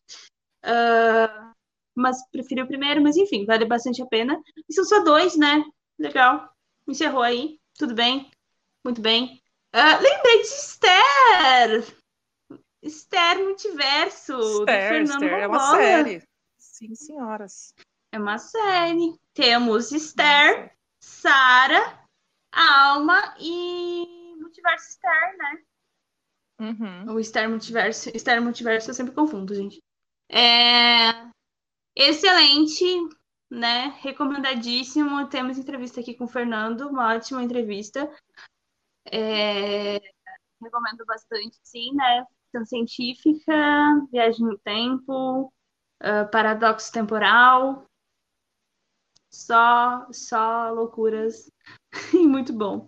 [0.64, 1.52] Uh,
[1.95, 4.39] mas preferi o primeiro, mas enfim, vale bastante a pena.
[4.69, 5.64] E são só dois, né?
[5.98, 6.53] Legal.
[6.88, 7.60] Encerrou aí.
[7.77, 8.30] Tudo bem?
[8.84, 9.41] Muito bem.
[9.73, 12.02] Uh, lembrei de Esther!
[12.81, 16.27] Esther Multiverso, Esther, do Fernando Esther, É uma série.
[16.57, 17.73] Sim, senhoras.
[18.11, 19.19] É uma série.
[19.34, 21.99] Temos Esther, Sara,
[22.52, 25.64] Alma e Multiverso Esther, né?
[26.60, 27.14] Uhum.
[27.14, 28.10] O Esther Multiverso.
[28.15, 29.81] Esther Multiverso eu sempre confundo, gente.
[30.30, 31.30] É...
[31.95, 32.85] Excelente
[33.51, 33.97] né?
[33.99, 35.27] Recomendadíssimo.
[35.27, 38.09] Temos entrevista aqui com o Fernando, uma ótima entrevista.
[39.05, 39.99] É...
[40.61, 42.25] Recomendo bastante, sim, né?
[42.45, 43.53] Ficção científica,
[44.11, 45.51] viagem no tempo,
[46.01, 47.85] uh, paradoxo temporal.
[49.29, 51.51] Só, só loucuras
[52.13, 52.87] e muito bom.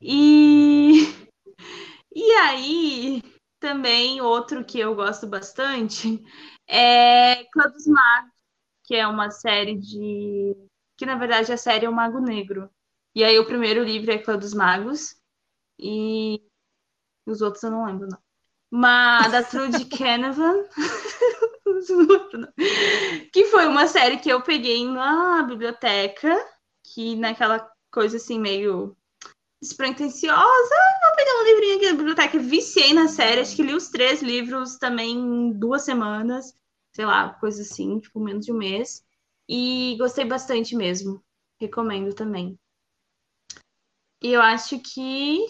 [0.00, 1.02] E,
[2.14, 3.22] e aí,
[3.60, 6.24] também outro que eu gosto bastante
[6.68, 8.31] é Clã dos Magos
[8.92, 10.54] que é uma série de.
[10.98, 12.68] que na verdade a série é o Mago Negro.
[13.14, 15.16] E aí o primeiro livro é Clã dos Magos.
[15.78, 16.42] E
[17.26, 18.18] os outros eu não lembro, não.
[18.70, 20.64] Mas da Trude Canavan.
[23.32, 26.46] que foi uma série que eu peguei na biblioteca,
[26.84, 28.94] que naquela coisa assim, meio
[29.62, 32.38] despretensiosa, vou pegar um livrinho aqui da biblioteca.
[32.38, 36.54] Viciei na série, acho que li os três livros também em duas semanas,
[36.92, 39.04] sei lá, coisa assim, tipo, menos de um mês.
[39.48, 41.22] E gostei bastante mesmo.
[41.60, 42.58] Recomendo também.
[44.22, 45.44] E eu acho que.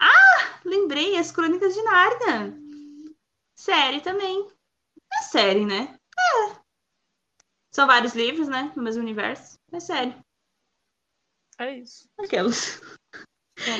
[0.00, 0.60] Ah!
[0.64, 2.58] Lembrei, as Crônicas de Nárnia.
[3.54, 4.46] Série também.
[5.12, 5.98] É série, né?
[6.18, 6.60] É.
[7.70, 8.72] São vários livros, né?
[8.76, 9.58] No mesmo universo.
[9.72, 10.16] É série.
[11.58, 12.08] É isso.
[12.18, 12.80] Aquelas.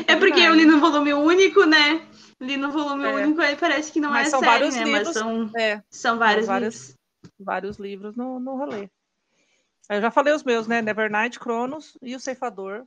[0.06, 2.06] É porque eu li no volume único, né?
[2.38, 3.14] Li no volume é.
[3.14, 4.84] único aí parece que não Mas é são série, vários né?
[4.84, 6.99] Livros, Mas são, é, são vários, vários livros.
[7.42, 8.88] Vários livros no, no rolê.
[9.88, 10.80] Eu já falei os meus, né?
[10.80, 12.86] Nevernight, Cronos e o Ceifador.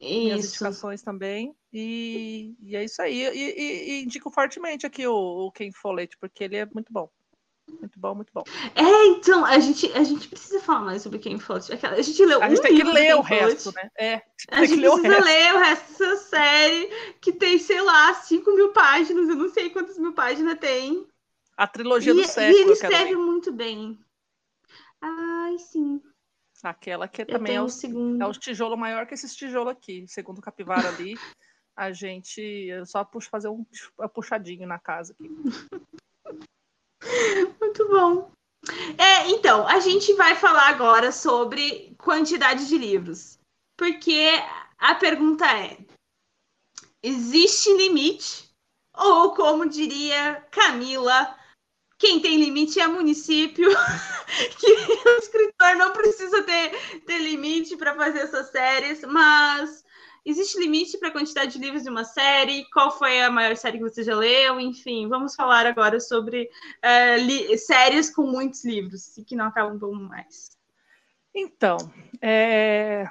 [0.00, 0.24] Isso.
[0.24, 1.54] Minhas indicações também.
[1.72, 3.22] E, e é isso aí.
[3.22, 7.10] E, e, e, indico fortemente aqui o, o Ken Follett, porque ele é muito bom.
[7.80, 8.44] Muito bom, muito bom.
[8.74, 11.72] É, então, a gente, a gente precisa falar mais sobre Ken Follett.
[11.84, 13.90] A gente leu A gente um tem que ler o resto, né?
[13.98, 16.86] É, a gente precisa o ler o resto dessa série,
[17.20, 19.28] que tem, sei lá, 5 mil páginas.
[19.28, 21.06] Eu não sei quantas mil páginas tem.
[21.58, 22.56] A trilogia do século.
[22.56, 23.98] E ele escreve muito bem.
[25.00, 26.00] Ai, sim.
[26.62, 28.22] Aquela que também é o, segundo.
[28.22, 30.06] é o tijolo maior que esse tijolo aqui.
[30.06, 31.18] Segundo o capivara ali,
[31.76, 33.66] a gente só puxa fazer um
[34.14, 35.28] puxadinho na casa aqui.
[37.60, 38.30] Muito bom.
[38.96, 43.38] É, então, a gente vai falar agora sobre quantidade de livros.
[43.76, 44.30] Porque
[44.78, 45.76] a pergunta é:
[47.02, 48.48] existe limite?
[48.96, 51.37] Ou, como diria Camila,
[51.98, 53.68] quem tem limite é município,
[54.58, 54.72] que
[55.08, 59.84] o escritor não precisa ter, ter limite para fazer essas séries, mas
[60.24, 62.68] existe limite para a quantidade de livros de uma série?
[62.70, 64.60] Qual foi a maior série que você já leu?
[64.60, 66.48] Enfim, vamos falar agora sobre
[66.84, 70.56] uh, séries com muitos livros e que não acabam mais.
[71.34, 71.78] Então,
[72.22, 73.06] é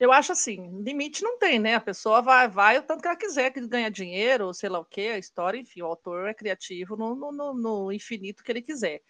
[0.00, 1.74] eu acho assim, limite não tem, né?
[1.76, 4.80] A pessoa vai, vai o tanto que ela quiser, que ganha dinheiro, ou sei lá
[4.80, 8.62] o quê, a história, enfim, o autor é criativo no, no, no infinito que ele
[8.62, 9.02] quiser.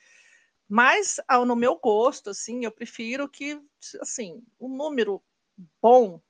[0.68, 3.60] Mas, no meu gosto, assim, eu prefiro que,
[4.00, 5.22] assim, um número
[5.82, 6.20] bom,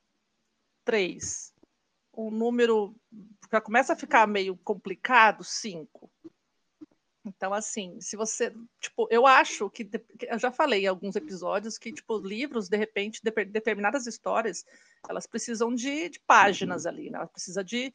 [0.85, 1.53] três.
[2.16, 2.95] Um número
[3.51, 6.11] que começa a ficar meio complicado, cinco.
[7.24, 8.52] Então, assim, se você.
[8.80, 9.88] Tipo, eu acho que.
[10.26, 14.64] Eu já falei em alguns episódios que, tipo, livros, de repente, de, determinadas histórias,
[15.09, 17.18] elas precisam de, de páginas ali, né?
[17.18, 17.92] Elas precisam de,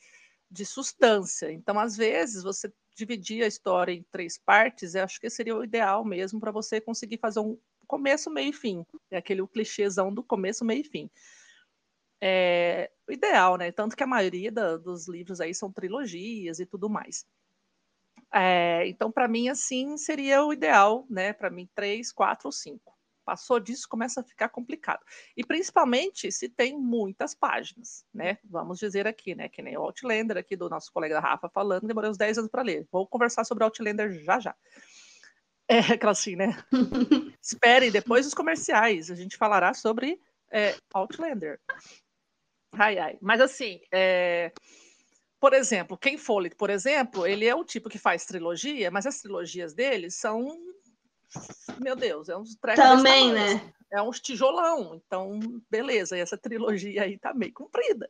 [0.49, 1.51] de substância.
[1.51, 5.63] Então, às vezes, você dividir a história em três partes, eu acho que seria o
[5.63, 7.57] ideal mesmo para você conseguir fazer um
[7.87, 8.85] começo, meio e fim.
[9.09, 11.09] É aquele clichêzão do começo, meio e fim.
[12.21, 13.71] É o ideal, né?
[13.71, 17.25] Tanto que a maioria da, dos livros aí são trilogias e tudo mais.
[18.33, 21.33] É, então, para mim, assim, seria o ideal, né?
[21.33, 22.93] Para mim, três, quatro ou cinco.
[23.23, 25.03] Passou disso, começa a ficar complicado.
[25.35, 28.37] E principalmente se tem muitas páginas, né?
[28.43, 29.49] Vamos dizer aqui, né?
[29.49, 32.61] Que nem o Outlander aqui do nosso colega Rafa falando, demorei uns 10 anos para
[32.61, 32.87] ler.
[32.91, 34.55] Vou conversar sobre Outlander já já.
[35.67, 36.55] É aquela assim, né?
[37.41, 40.21] Espere, depois dos comerciais, a gente falará sobre
[40.51, 41.59] é, Outlander.
[42.71, 43.17] Ai, ai.
[43.19, 44.51] Mas assim, é
[45.39, 49.21] por exemplo, Ken Follett, por exemplo, ele é o tipo que faz trilogia, mas as
[49.21, 50.57] trilogias dele são,
[51.79, 53.73] meu Deus, é uns Também, né?
[53.91, 55.39] É uns tijolão, então,
[55.69, 58.09] beleza, e essa trilogia aí tá meio comprida.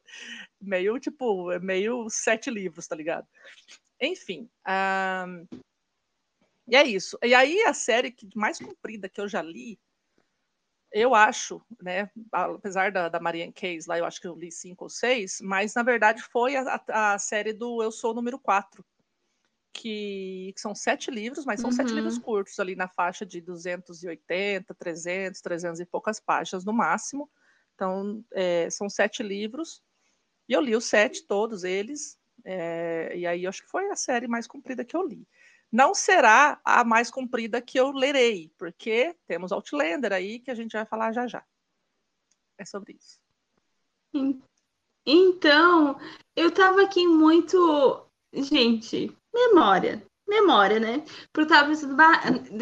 [0.60, 3.28] Meio, tipo, é meio sete livros, tá ligado?
[4.02, 5.48] Enfim, um...
[6.68, 7.18] e é isso.
[7.24, 9.80] E aí, a série mais comprida que eu já li
[10.96, 14.86] eu acho, né, apesar da, da Marianne Case lá, eu acho que eu li cinco
[14.86, 18.84] ou seis, mas na verdade foi a, a série do Eu Sou Número 4,
[19.74, 21.76] que, que são sete livros, mas são uhum.
[21.76, 27.30] sete livros curtos, ali na faixa de 280, 300, 300 e poucas páginas no máximo.
[27.74, 29.84] Então, é, são sete livros,
[30.48, 33.98] e eu li os sete, todos eles, é, e aí eu acho que foi a
[33.98, 35.28] série mais comprida que eu li.
[35.76, 40.72] Não será a mais comprida que eu lerei, porque temos Outlander aí que a gente
[40.72, 41.46] vai falar já já.
[42.58, 43.20] É sobre isso.
[45.06, 46.00] Então,
[46.34, 48.08] eu tava aqui muito.
[48.32, 50.02] Gente, memória.
[50.28, 51.04] Memória, né?
[51.32, 51.96] Porque eu tava pensando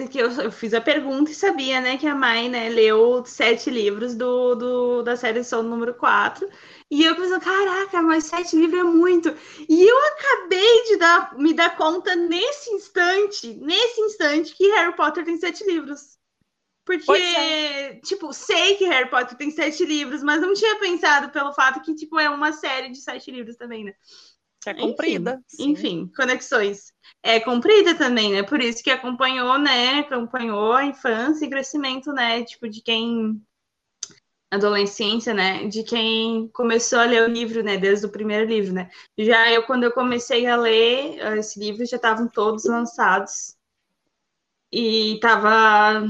[0.09, 3.69] que eu, eu, fiz a pergunta e sabia, né, que a Mai, né, leu sete
[3.69, 6.49] livros do, do da série Som número 4.
[6.91, 9.29] E eu pensando, caraca, mas sete livros é muito.
[9.69, 15.23] E eu acabei de dar, me dar conta nesse instante, nesse instante, que Harry Potter
[15.23, 16.17] tem sete livros.
[16.85, 17.95] Porque, é.
[18.01, 21.95] tipo, sei que Harry Potter tem sete livros, mas não tinha pensado pelo fato que,
[21.95, 23.95] tipo, é uma série de sete livros também, né?
[24.65, 25.41] É comprida.
[25.59, 26.93] Enfim, enfim, conexões.
[27.21, 28.43] É comprida também, né?
[28.43, 29.99] Por isso que acompanhou, né?
[29.99, 32.43] Acompanhou a infância e crescimento, né?
[32.43, 33.41] Tipo, de quem
[34.53, 38.89] adolescência, né, de quem começou a ler o livro, né, desde o primeiro livro, né.
[39.17, 43.55] Já eu, quando eu comecei a ler eh, esse livro, já estavam todos lançados.
[44.71, 46.07] E tava,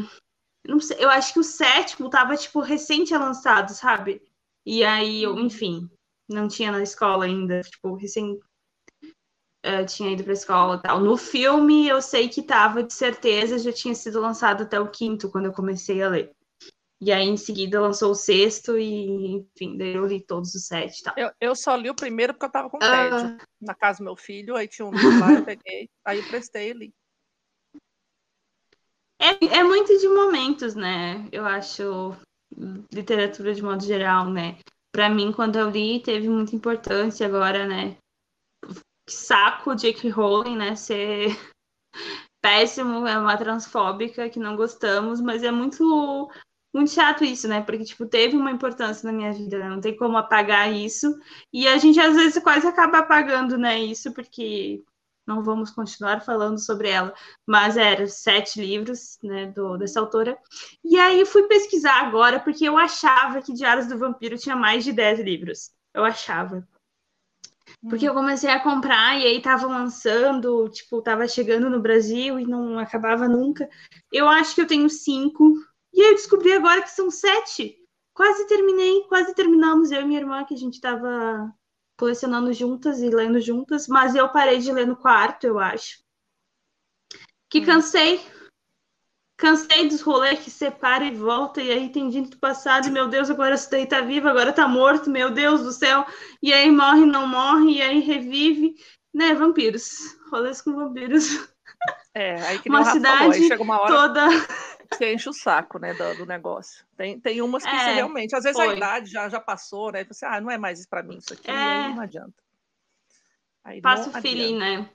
[0.68, 4.22] não sei, eu acho que o sétimo tava, tipo, recente lançado, sabe?
[4.66, 5.90] E aí, eu, enfim,
[6.30, 8.40] não tinha na escola ainda, tipo, recém
[9.66, 11.00] uh, tinha ido pra escola e tal.
[11.00, 15.30] No filme, eu sei que tava, de certeza, já tinha sido lançado até o quinto,
[15.30, 16.32] quando eu comecei a ler.
[17.02, 21.04] E aí, em seguida, lançou o sexto e, enfim, daí eu li todos os sete
[21.04, 21.14] tá?
[21.18, 23.36] Eu, eu só li o primeiro porque eu tava com tédio.
[23.36, 23.38] Uh...
[23.60, 26.70] Na casa do meu filho, aí tinha um livro lá, eu peguei, aí eu prestei
[26.70, 26.94] e li.
[29.20, 31.28] É, é muito de momentos, né?
[31.32, 32.16] Eu acho
[32.92, 34.58] literatura de modo geral, né?
[34.94, 37.98] Para mim, quando eu li, teve muita importância agora, né?
[39.10, 40.76] Saco Jake Rowling, né?
[40.76, 41.30] Ser
[42.42, 46.30] péssimo, é uma transfóbica que não gostamos, mas é muito
[46.74, 47.62] muito chato isso, né?
[47.62, 49.70] Porque, tipo, teve uma importância na minha vida, né?
[49.70, 51.16] Não tem como apagar isso.
[51.52, 53.80] E a gente, às vezes, quase acaba apagando, né?
[53.80, 54.84] Isso, porque
[55.26, 57.14] não vamos continuar falando sobre ela.
[57.46, 59.48] Mas eram sete livros, né?
[59.48, 60.38] Do, dessa autora.
[60.84, 64.92] E aí fui pesquisar agora, porque eu achava que Diários do Vampiro tinha mais de
[64.92, 65.72] dez livros.
[65.94, 66.68] Eu achava.
[67.90, 72.46] Porque eu comecei a comprar e aí tava lançando, tipo, tava chegando no Brasil e
[72.46, 73.70] não acabava nunca.
[74.12, 75.54] Eu acho que eu tenho cinco
[75.94, 77.78] e eu descobri agora que são sete.
[78.14, 81.54] Quase terminei, quase terminamos, eu e minha irmã, que a gente estava
[82.04, 86.04] colecionando juntas e lendo juntas, mas eu parei de ler no quarto, eu acho.
[87.50, 87.66] Que hum.
[87.66, 88.22] cansei.
[89.38, 93.08] Cansei dos rolês que separa e volta, e aí tem gente do passado, e meu
[93.08, 96.06] Deus, agora esse daí tá vivo, agora tá morto, meu Deus do céu.
[96.42, 98.76] E aí morre, não morre, e aí revive.
[99.14, 100.18] Né, vampiros.
[100.30, 101.48] Rolês com vampiros.
[102.14, 103.92] É, aí que uma cidade falou, uma hora...
[103.92, 104.28] toda
[104.98, 106.86] você enche o saco, né, do, do negócio.
[106.96, 108.74] Tem, tem umas que é, realmente, às vezes foi.
[108.74, 110.04] a idade já, já passou, né?
[110.04, 111.54] Você, ah, não é mais para mim isso aqui, é...
[111.54, 112.44] aí não adianta.
[113.64, 114.90] Aí Passa o feeling, né?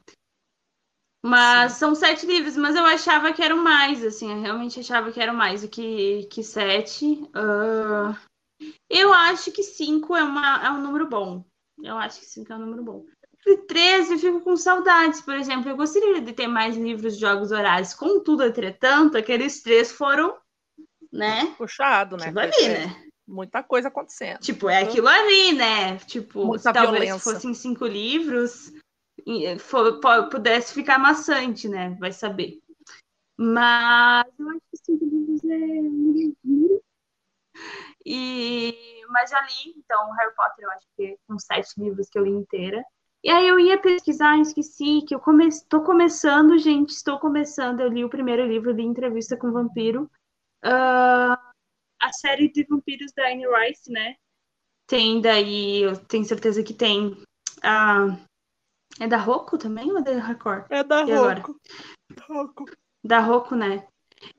[1.23, 1.79] Mas Sim.
[1.79, 5.35] são sete livros, mas eu achava que eram mais, assim, eu realmente achava que eram
[5.35, 7.07] mais do que, que sete.
[7.07, 8.17] Uh,
[8.89, 11.45] eu acho que cinco é, uma, é um número bom.
[11.83, 13.05] Eu acho que cinco é um número bom.
[13.57, 15.69] 13 eu fico com saudades, por exemplo.
[15.69, 17.95] Eu gostaria de ter mais livros de jogos horários.
[17.95, 20.37] Contudo, entretanto, aqueles três foram,
[21.13, 21.55] né?
[21.57, 22.27] Puxado, né?
[22.27, 23.03] Tipo ali, é, né?
[23.27, 24.41] Muita coisa acontecendo.
[24.41, 25.97] Tipo, é aquilo ali, né?
[25.99, 27.33] Tipo, Muita talvez violência.
[27.33, 28.73] fossem cinco livros,
[29.61, 30.01] for,
[30.31, 31.97] pudesse ficar maçante, né?
[31.99, 32.59] Vai saber.
[33.37, 35.89] Mas eu acho que cinco livros é.
[38.05, 42.25] E, mas já li, então, Harry Potter, eu acho que com sete livros que eu
[42.25, 42.83] li inteira.
[43.23, 47.81] E aí eu ia pesquisar, esqueci que eu estou come começando, gente, estou começando.
[47.81, 50.11] Eu li o primeiro livro de Entrevista com o Vampiro.
[50.65, 51.37] Uh,
[52.01, 54.15] a série de vampiros da Anne Rice, né?
[54.87, 57.09] Tem daí, eu tenho certeza que tem.
[57.59, 58.17] Uh,
[59.01, 60.65] é da Roku também ou é da Record?
[60.71, 61.57] É da Roku.
[63.05, 63.87] Da Roku, né?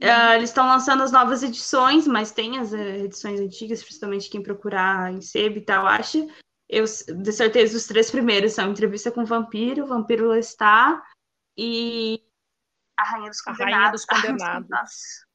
[0.02, 4.44] Uh, eles estão lançando as novas edições, mas tem as eh, edições antigas, principalmente quem
[4.44, 6.28] procurar em sebo e tal, acha.
[6.70, 11.02] Eu, de certeza, os três primeiros são Entrevista com o Vampiro, Vampiro Lestat
[11.58, 12.24] e
[12.96, 13.66] A Rainha dos Condenados.
[13.66, 15.26] A Rainha dos Condenados.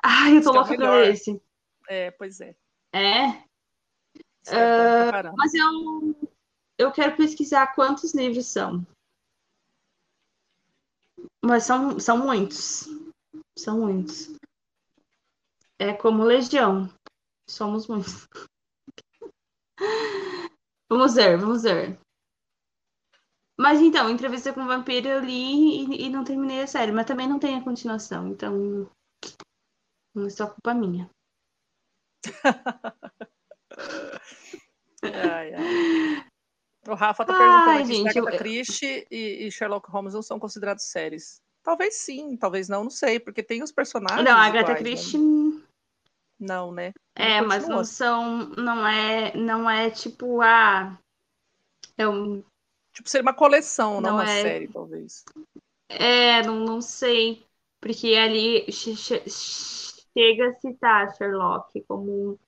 [0.02, 1.42] Ai, eu tô louca pra esse.
[1.88, 2.56] É, pois é.
[2.94, 3.28] É?
[4.48, 6.30] Uh, mas eu,
[6.78, 8.86] eu quero pesquisar quantos livros são.
[11.44, 12.88] Mas são, são muitos.
[13.58, 14.34] São muitos.
[15.78, 16.88] É como Legião.
[17.48, 18.26] Somos muitos.
[20.90, 21.98] Vamos ver, vamos ver.
[23.58, 27.06] Mas então, entrevista com o vampiro eu li e, e, não terminei a série, mas
[27.06, 28.88] também não tem a continuação, então
[30.14, 31.10] não é só culpa minha.
[35.02, 36.26] ai, ai.
[36.86, 38.38] O Rafa tá perguntando ai, aqui gente, se Agatha eu...
[38.38, 41.42] Christie e, e, Sherlock Holmes não são considerados séries.
[41.62, 44.24] Talvez sim, talvez não, não sei, porque tem os personagens.
[44.24, 44.90] Não, a Agatha iguais, né?
[44.90, 45.18] Christie.
[45.18, 45.67] Né?
[46.38, 46.92] Não, né?
[47.14, 50.98] É, mas não são, não é, não é tipo a ah,
[51.96, 52.44] é um
[52.92, 54.42] tipo ser uma coleção, não, não uma é...
[54.42, 55.24] série, talvez.
[55.88, 57.44] É, não, não sei,
[57.80, 62.38] porque ali chega a citar Sherlock como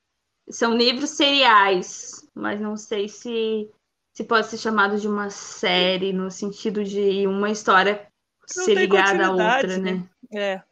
[0.49, 3.69] são livros seriais, mas não sei se
[4.13, 8.07] se pode ser chamado de uma série no sentido de uma história
[8.57, 9.93] não ser ligada à outra, né?
[9.93, 10.11] né?
[10.33, 10.63] É.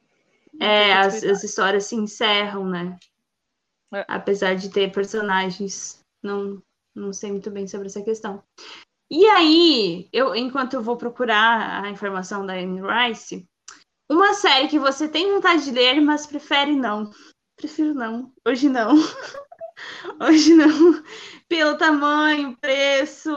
[0.61, 2.99] É, as, as histórias se encerram, né?
[3.95, 4.05] É.
[4.09, 6.63] Apesar de ter personagens, não,
[6.95, 8.43] não sei muito bem sobre essa questão.
[9.11, 13.47] E aí, eu, enquanto eu vou procurar a informação da Anne Rice,
[14.11, 17.11] uma série que você tem vontade de ler, mas prefere não.
[17.57, 18.33] Prefiro não.
[18.47, 18.95] Hoje não.
[20.21, 21.03] Hoje não.
[21.49, 23.31] Pelo tamanho, preço,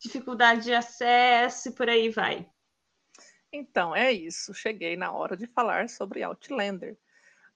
[0.00, 2.48] dificuldade de acesso e por aí vai.
[3.52, 4.54] Então, é isso.
[4.54, 6.96] Cheguei na hora de falar sobre Outlander.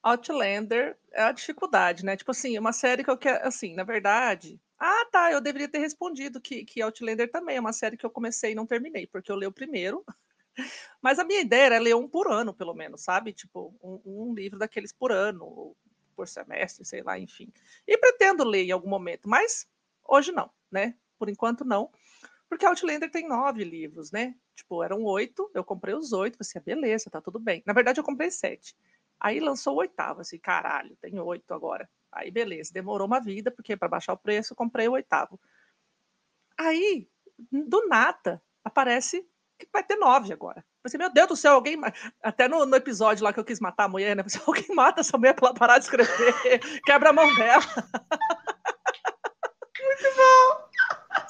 [0.02, 2.16] Outlander é a dificuldade, né?
[2.16, 4.60] Tipo assim, uma série que eu quero, assim, na verdade.
[4.78, 8.10] Ah, tá, eu deveria ter respondido que, que Outlander também é uma série que eu
[8.10, 10.04] comecei e não terminei, porque eu leio o primeiro.
[11.02, 13.32] Mas a minha ideia era ler um por ano, pelo menos, sabe?
[13.32, 15.76] Tipo, um, um livro daqueles por ano,
[16.16, 17.52] por semestre, sei lá, enfim.
[17.86, 19.66] E pretendo ler em algum momento, mas
[20.04, 20.94] hoje não, né?
[21.18, 21.90] Por enquanto não.
[22.54, 24.32] Porque Outlander tem nove livros, né?
[24.54, 27.64] Tipo, eram oito, eu comprei os oito, assim, beleza, tá tudo bem.
[27.66, 28.76] Na verdade, eu comprei sete.
[29.18, 31.90] Aí lançou o oitavo, assim, caralho, tem oito agora.
[32.12, 35.40] Aí, beleza, demorou uma vida, porque para baixar o preço, eu comprei o oitavo.
[36.56, 37.08] Aí,
[37.50, 39.28] do nada, aparece
[39.58, 40.64] que vai ter nove agora.
[40.80, 41.76] Pensei, meu Deus do céu, alguém.
[42.22, 44.22] Até no, no, episódio lá que eu quis matar a mulher, né?
[44.22, 47.64] Pensei, alguém mata essa mulher pra ela parar de escrever, quebra a mão dela.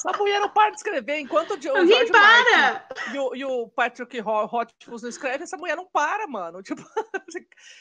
[0.07, 1.19] Essa mulher não para de escrever.
[1.19, 2.87] Enquanto o, Alguém George para!
[3.15, 6.63] e, o, e o Patrick Rothfuss não escreve, essa mulher não para, mano.
[6.75, 6.83] Tipo,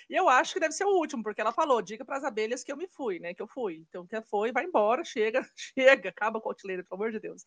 [0.10, 2.64] e eu acho que deve ser o último, porque ela falou: diga para as abelhas
[2.64, 3.34] que eu me fui, né?
[3.34, 3.84] Que eu fui.
[3.90, 5.46] Então, quer foi, vai embora, chega,
[5.78, 7.46] chega, acaba com o Outlander, pelo amor de Deus.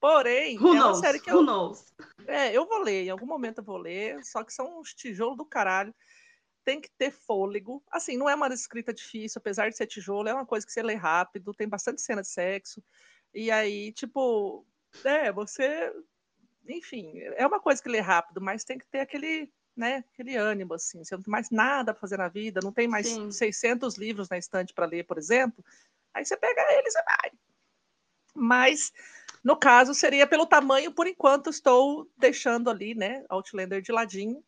[0.00, 0.98] Porém, Who é knows?
[0.98, 1.42] uma série que Who eu.
[1.44, 1.84] Knows?
[2.26, 5.36] É, eu vou ler, em algum momento eu vou ler, só que são uns tijolos
[5.36, 5.92] do caralho.
[6.64, 7.82] Tem que ter fôlego.
[7.90, 10.82] Assim, não é uma escrita difícil, apesar de ser tijolo, é uma coisa que você
[10.82, 12.82] lê rápido, tem bastante cena de sexo.
[13.34, 14.66] E aí, tipo,
[15.04, 15.92] é, você.
[16.68, 20.74] Enfim, é uma coisa que lê rápido, mas tem que ter aquele, né, aquele ânimo,
[20.74, 21.02] assim.
[21.02, 23.30] Você não tem mais nada para fazer na vida, não tem mais Sim.
[23.30, 25.64] 600 livros na estante para ler, por exemplo.
[26.12, 27.32] Aí você pega eles e vai.
[28.34, 28.92] Mas,
[29.42, 34.44] no caso, seria pelo tamanho, por enquanto, estou deixando ali, né, Outlander de ladinho.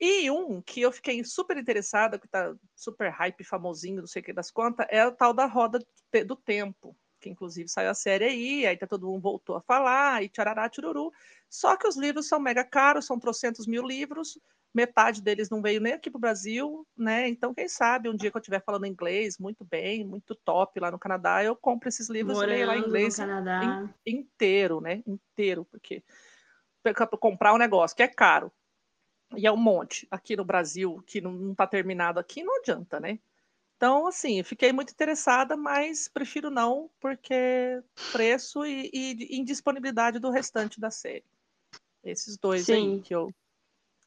[0.00, 4.24] E um que eu fiquei super interessada, que tá super hype, famosinho, não sei o
[4.24, 5.84] que das contas, é o tal da Roda
[6.24, 6.96] do Tempo
[7.28, 10.68] que inclusive saiu a série aí, aí tá todo mundo voltou a falar, e tcharará,
[10.68, 11.12] tchururu.
[11.48, 14.38] Só que os livros são mega caros, são trocentos mil livros,
[14.74, 17.28] metade deles não veio nem aqui para o Brasil, né?
[17.28, 20.90] Então, quem sabe, um dia que eu estiver falando inglês muito bem, muito top lá
[20.90, 25.02] no Canadá, eu compro esses livros Morando e leio lá em inglês in, inteiro, né?
[25.06, 26.02] Inteiro, porque
[26.82, 28.50] para comprar um negócio que é caro
[29.36, 33.18] e é um monte aqui no Brasil que não está terminado aqui, não adianta, né?
[33.78, 37.80] Então, assim, fiquei muito interessada, mas prefiro não, porque
[38.12, 41.24] preço e, e indisponibilidade do restante da série.
[42.02, 42.94] Esses dois Sim.
[42.94, 43.32] aí que, eu,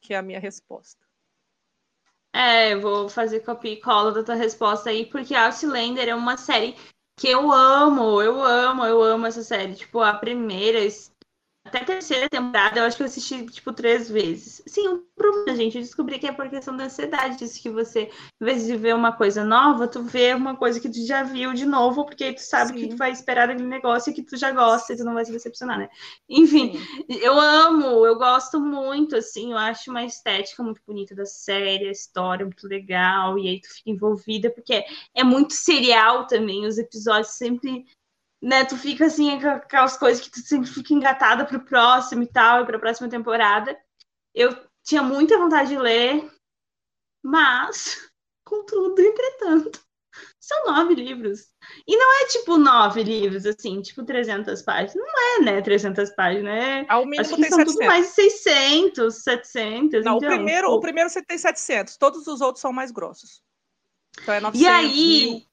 [0.02, 1.02] que é a minha resposta.
[2.34, 6.76] É, vou fazer copia e cola da tua resposta aí, porque Outlander é uma série
[7.18, 9.74] que eu amo, eu amo, eu amo essa série.
[9.74, 10.80] Tipo, a primeira,
[11.64, 14.62] até a terceira temporada, eu acho que eu assisti, tipo, três vezes.
[14.66, 17.70] Sim, o um problema, gente, eu descobri que é por questão da ansiedade, disso que
[17.70, 18.10] você,
[18.40, 21.52] em vez de ver uma coisa nova, tu vê uma coisa que tu já viu
[21.54, 22.74] de novo, porque tu sabe Sim.
[22.74, 25.24] que tu vai esperar aquele negócio e que tu já gosta e tu não vai
[25.24, 25.88] se decepcionar, né?
[26.28, 27.18] Enfim, Sim.
[27.20, 31.92] eu amo, eu gosto muito, assim, eu acho uma estética muito bonita da série, a
[31.92, 34.84] história muito legal, e aí tu fica envolvida, porque
[35.14, 37.84] é muito serial também, os episódios sempre
[38.42, 42.26] né, tu fica assim, com aquelas coisas que tu sempre fica engatada pro próximo e
[42.26, 43.78] tal, e pra próxima temporada.
[44.34, 46.28] Eu tinha muita vontade de ler,
[47.22, 48.10] mas,
[48.44, 49.80] contudo, entretanto,
[50.40, 51.52] são nove livros.
[51.86, 54.96] E não é tipo nove livros, assim, tipo 300 páginas.
[54.96, 56.52] Não é, né, 300 páginas.
[56.52, 56.84] É...
[56.88, 57.74] Ao mínimo Acho que tem são 700.
[57.74, 60.04] tudo mais de 600, 700.
[60.04, 60.78] Não, então, o, primeiro, tipo...
[60.78, 63.40] o primeiro você tem 700, todos os outros são mais grossos.
[64.20, 65.51] Então é 900 E aí, mil.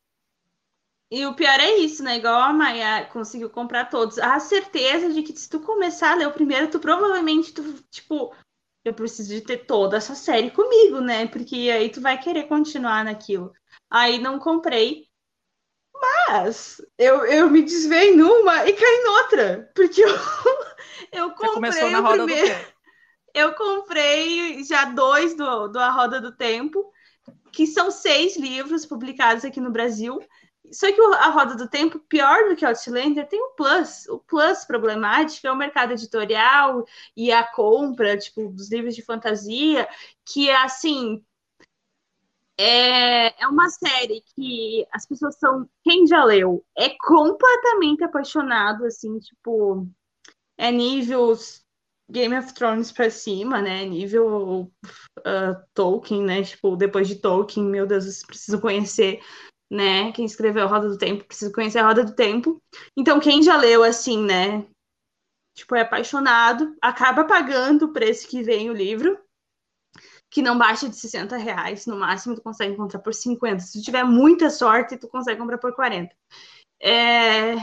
[1.11, 2.17] E o pior é isso, né?
[2.17, 4.19] Igual a Maia conseguiu comprar todos.
[4.19, 8.33] A certeza de que se tu começar a ler o primeiro, tu provavelmente, tu, tipo,
[8.85, 11.27] eu preciso de ter toda essa série comigo, né?
[11.27, 13.51] Porque aí tu vai querer continuar naquilo.
[13.89, 15.09] Aí não comprei.
[15.93, 19.71] Mas eu, eu me desviei numa e caí noutra.
[19.75, 20.09] Porque eu,
[21.11, 22.47] eu comprei Você começou na o roda primeiro.
[22.47, 22.79] do tempo.
[23.33, 26.91] Eu comprei já dois do, do A Roda do Tempo,
[27.51, 30.19] que são seis livros publicados aqui no Brasil.
[30.71, 34.07] Só que a Roda do Tempo, pior do que Outlander, tem o Plus.
[34.07, 39.87] O Plus problemático é o mercado editorial e a compra, tipo, dos livros de fantasia,
[40.25, 41.23] que assim.
[42.61, 45.67] É, é uma série que as pessoas são.
[45.83, 49.87] Quem já leu é completamente apaixonado, assim, tipo.
[50.57, 51.65] É níveis
[52.09, 53.85] Game of Thrones pra cima, né?
[53.85, 54.71] Nível
[55.19, 56.43] uh, Tolkien, né?
[56.43, 59.21] Tipo, depois de Tolkien, meu Deus, vocês precisam conhecer,
[59.69, 60.11] né?
[60.13, 62.61] Quem escreveu a Roda do Tempo, precisa conhecer a Roda do Tempo.
[62.97, 64.65] Então, quem já leu, assim, né?
[65.55, 69.19] Tipo, é apaixonado, acaba pagando o preço que vem o livro.
[70.31, 71.85] que não baixa de 60 reais.
[71.85, 73.59] No máximo, tu consegue encontrar por 50.
[73.63, 76.15] Se tiver muita sorte, tu consegue comprar por 40.
[76.81, 77.55] É...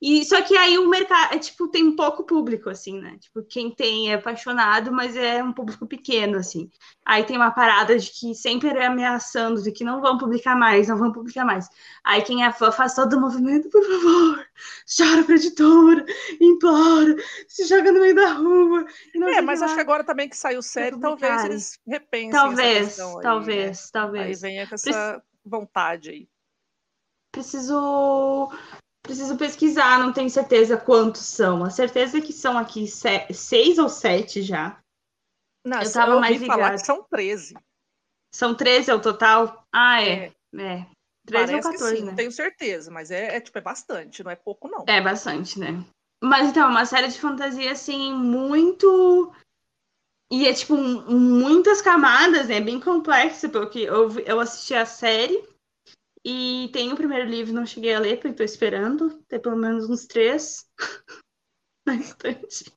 [0.00, 3.16] E só que aí o mercado, é, tipo, tem pouco público, assim, né?
[3.18, 6.70] Tipo, quem tem é apaixonado, mas é um público pequeno, assim.
[7.04, 10.88] Aí tem uma parada de que sempre é ameaçando, de que não vão publicar mais,
[10.88, 11.68] não vão publicar mais.
[12.04, 14.46] Aí quem é fã faz todo o movimento, por favor,
[14.96, 16.04] chora pra editora,
[16.40, 18.86] implora, se joga no meio da rua.
[19.14, 23.78] é, mas acho que agora também que saiu série, talvez eles repensem talvez, aí, Talvez,
[23.78, 23.90] né?
[23.92, 24.44] talvez.
[24.44, 26.28] Aí venha com essa vontade aí.
[27.32, 28.50] Preciso
[29.02, 31.64] Preciso pesquisar, não tenho certeza quantos são.
[31.64, 34.78] A certeza é que são aqui seis ou sete já.
[35.64, 36.60] Não, eu tava eu mais ligada.
[36.60, 37.54] falar que são 13.
[38.34, 39.66] São 13 ao total?
[39.72, 40.32] Ah, é.
[40.54, 40.62] É.
[40.62, 40.86] é.
[41.26, 42.14] 13 ou 14, sim, né?
[42.14, 44.84] tenho certeza, mas é, é, tipo, é bastante, não é pouco, não.
[44.86, 45.84] É bastante, né?
[46.22, 49.32] Mas então, uma série de fantasia, assim, muito.
[50.30, 52.60] E é, tipo, muitas camadas, né?
[52.60, 55.42] Bem complexa, porque eu, eu assisti a série
[56.24, 59.22] e tem o primeiro livro, não cheguei a ler, porque estou esperando.
[59.28, 60.64] Tem pelo menos uns três
[61.86, 62.72] na estante.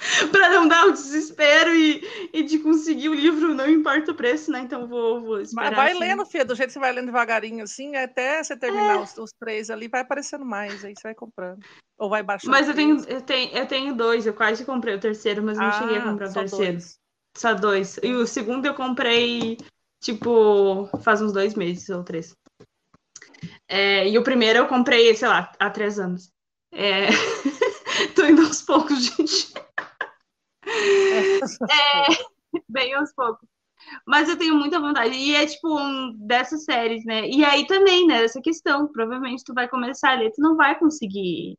[0.32, 4.50] para não dar o desespero e, e de conseguir o livro, não importa o preço,
[4.50, 4.60] né?
[4.60, 5.70] Então vou, vou esperar.
[5.70, 6.00] Mas vai assim.
[6.00, 8.98] lendo, Fia, do jeito que você vai lendo devagarinho, assim, até você terminar é.
[8.98, 11.60] os, os, três ali, vai aparecendo mais, aí você vai comprando.
[11.98, 12.50] Ou vai baixando.
[12.50, 15.66] Mas eu tenho, eu, tenho, eu tenho dois, eu quase comprei o terceiro, mas não
[15.66, 16.72] ah, cheguei a comprar o terceiro.
[16.72, 16.98] Dois.
[17.36, 17.98] Só dois.
[18.02, 19.58] E o segundo eu comprei,
[20.02, 22.34] tipo, faz uns dois meses ou três.
[23.68, 26.30] É, e o primeiro eu comprei, sei lá, há três anos.
[26.72, 27.06] É...
[28.14, 29.52] Tô indo aos poucos, gente.
[30.62, 33.48] É, bem aos poucos.
[34.06, 35.14] Mas eu tenho muita vontade.
[35.16, 37.28] E é tipo um dessas séries, né?
[37.28, 38.24] E aí também, né?
[38.24, 38.86] Essa questão.
[38.92, 41.56] Provavelmente tu vai começar a ler, tu não vai conseguir,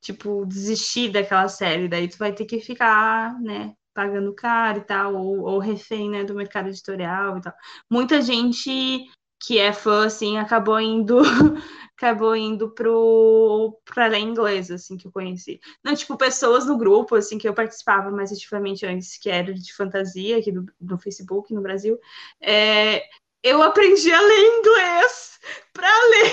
[0.00, 1.88] tipo, desistir daquela série.
[1.88, 3.74] Daí tu vai ter que ficar, né?
[3.94, 6.24] Pagando caro e tal, ou, ou refém, né?
[6.24, 7.54] Do mercado editorial e tal.
[7.90, 9.06] Muita gente
[9.40, 11.18] que é fã, assim, acabou indo
[11.96, 15.60] acabou indo pro para ler inglês, assim, que eu conheci.
[15.84, 19.72] Não, tipo, pessoas no grupo, assim, que eu participava mais ativamente antes, que era de
[19.74, 21.98] fantasia, aqui do, no Facebook, no Brasil,
[22.40, 23.02] é,
[23.42, 25.38] eu aprendi a ler inglês
[25.72, 26.32] para ler.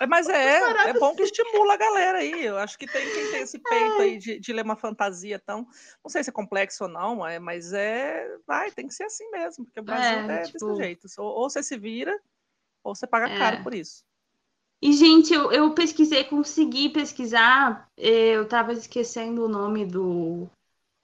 [0.00, 2.46] É, mas é, é bom que estimula a galera aí.
[2.46, 5.68] Eu acho que tem quem tem esse peito aí de, de ler uma fantasia tão.
[6.02, 8.26] Não sei se é complexo ou não, mas é.
[8.46, 10.66] Vai, tem que ser assim mesmo, porque o Brasil é, é tipo...
[10.66, 11.06] desse jeito.
[11.18, 12.18] Ou, ou, você se vira,
[12.82, 13.38] ou você paga é.
[13.38, 14.02] caro por isso.
[14.82, 20.48] E, gente, eu, eu pesquisei, consegui pesquisar, eh, eu tava esquecendo o nome do,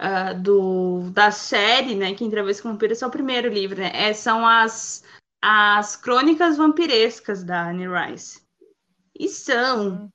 [0.00, 3.90] uh, do da série, né, que Entrevista com Vampiro, esse é o primeiro livro, né,
[3.94, 5.04] é, são as,
[5.42, 8.40] as Crônicas Vampirescas da Anne Rice.
[9.18, 10.10] E são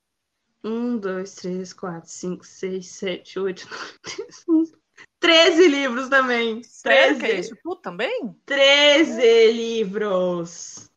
[0.62, 4.82] um, dois, três, quatro, cinco, seis, sete, oito, nove, dez, onze.
[5.18, 6.60] 13 livros também.
[6.82, 7.20] 13.
[7.20, 8.34] Que é isso tudo também?
[8.44, 10.90] 13 livros.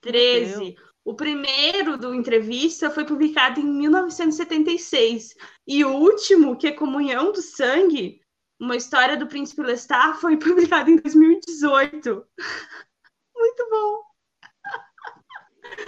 [0.00, 0.76] 13.
[1.04, 5.34] O primeiro do entrevista foi publicado em 1976.
[5.66, 8.20] E o último, que é Comunhão do Sangue,
[8.58, 12.24] uma história do príncipe Lestat, foi publicado em 2018.
[13.36, 14.02] Muito bom.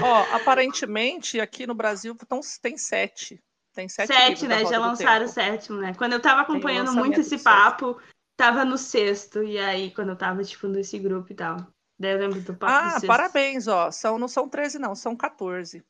[0.00, 3.40] Ó, aparentemente, aqui no Brasil então, tem sete.
[3.72, 4.64] Tem sete, sete né?
[4.64, 5.94] Já lançaram o sétimo, né?
[5.94, 8.00] Quando eu tava acompanhando muito esse papo,
[8.36, 9.42] tava no sexto.
[9.42, 11.73] E aí, quando eu tava, tipo, nesse grupo e tal.
[11.98, 13.90] Daí eu lembro do papo Ah, do parabéns, ó.
[13.90, 15.84] São, não são 13, não, são 14.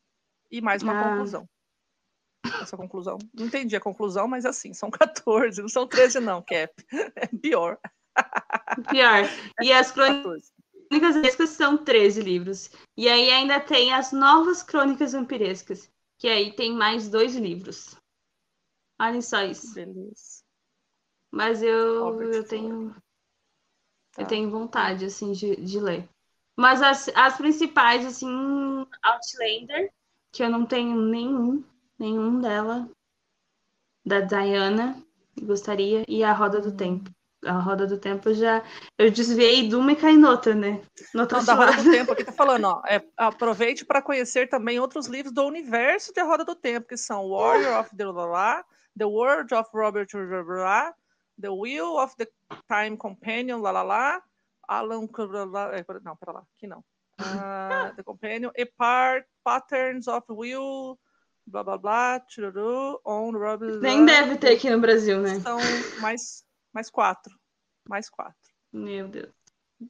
[0.50, 1.10] E mais uma ah.
[1.10, 1.48] conclusão.
[2.60, 3.18] Essa conclusão.
[3.32, 6.72] Não entendi a conclusão, mas assim, são 14, não são 13, não, Cap.
[7.16, 7.78] É pior.
[8.90, 9.24] Pior.
[9.62, 10.52] E as crônicas
[10.88, 12.70] Crônicas Vampirescas são 13 livros.
[12.96, 17.96] E aí ainda tem as novas Crônicas Vampirescas, que aí tem mais dois livros.
[19.00, 19.74] Olhem só isso.
[19.74, 20.44] Beleza.
[21.32, 22.94] Mas eu, eu tenho.
[24.14, 24.22] Tá.
[24.22, 26.08] Eu tenho vontade, assim, de, de ler.
[26.56, 29.92] Mas as, as principais, assim, Outlander,
[30.32, 31.64] que eu não tenho nenhum,
[31.98, 32.88] nenhum dela.
[34.06, 35.02] Da Diana,
[35.40, 37.10] gostaria, e a Roda do Tempo
[37.46, 38.62] a roda do tempo já
[38.98, 40.80] eu desviei de uma e caí noutra, né?
[41.12, 45.06] Noutra da roda do tempo aqui tá falando, ó, é, aproveite para conhecer também outros
[45.06, 48.64] livros do universo de Roda do Tempo, que são Warrior of the La,
[48.96, 50.94] The World of Robert La,
[51.40, 52.26] The Wheel of the
[52.68, 54.22] Time Companion, lá lá lá,
[54.68, 55.08] Alan
[56.02, 56.84] não, pera lá, aqui não.
[57.20, 60.98] Uh, the Companion, e part, Patterns of Will,
[61.46, 63.80] blá blá blá, chururu, on Robert.
[63.80, 65.40] Nem deve ter aqui no Brasil, né?
[65.40, 65.58] São
[66.00, 67.32] mais mais quatro.
[67.88, 68.52] Mais quatro.
[68.72, 69.32] Meu Deus.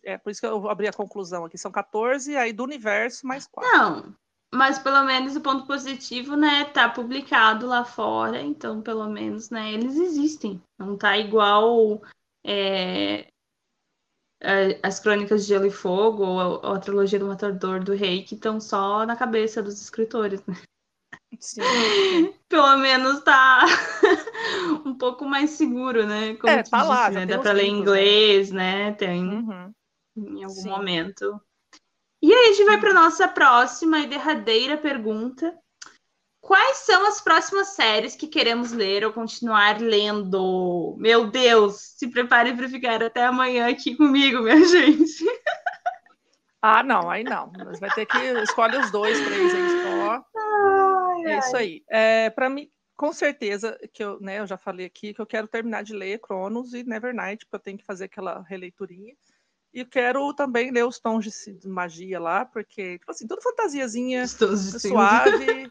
[0.02, 1.56] É, por isso que eu abri a conclusão aqui.
[1.56, 3.72] São 14, aí do universo mais quatro.
[3.72, 4.16] Não,
[4.54, 9.72] mas pelo menos o ponto positivo, né, tá publicado lá fora, então pelo menos, né,
[9.72, 10.62] eles existem.
[10.78, 12.00] Não tá igual
[12.46, 13.26] é,
[14.82, 18.22] as Crônicas de Gelo e Fogo ou a, ou a trilogia do Matador do Rei,
[18.22, 20.54] que estão só na cabeça dos escritores, né?
[21.40, 21.60] Sim.
[22.48, 23.64] Pelo menos tá
[24.84, 26.36] um pouco mais seguro, né?
[26.36, 27.26] Como é, tá disse, lá, né?
[27.26, 27.78] Dá para ler em né?
[27.78, 28.84] inglês, né?
[28.90, 28.92] né?
[28.92, 29.72] Tem uhum.
[30.16, 30.68] em algum Sim.
[30.68, 31.40] momento.
[32.24, 35.54] E aí a gente vai para nossa próxima e derradeira pergunta.
[36.40, 40.96] Quais são as próximas séries que queremos ler ou continuar lendo?
[40.98, 45.22] Meu Deus, se prepare para ficar até amanhã aqui comigo, minha gente.
[46.62, 47.52] Ah, não, aí não.
[47.58, 50.24] Mas vai ter que escolher os dois, três aí só.
[50.34, 51.84] Ai, é isso aí.
[51.90, 55.46] É, para mim, com certeza, que eu, né, eu já falei aqui que eu quero
[55.46, 59.14] terminar de ler Cronos e Nevernight, porque eu tenho que fazer aquela releiturinha.
[59.74, 65.68] E quero também ler os tons de, magia lá, porque, tipo assim, tudo fantasiazinha, suave,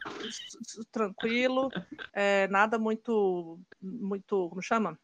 [0.92, 1.72] tranquilo,
[2.12, 5.00] é, nada muito, muito, como chama?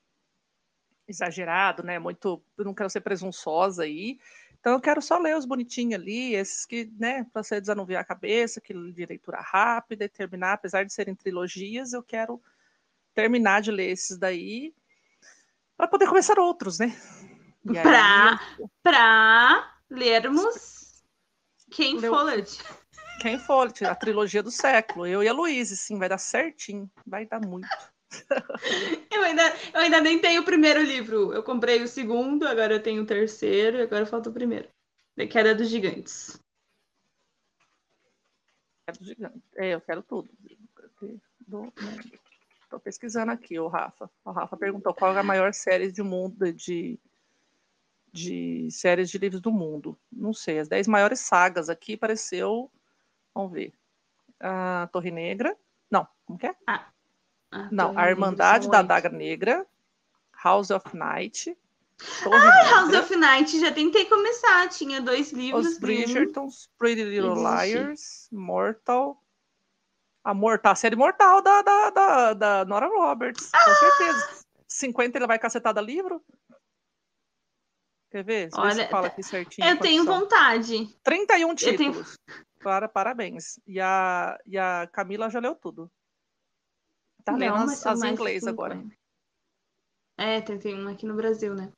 [1.08, 1.98] Exagerado, né?
[1.98, 4.20] Muito, não quero ser presunçosa aí.
[4.60, 8.06] Então eu quero só ler os bonitinhos ali, esses que, né, para você desanuviar a
[8.06, 12.42] cabeça, que de leitura rápida e terminar, apesar de serem trilogias, eu quero
[13.16, 14.74] terminar de ler esses daí
[15.78, 16.94] para poder começar outros, né?
[18.84, 21.04] Para lermos
[21.72, 22.14] Ken Leu...
[22.14, 22.64] Follett.
[23.22, 25.06] Ken Follett, a trilogia do século.
[25.06, 26.90] Eu e a Luísa, sim, vai dar certinho.
[27.06, 27.68] Vai dar muito.
[29.12, 31.34] eu, ainda, eu ainda nem tenho o primeiro livro.
[31.34, 34.70] Eu comprei o segundo, agora eu tenho o terceiro, e agora falta o primeiro.
[35.16, 36.42] Da Queda dos Gigantes.
[38.88, 39.42] Queda dos Gigantes.
[39.58, 40.30] É, eu quero tudo.
[42.64, 44.10] Estou pesquisando aqui, o Rafa.
[44.24, 47.00] O Rafa perguntou qual é a maior série de mundo de
[48.12, 49.98] de séries de livros do mundo.
[50.12, 52.72] Não sei, as dez maiores sagas aqui apareceu.
[53.34, 53.74] Vamos ver.
[54.40, 55.56] A Torre Negra.
[55.90, 56.56] Não, como que é?
[56.68, 56.88] Ah,
[57.52, 59.66] a Não, a Irmandade da Daga Negra.
[60.44, 61.58] House of Night.
[62.24, 64.70] Torre ah, Negra, House of Night, já tentei começar.
[64.70, 65.68] Tinha dois livros.
[65.68, 67.78] Os Bridgertons, Pretty Little Existe.
[67.78, 69.22] Liars, Mortal.
[70.24, 73.66] A Mortal, a série Mortal da, da, da, da Nora Roberts, ah!
[73.66, 74.40] com certeza.
[74.68, 76.24] 50 ele vai cacetar da livro?
[78.10, 78.50] Quer ver?
[78.54, 79.68] Olha, se fala aqui certinho.
[79.68, 80.20] Eu tenho são.
[80.20, 80.88] vontade.
[81.04, 82.16] 31 títulos.
[82.26, 82.40] Tenho...
[82.62, 83.60] Para, parabéns.
[83.68, 85.92] E a, e a Camila já leu tudo.
[87.24, 88.84] Tá lendo Não, as, as inglês agora.
[90.18, 91.72] É, 31 aqui no Brasil, né?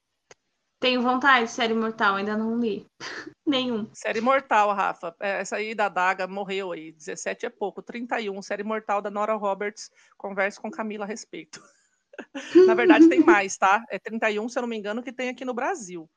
[0.80, 2.88] Tenho vontade, série Mortal, ainda não li.
[3.46, 3.88] Nenhum.
[3.94, 5.16] Série Mortal, Rafa.
[5.20, 6.92] É, essa aí da Daga morreu aí.
[6.94, 7.84] 17 é pouco.
[7.84, 9.92] 31, série Mortal da Nora Roberts.
[10.18, 11.62] Converse com Camila a respeito.
[12.68, 13.86] Na verdade, tem mais, tá?
[13.90, 16.10] É 31, se eu não me engano, que tem aqui no Brasil.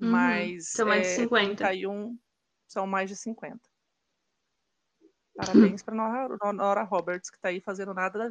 [0.00, 0.10] Uhum.
[0.10, 0.70] Mas.
[0.70, 1.64] São mais de 50.
[1.64, 2.18] É, 31
[2.66, 3.58] são mais de 50.
[5.36, 8.28] Parabéns para Nora, Nora Roberts, que está aí fazendo nada da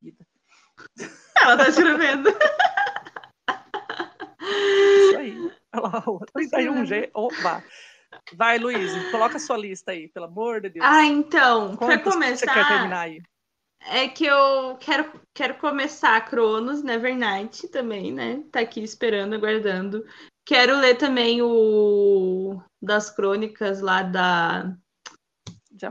[0.00, 0.26] vida.
[1.36, 2.28] Ela está escrevendo.
[4.40, 5.52] Isso aí.
[5.74, 7.10] Olha lá, 31G.
[7.14, 7.64] Opa!
[8.34, 10.84] Vai, Luiz, coloca a sua lista aí, pelo amor de Deus.
[10.86, 12.46] Ah, então, para começar.
[12.46, 13.22] Você quer terminar aí?
[13.86, 18.44] É que eu quero, quero começar Cronos, Nevernight também, né?
[18.52, 20.04] Tá aqui esperando, aguardando.
[20.44, 24.76] Quero ler também o das crônicas lá da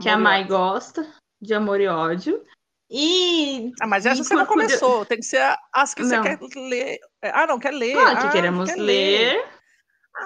[0.00, 1.06] que a Mai gosta,
[1.40, 2.44] de Amor e Ódio.
[2.90, 3.72] E.
[3.80, 5.42] Ah, mas essa você não começou, tem que ser
[5.72, 6.22] as que não.
[6.22, 6.98] você quer ler.
[7.22, 7.94] Ah, não, quer ler.
[7.94, 9.50] Pode, ah, queremos ler, ler.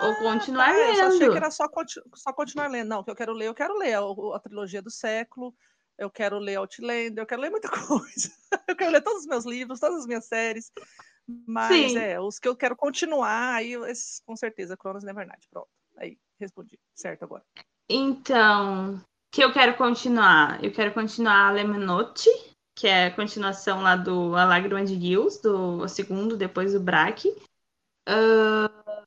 [0.03, 0.99] Ou ah, continuar tá, lendo.
[0.99, 1.67] Eu achei que era só,
[2.15, 2.89] só continuar lendo.
[2.89, 5.55] Não, que eu quero ler, eu quero ler a, a trilogia do século,
[5.99, 8.31] eu quero ler Outlander, eu quero ler muita coisa.
[8.69, 10.73] Eu quero ler todos os meus livros, todas as minhas séries.
[11.47, 11.99] Mas Sim.
[11.99, 15.49] é, os que eu quero continuar, aí esses, com certeza, Cronos Nevernight.
[15.51, 15.69] Pronto.
[15.97, 16.79] Aí, respondi.
[16.95, 17.45] Certo agora.
[17.89, 19.01] Então,
[19.33, 20.63] que eu quero continuar?
[20.63, 22.29] Eu quero continuar Lemenote,
[22.77, 27.29] que é a continuação lá do A Lágrima de Gills, do segundo, depois do Braque.
[28.09, 29.05] Uh,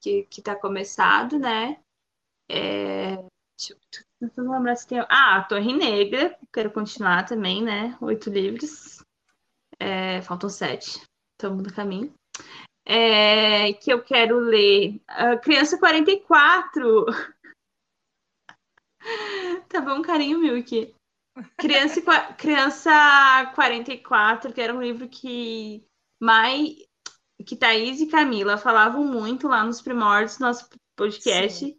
[0.00, 1.80] que, que tá começado, né?
[2.50, 3.16] É,
[4.36, 5.00] não lembrar se tem.
[5.00, 7.96] Ah, a Torre Negra, quero continuar também, né?
[8.00, 9.02] Oito livros.
[9.78, 11.02] É, faltam sete
[11.42, 12.14] estamos no caminho.
[12.86, 15.00] É, que eu quero ler.
[15.10, 17.06] Uh, Criança 44.
[19.68, 20.94] tá bom, carinho, Milk.
[21.56, 22.00] Criança,
[22.34, 25.84] Criança 44, que era um livro que
[26.20, 26.76] Mai,
[27.44, 31.58] que Thaís e Camila falavam muito lá nos primórdios do nosso podcast.
[31.58, 31.78] Sim.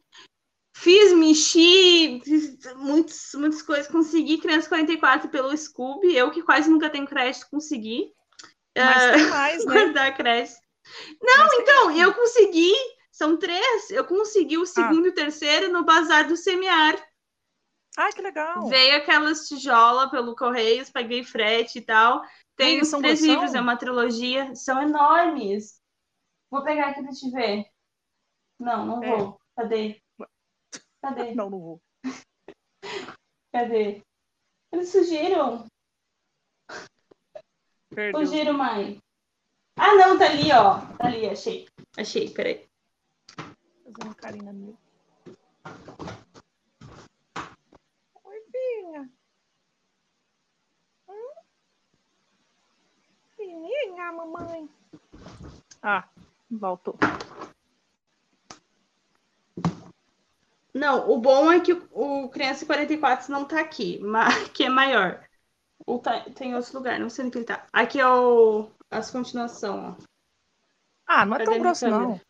[0.76, 3.88] Fiz, mexi, fiz muitas, muitas coisas.
[3.88, 6.16] Consegui Criança 44 pelo Scooby.
[6.16, 8.12] Eu que quase nunca tenho crédito, consegui.
[8.76, 9.74] Mas tem mais, né?
[9.74, 10.58] Guardar crédito.
[11.22, 12.02] Não, Mas então, tem...
[12.02, 12.74] eu consegui.
[13.12, 13.91] São três.
[13.91, 15.08] Eu consegui o segundo ah.
[15.08, 16.95] e o terceiro no Bazar do Semiar.
[17.95, 18.68] Ai, que legal.
[18.68, 22.24] Veio aquelas tijolas pelo Correios, paguei frete e tal.
[22.56, 24.56] Tem os três livros, é uma trilogia.
[24.56, 25.80] São enormes.
[26.50, 27.66] Vou pegar aqui pra te ver.
[28.60, 29.16] Não, não É.
[29.16, 29.40] vou.
[29.56, 30.02] Cadê?
[31.03, 31.35] Cadê?
[31.35, 31.81] Não, não vou.
[33.51, 34.01] Cadê?
[34.71, 35.67] Eles fugiram.
[37.89, 38.21] Perdeu.
[38.21, 38.97] Fugiram, mãe.
[39.77, 40.80] Ah, não, tá ali, ó.
[40.97, 41.67] Tá ali, achei.
[41.97, 42.65] Achei, peraí.
[43.84, 44.77] Fazendo carinho na minha.
[48.23, 49.09] Oi, filha.
[51.07, 51.34] Hum?
[53.35, 54.69] Filhinha, mamãe.
[55.84, 56.07] Ah,
[56.49, 56.97] voltou.
[60.84, 65.23] Não, o bom é que o, Criança 44 não tá aqui, mas que é maior.
[65.88, 67.65] O tá, tem outro lugar, não sei onde que ele tá.
[67.72, 70.03] Aqui é o, as continuação, ó.
[71.07, 72.03] Ah, não é Cadê tão grosso, câmera?
[72.03, 72.22] não.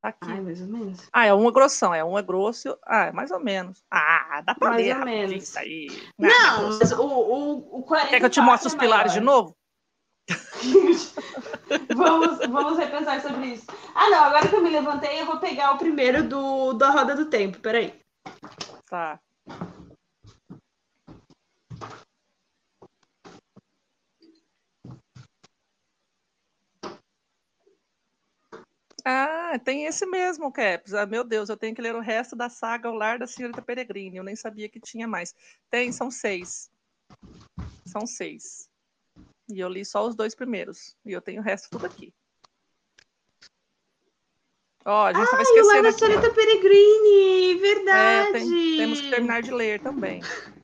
[0.00, 0.18] Tá aqui.
[0.30, 1.08] Ai, mais ou menos.
[1.12, 2.78] Ah, é um é grossão, é um é grosso.
[2.86, 3.84] Ah, é mais ou menos.
[3.90, 5.44] Ah, dá pra Mais ler ou rapidinho menos.
[5.44, 5.88] isso aí.
[6.18, 9.12] Não, grosso, mas o, o, o 44 Quer que eu te mostre os é pilares
[9.12, 9.54] de novo?
[11.94, 13.66] Vamos, vamos repensar sobre isso.
[13.94, 17.14] Ah, não, agora que eu me levantei, eu vou pegar o primeiro do, da roda
[17.14, 17.94] do tempo, peraí.
[18.88, 19.20] Tá.
[29.04, 30.94] Ah, tem esse mesmo, Caps.
[30.94, 33.62] Ah, meu Deus, eu tenho que ler o resto da saga O Lar da Senhorita
[33.62, 34.16] Peregrine.
[34.16, 35.34] Eu nem sabia que tinha mais.
[35.70, 36.70] Tem, são seis.
[37.86, 38.69] São seis.
[39.50, 40.96] E eu li só os dois primeiros.
[41.04, 42.12] E eu tenho o resto tudo aqui.
[44.84, 45.98] Ó, a gente tava esquecendo Lar da aqui.
[45.98, 48.32] Senhorita Peregrine, É, verdade.
[48.32, 50.20] tem- temos que terminar de ler também.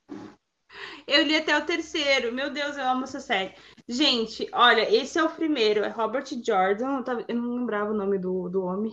[1.07, 2.33] Eu li até o terceiro.
[2.33, 3.55] Meu Deus, eu amo essa série.
[3.89, 5.85] Gente, olha, esse é o primeiro.
[5.85, 6.97] É Robert Jordan.
[6.99, 8.91] Eu, tava- eu não lembrava o nome do, do homem.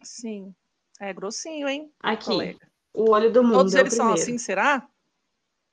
[0.00, 0.54] Sim.
[1.00, 2.70] É grossinho, hein, Aqui, colega?
[2.94, 3.54] O Olho do Mundo.
[3.54, 4.88] Todos é eles são assim, será?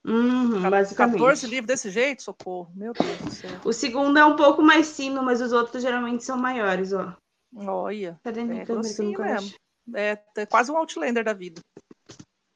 [0.07, 1.17] Uhum, basicamente.
[1.19, 2.23] 14 livros desse jeito?
[2.23, 2.71] Socorro.
[2.73, 3.51] Meu Deus do céu.
[3.65, 7.13] O segundo é um pouco mais fino, mas os outros geralmente são maiores, ó.
[7.55, 8.19] Olha.
[8.23, 9.37] Cadê minha É câmera que eu grossinho nunca mesmo.
[9.47, 9.55] acho?
[9.95, 11.61] É, é quase um Outlander da vida.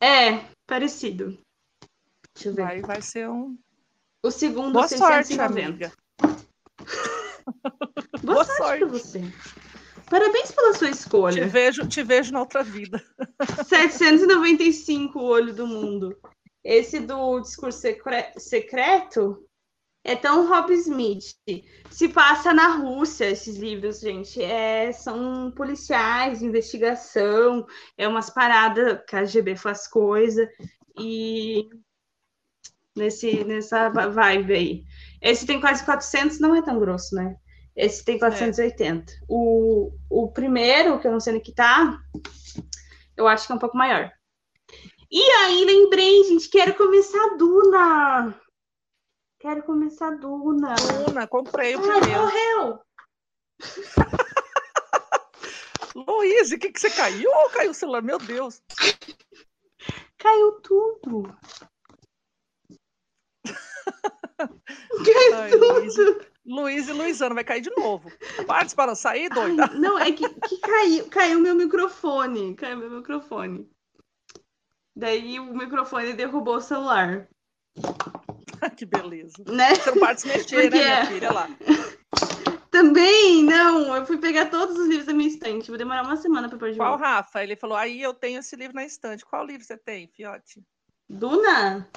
[0.01, 1.37] É, parecido.
[2.33, 2.63] Deixa eu ver.
[2.63, 3.57] Vai, vai ser um.
[4.23, 5.67] O segundo, Boa sorte, 690.
[5.67, 5.91] amiga.
[8.23, 8.93] Boa, Boa sorte, pra sorte.
[9.05, 9.21] você.
[10.09, 11.47] Parabéns pela sua Te escolha.
[11.47, 13.01] vejo, te vejo na outra vida.
[13.67, 16.17] 795 o olho do mundo.
[16.63, 19.47] Esse do discurso secre- secreto
[20.03, 21.35] é tão Rob Smith.
[21.89, 24.41] Se passa na Rússia, esses livros, gente.
[24.41, 27.65] É, são policiais, investigação,
[27.97, 30.47] é umas paradas que a KGB faz coisa.
[30.99, 31.69] E
[32.95, 34.83] nesse, nessa vibe aí.
[35.21, 37.35] Esse tem quase 400, não é tão grosso, né?
[37.75, 39.13] Esse tem 480.
[39.29, 41.97] O, o primeiro, que eu não sei no que tá,
[43.15, 44.11] eu acho que é um pouco maior.
[45.11, 48.41] E aí, lembrei, gente, quero começar a Duna.
[49.39, 50.73] Quero começar a Duna.
[51.05, 52.21] Luna, comprei o Ai, primeiro.
[52.21, 52.79] morreu.
[56.07, 57.29] Luiz, o que, que você caiu?
[57.51, 58.61] Caiu o celular, meu Deus.
[60.17, 61.23] Caiu tudo.
[65.03, 65.73] Caiu Ai, tudo.
[65.73, 65.95] Luiz,
[66.45, 68.09] Luiz e Luizana, vai cair de novo.
[68.47, 69.65] Parte para sair, doida.
[69.69, 72.55] Ai, não, é que, que caiu, caiu meu microfone.
[72.55, 73.69] Caiu meu microfone.
[74.95, 77.27] Daí o microfone derrubou o celular,
[78.77, 79.35] que beleza.
[79.47, 79.75] né?
[79.75, 81.27] Você não parte se mexer, Porque né, minha é- filha?
[81.29, 81.47] Olha lá.
[82.71, 83.93] Também, não.
[83.95, 85.67] Eu fui pegar todos os livros da minha estante.
[85.69, 86.97] Vou demorar uma semana pra pôr de Qual.
[86.97, 87.43] Rafa?
[87.43, 89.25] Ele falou, aí eu tenho esse livro na estante.
[89.25, 90.63] Qual livro você tem, fiote?
[91.09, 91.89] Duna?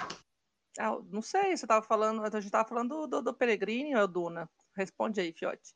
[0.79, 4.05] Ah, não sei, você estava falando, a gente estava falando do, do Peregrine ou é
[4.05, 4.51] o Duna?
[4.77, 5.73] Responde aí, fiote.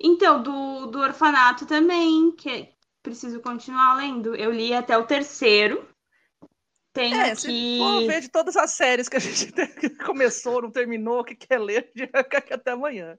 [0.00, 2.72] Então, do, do orfanato também, que é-
[3.02, 4.34] preciso continuar lendo.
[4.34, 5.88] Eu li até o terceiro.
[6.92, 7.78] Tem É, se aqui.
[7.78, 9.52] for ver de todas as séries que a gente
[10.04, 11.90] começou, não terminou, que quer ler,
[12.52, 13.16] até amanhã.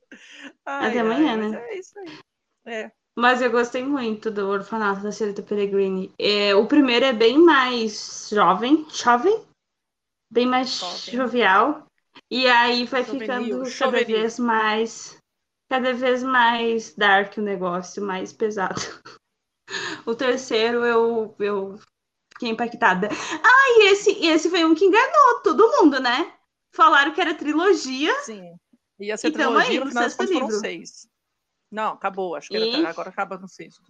[0.65, 1.69] Ai, Até ai, amanhã, mas né?
[1.69, 2.19] É isso aí.
[2.65, 6.13] É, Mas eu gostei muito do orfanato da Senhorita Peregrine.
[6.19, 9.41] É, o primeiro é bem mais jovem, jovem,
[10.31, 11.15] bem mais Jovem.
[11.15, 11.85] jovial.
[12.29, 15.17] E aí vai ficando cada vez mais,
[15.69, 18.79] cada vez mais dark o negócio, mais pesado.
[20.05, 21.79] O terceiro eu, eu
[22.33, 23.07] fiquei impactada.
[23.11, 26.33] Ah, e esse, esse foi um que enganou todo mundo, né?
[26.73, 28.13] Falaram que era trilogia.
[28.23, 28.55] sim.
[28.99, 30.59] Ia ser E tamo trilogia, aí no final sexto livro.
[30.59, 31.07] seis.
[31.71, 32.85] Não, acabou, acho que era- E?
[32.85, 33.81] agora acaba no sexto.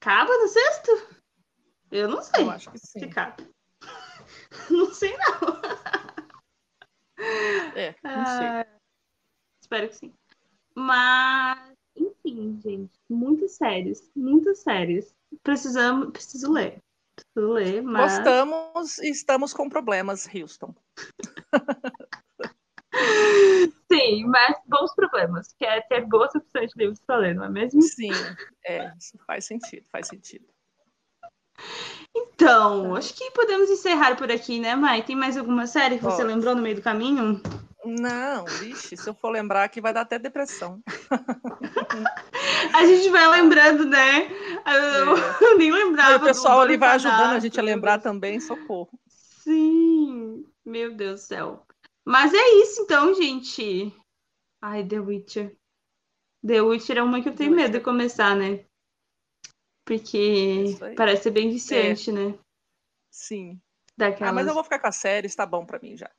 [0.00, 0.90] Acaba no sexto?
[1.90, 3.00] Eu não sei Eu acho que sim.
[4.70, 5.60] Não sei, não.
[7.74, 8.46] É, não sei.
[8.46, 8.66] Ah,
[9.60, 10.14] espero que sim.
[10.74, 15.14] Mas, enfim, gente, muitas séries, muitas séries.
[15.42, 16.78] Precisamos, preciso ler.
[17.14, 18.16] Preciso ler, mas.
[18.16, 20.74] Gostamos e estamos com problemas, Houston.
[23.90, 27.48] Sim, mas bons problemas, que é ter boas opções de livros para ler, não é
[27.48, 27.82] mesmo?
[27.82, 28.10] Sim,
[28.66, 30.46] é, isso faz sentido, faz sentido.
[32.14, 35.02] Então, acho que podemos encerrar por aqui, né, Mai?
[35.02, 37.40] Tem mais alguma série que você lembrou no meio do caminho?
[37.84, 40.80] Não, vixe, se eu for lembrar aqui vai dar até depressão.
[42.74, 44.28] a gente vai lembrando, né?
[44.66, 45.54] Eu, é.
[45.58, 46.22] nem lembrava.
[46.22, 48.90] o pessoal ali vai ajudando a gente a lembrar também, socorro.
[49.08, 51.66] Sim, meu Deus do céu.
[52.04, 53.92] Mas é isso então, gente.
[54.60, 55.56] Ai, The Witcher.
[56.46, 58.64] The Witcher é uma que eu tenho medo de começar, né?
[59.84, 62.12] Porque parece ser bem viciante, é.
[62.12, 62.38] né?
[63.10, 63.60] Sim.
[63.96, 64.30] Daquelas...
[64.30, 66.10] Ah, mas eu vou ficar com a série, está bom para mim já.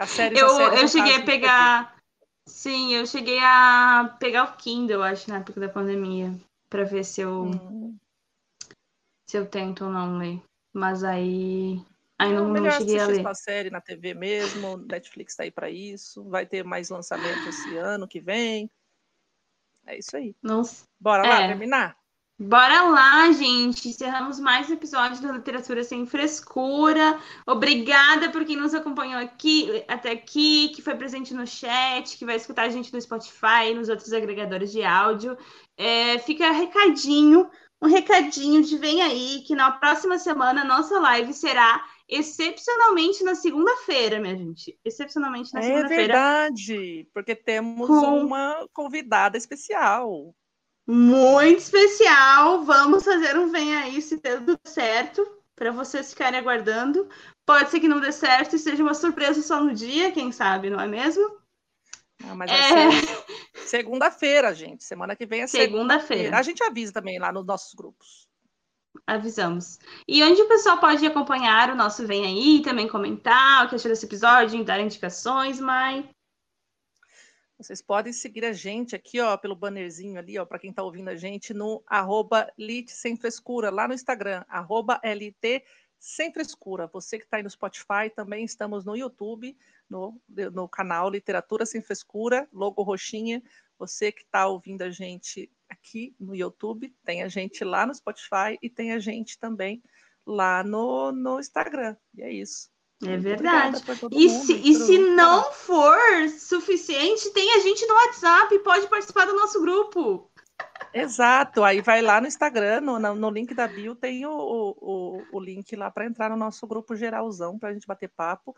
[0.00, 1.96] A série, eu, série eu cheguei a pegar.
[2.48, 6.34] Sim, eu cheguei a pegar o Kindle, acho, na época da pandemia,
[6.70, 7.94] para ver se eu hum.
[9.28, 10.42] se eu tento ou não ler.
[10.72, 11.84] Mas aí
[12.18, 13.26] aí não, não cheguei a ler.
[13.26, 17.76] a série na TV mesmo, Netflix tá aí para isso, vai ter mais lançamento esse
[17.76, 18.70] ano que vem.
[19.84, 20.34] É isso aí.
[20.42, 20.84] Nossa.
[20.98, 21.48] Bora lá é.
[21.48, 21.99] terminar?
[22.42, 23.90] Bora lá, gente.
[23.90, 27.20] Encerramos mais um episódio da Literatura Sem Frescura.
[27.46, 32.36] Obrigada por quem nos acompanhou aqui até aqui, que foi presente no chat, que vai
[32.36, 35.36] escutar a gente no Spotify, nos outros agregadores de áudio.
[35.76, 37.46] É, fica recadinho,
[37.82, 43.34] um recadinho de vem aí, que na próxima semana a nossa live será excepcionalmente na
[43.34, 44.78] segunda-feira, minha gente.
[44.82, 46.02] Excepcionalmente na é segunda-feira.
[46.02, 48.24] É verdade, porque temos com...
[48.24, 50.34] uma convidada especial
[50.90, 52.64] muito especial.
[52.64, 57.08] Vamos fazer um Vem Aí se tudo certo, para vocês ficarem aguardando.
[57.46, 60.70] Pode ser que não dê certo e seja uma surpresa só no dia, quem sabe,
[60.70, 61.38] não é mesmo?
[62.22, 62.88] Não, mas é...
[63.66, 64.84] segunda-feira, gente.
[64.84, 66.22] Semana que vem é segunda-feira.
[66.24, 68.28] Segunda a gente avisa também lá nos nossos grupos.
[69.06, 69.78] Avisamos.
[70.06, 73.90] E onde o pessoal pode acompanhar o nosso Vem Aí, também comentar o que achou
[73.90, 76.08] desse episódio, dar indicações, Mai.
[77.60, 81.08] Vocês podem seguir a gente aqui, ó, pelo bannerzinho ali, ó, para quem está ouvindo
[81.08, 84.98] a gente, no arroba Lit Sem Frescura, lá no Instagram, arroba
[85.98, 86.86] Sem Frescura.
[86.86, 89.54] Você que está aí no Spotify, também estamos no YouTube,
[89.90, 90.18] no,
[90.54, 93.42] no canal Literatura Sem Frescura, logo roxinha.
[93.78, 98.58] Você que está ouvindo a gente aqui no YouTube, tem a gente lá no Spotify
[98.62, 99.82] e tem a gente também
[100.24, 101.94] lá no, no Instagram.
[102.14, 102.70] E é isso.
[103.02, 103.82] É verdade.
[104.12, 105.98] E se, e se não for
[106.38, 110.30] suficiente, tem a gente no WhatsApp, pode participar do nosso grupo.
[110.92, 115.40] Exato, aí vai lá no Instagram, no, no link da bio, tem o, o, o
[115.40, 118.54] link lá para entrar no nosso grupo geralzão, para a gente bater papo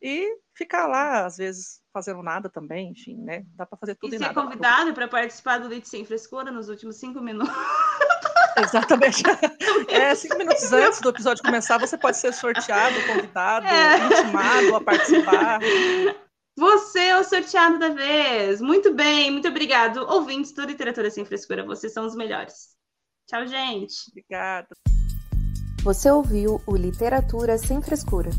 [0.00, 3.44] e ficar lá, às vezes, fazendo nada também, enfim, né?
[3.54, 4.34] Dá para fazer tudo e, e ser nada.
[4.34, 7.54] convidado para participar do Leite Sem Frescura nos últimos cinco minutos.
[8.58, 9.22] Exatamente.
[9.88, 13.98] É, cinco minutos antes do episódio começar, você pode ser sorteado, convidado, é.
[13.98, 15.60] intimado a participar.
[16.56, 18.60] Você é o sorteado da vez.
[18.60, 19.98] Muito bem, muito obrigado.
[19.98, 22.70] Ouvintes do Literatura Sem Frescura, vocês são os melhores.
[23.28, 23.94] Tchau, gente.
[24.10, 24.68] Obrigada.
[25.82, 28.30] Você ouviu o Literatura Sem Frescura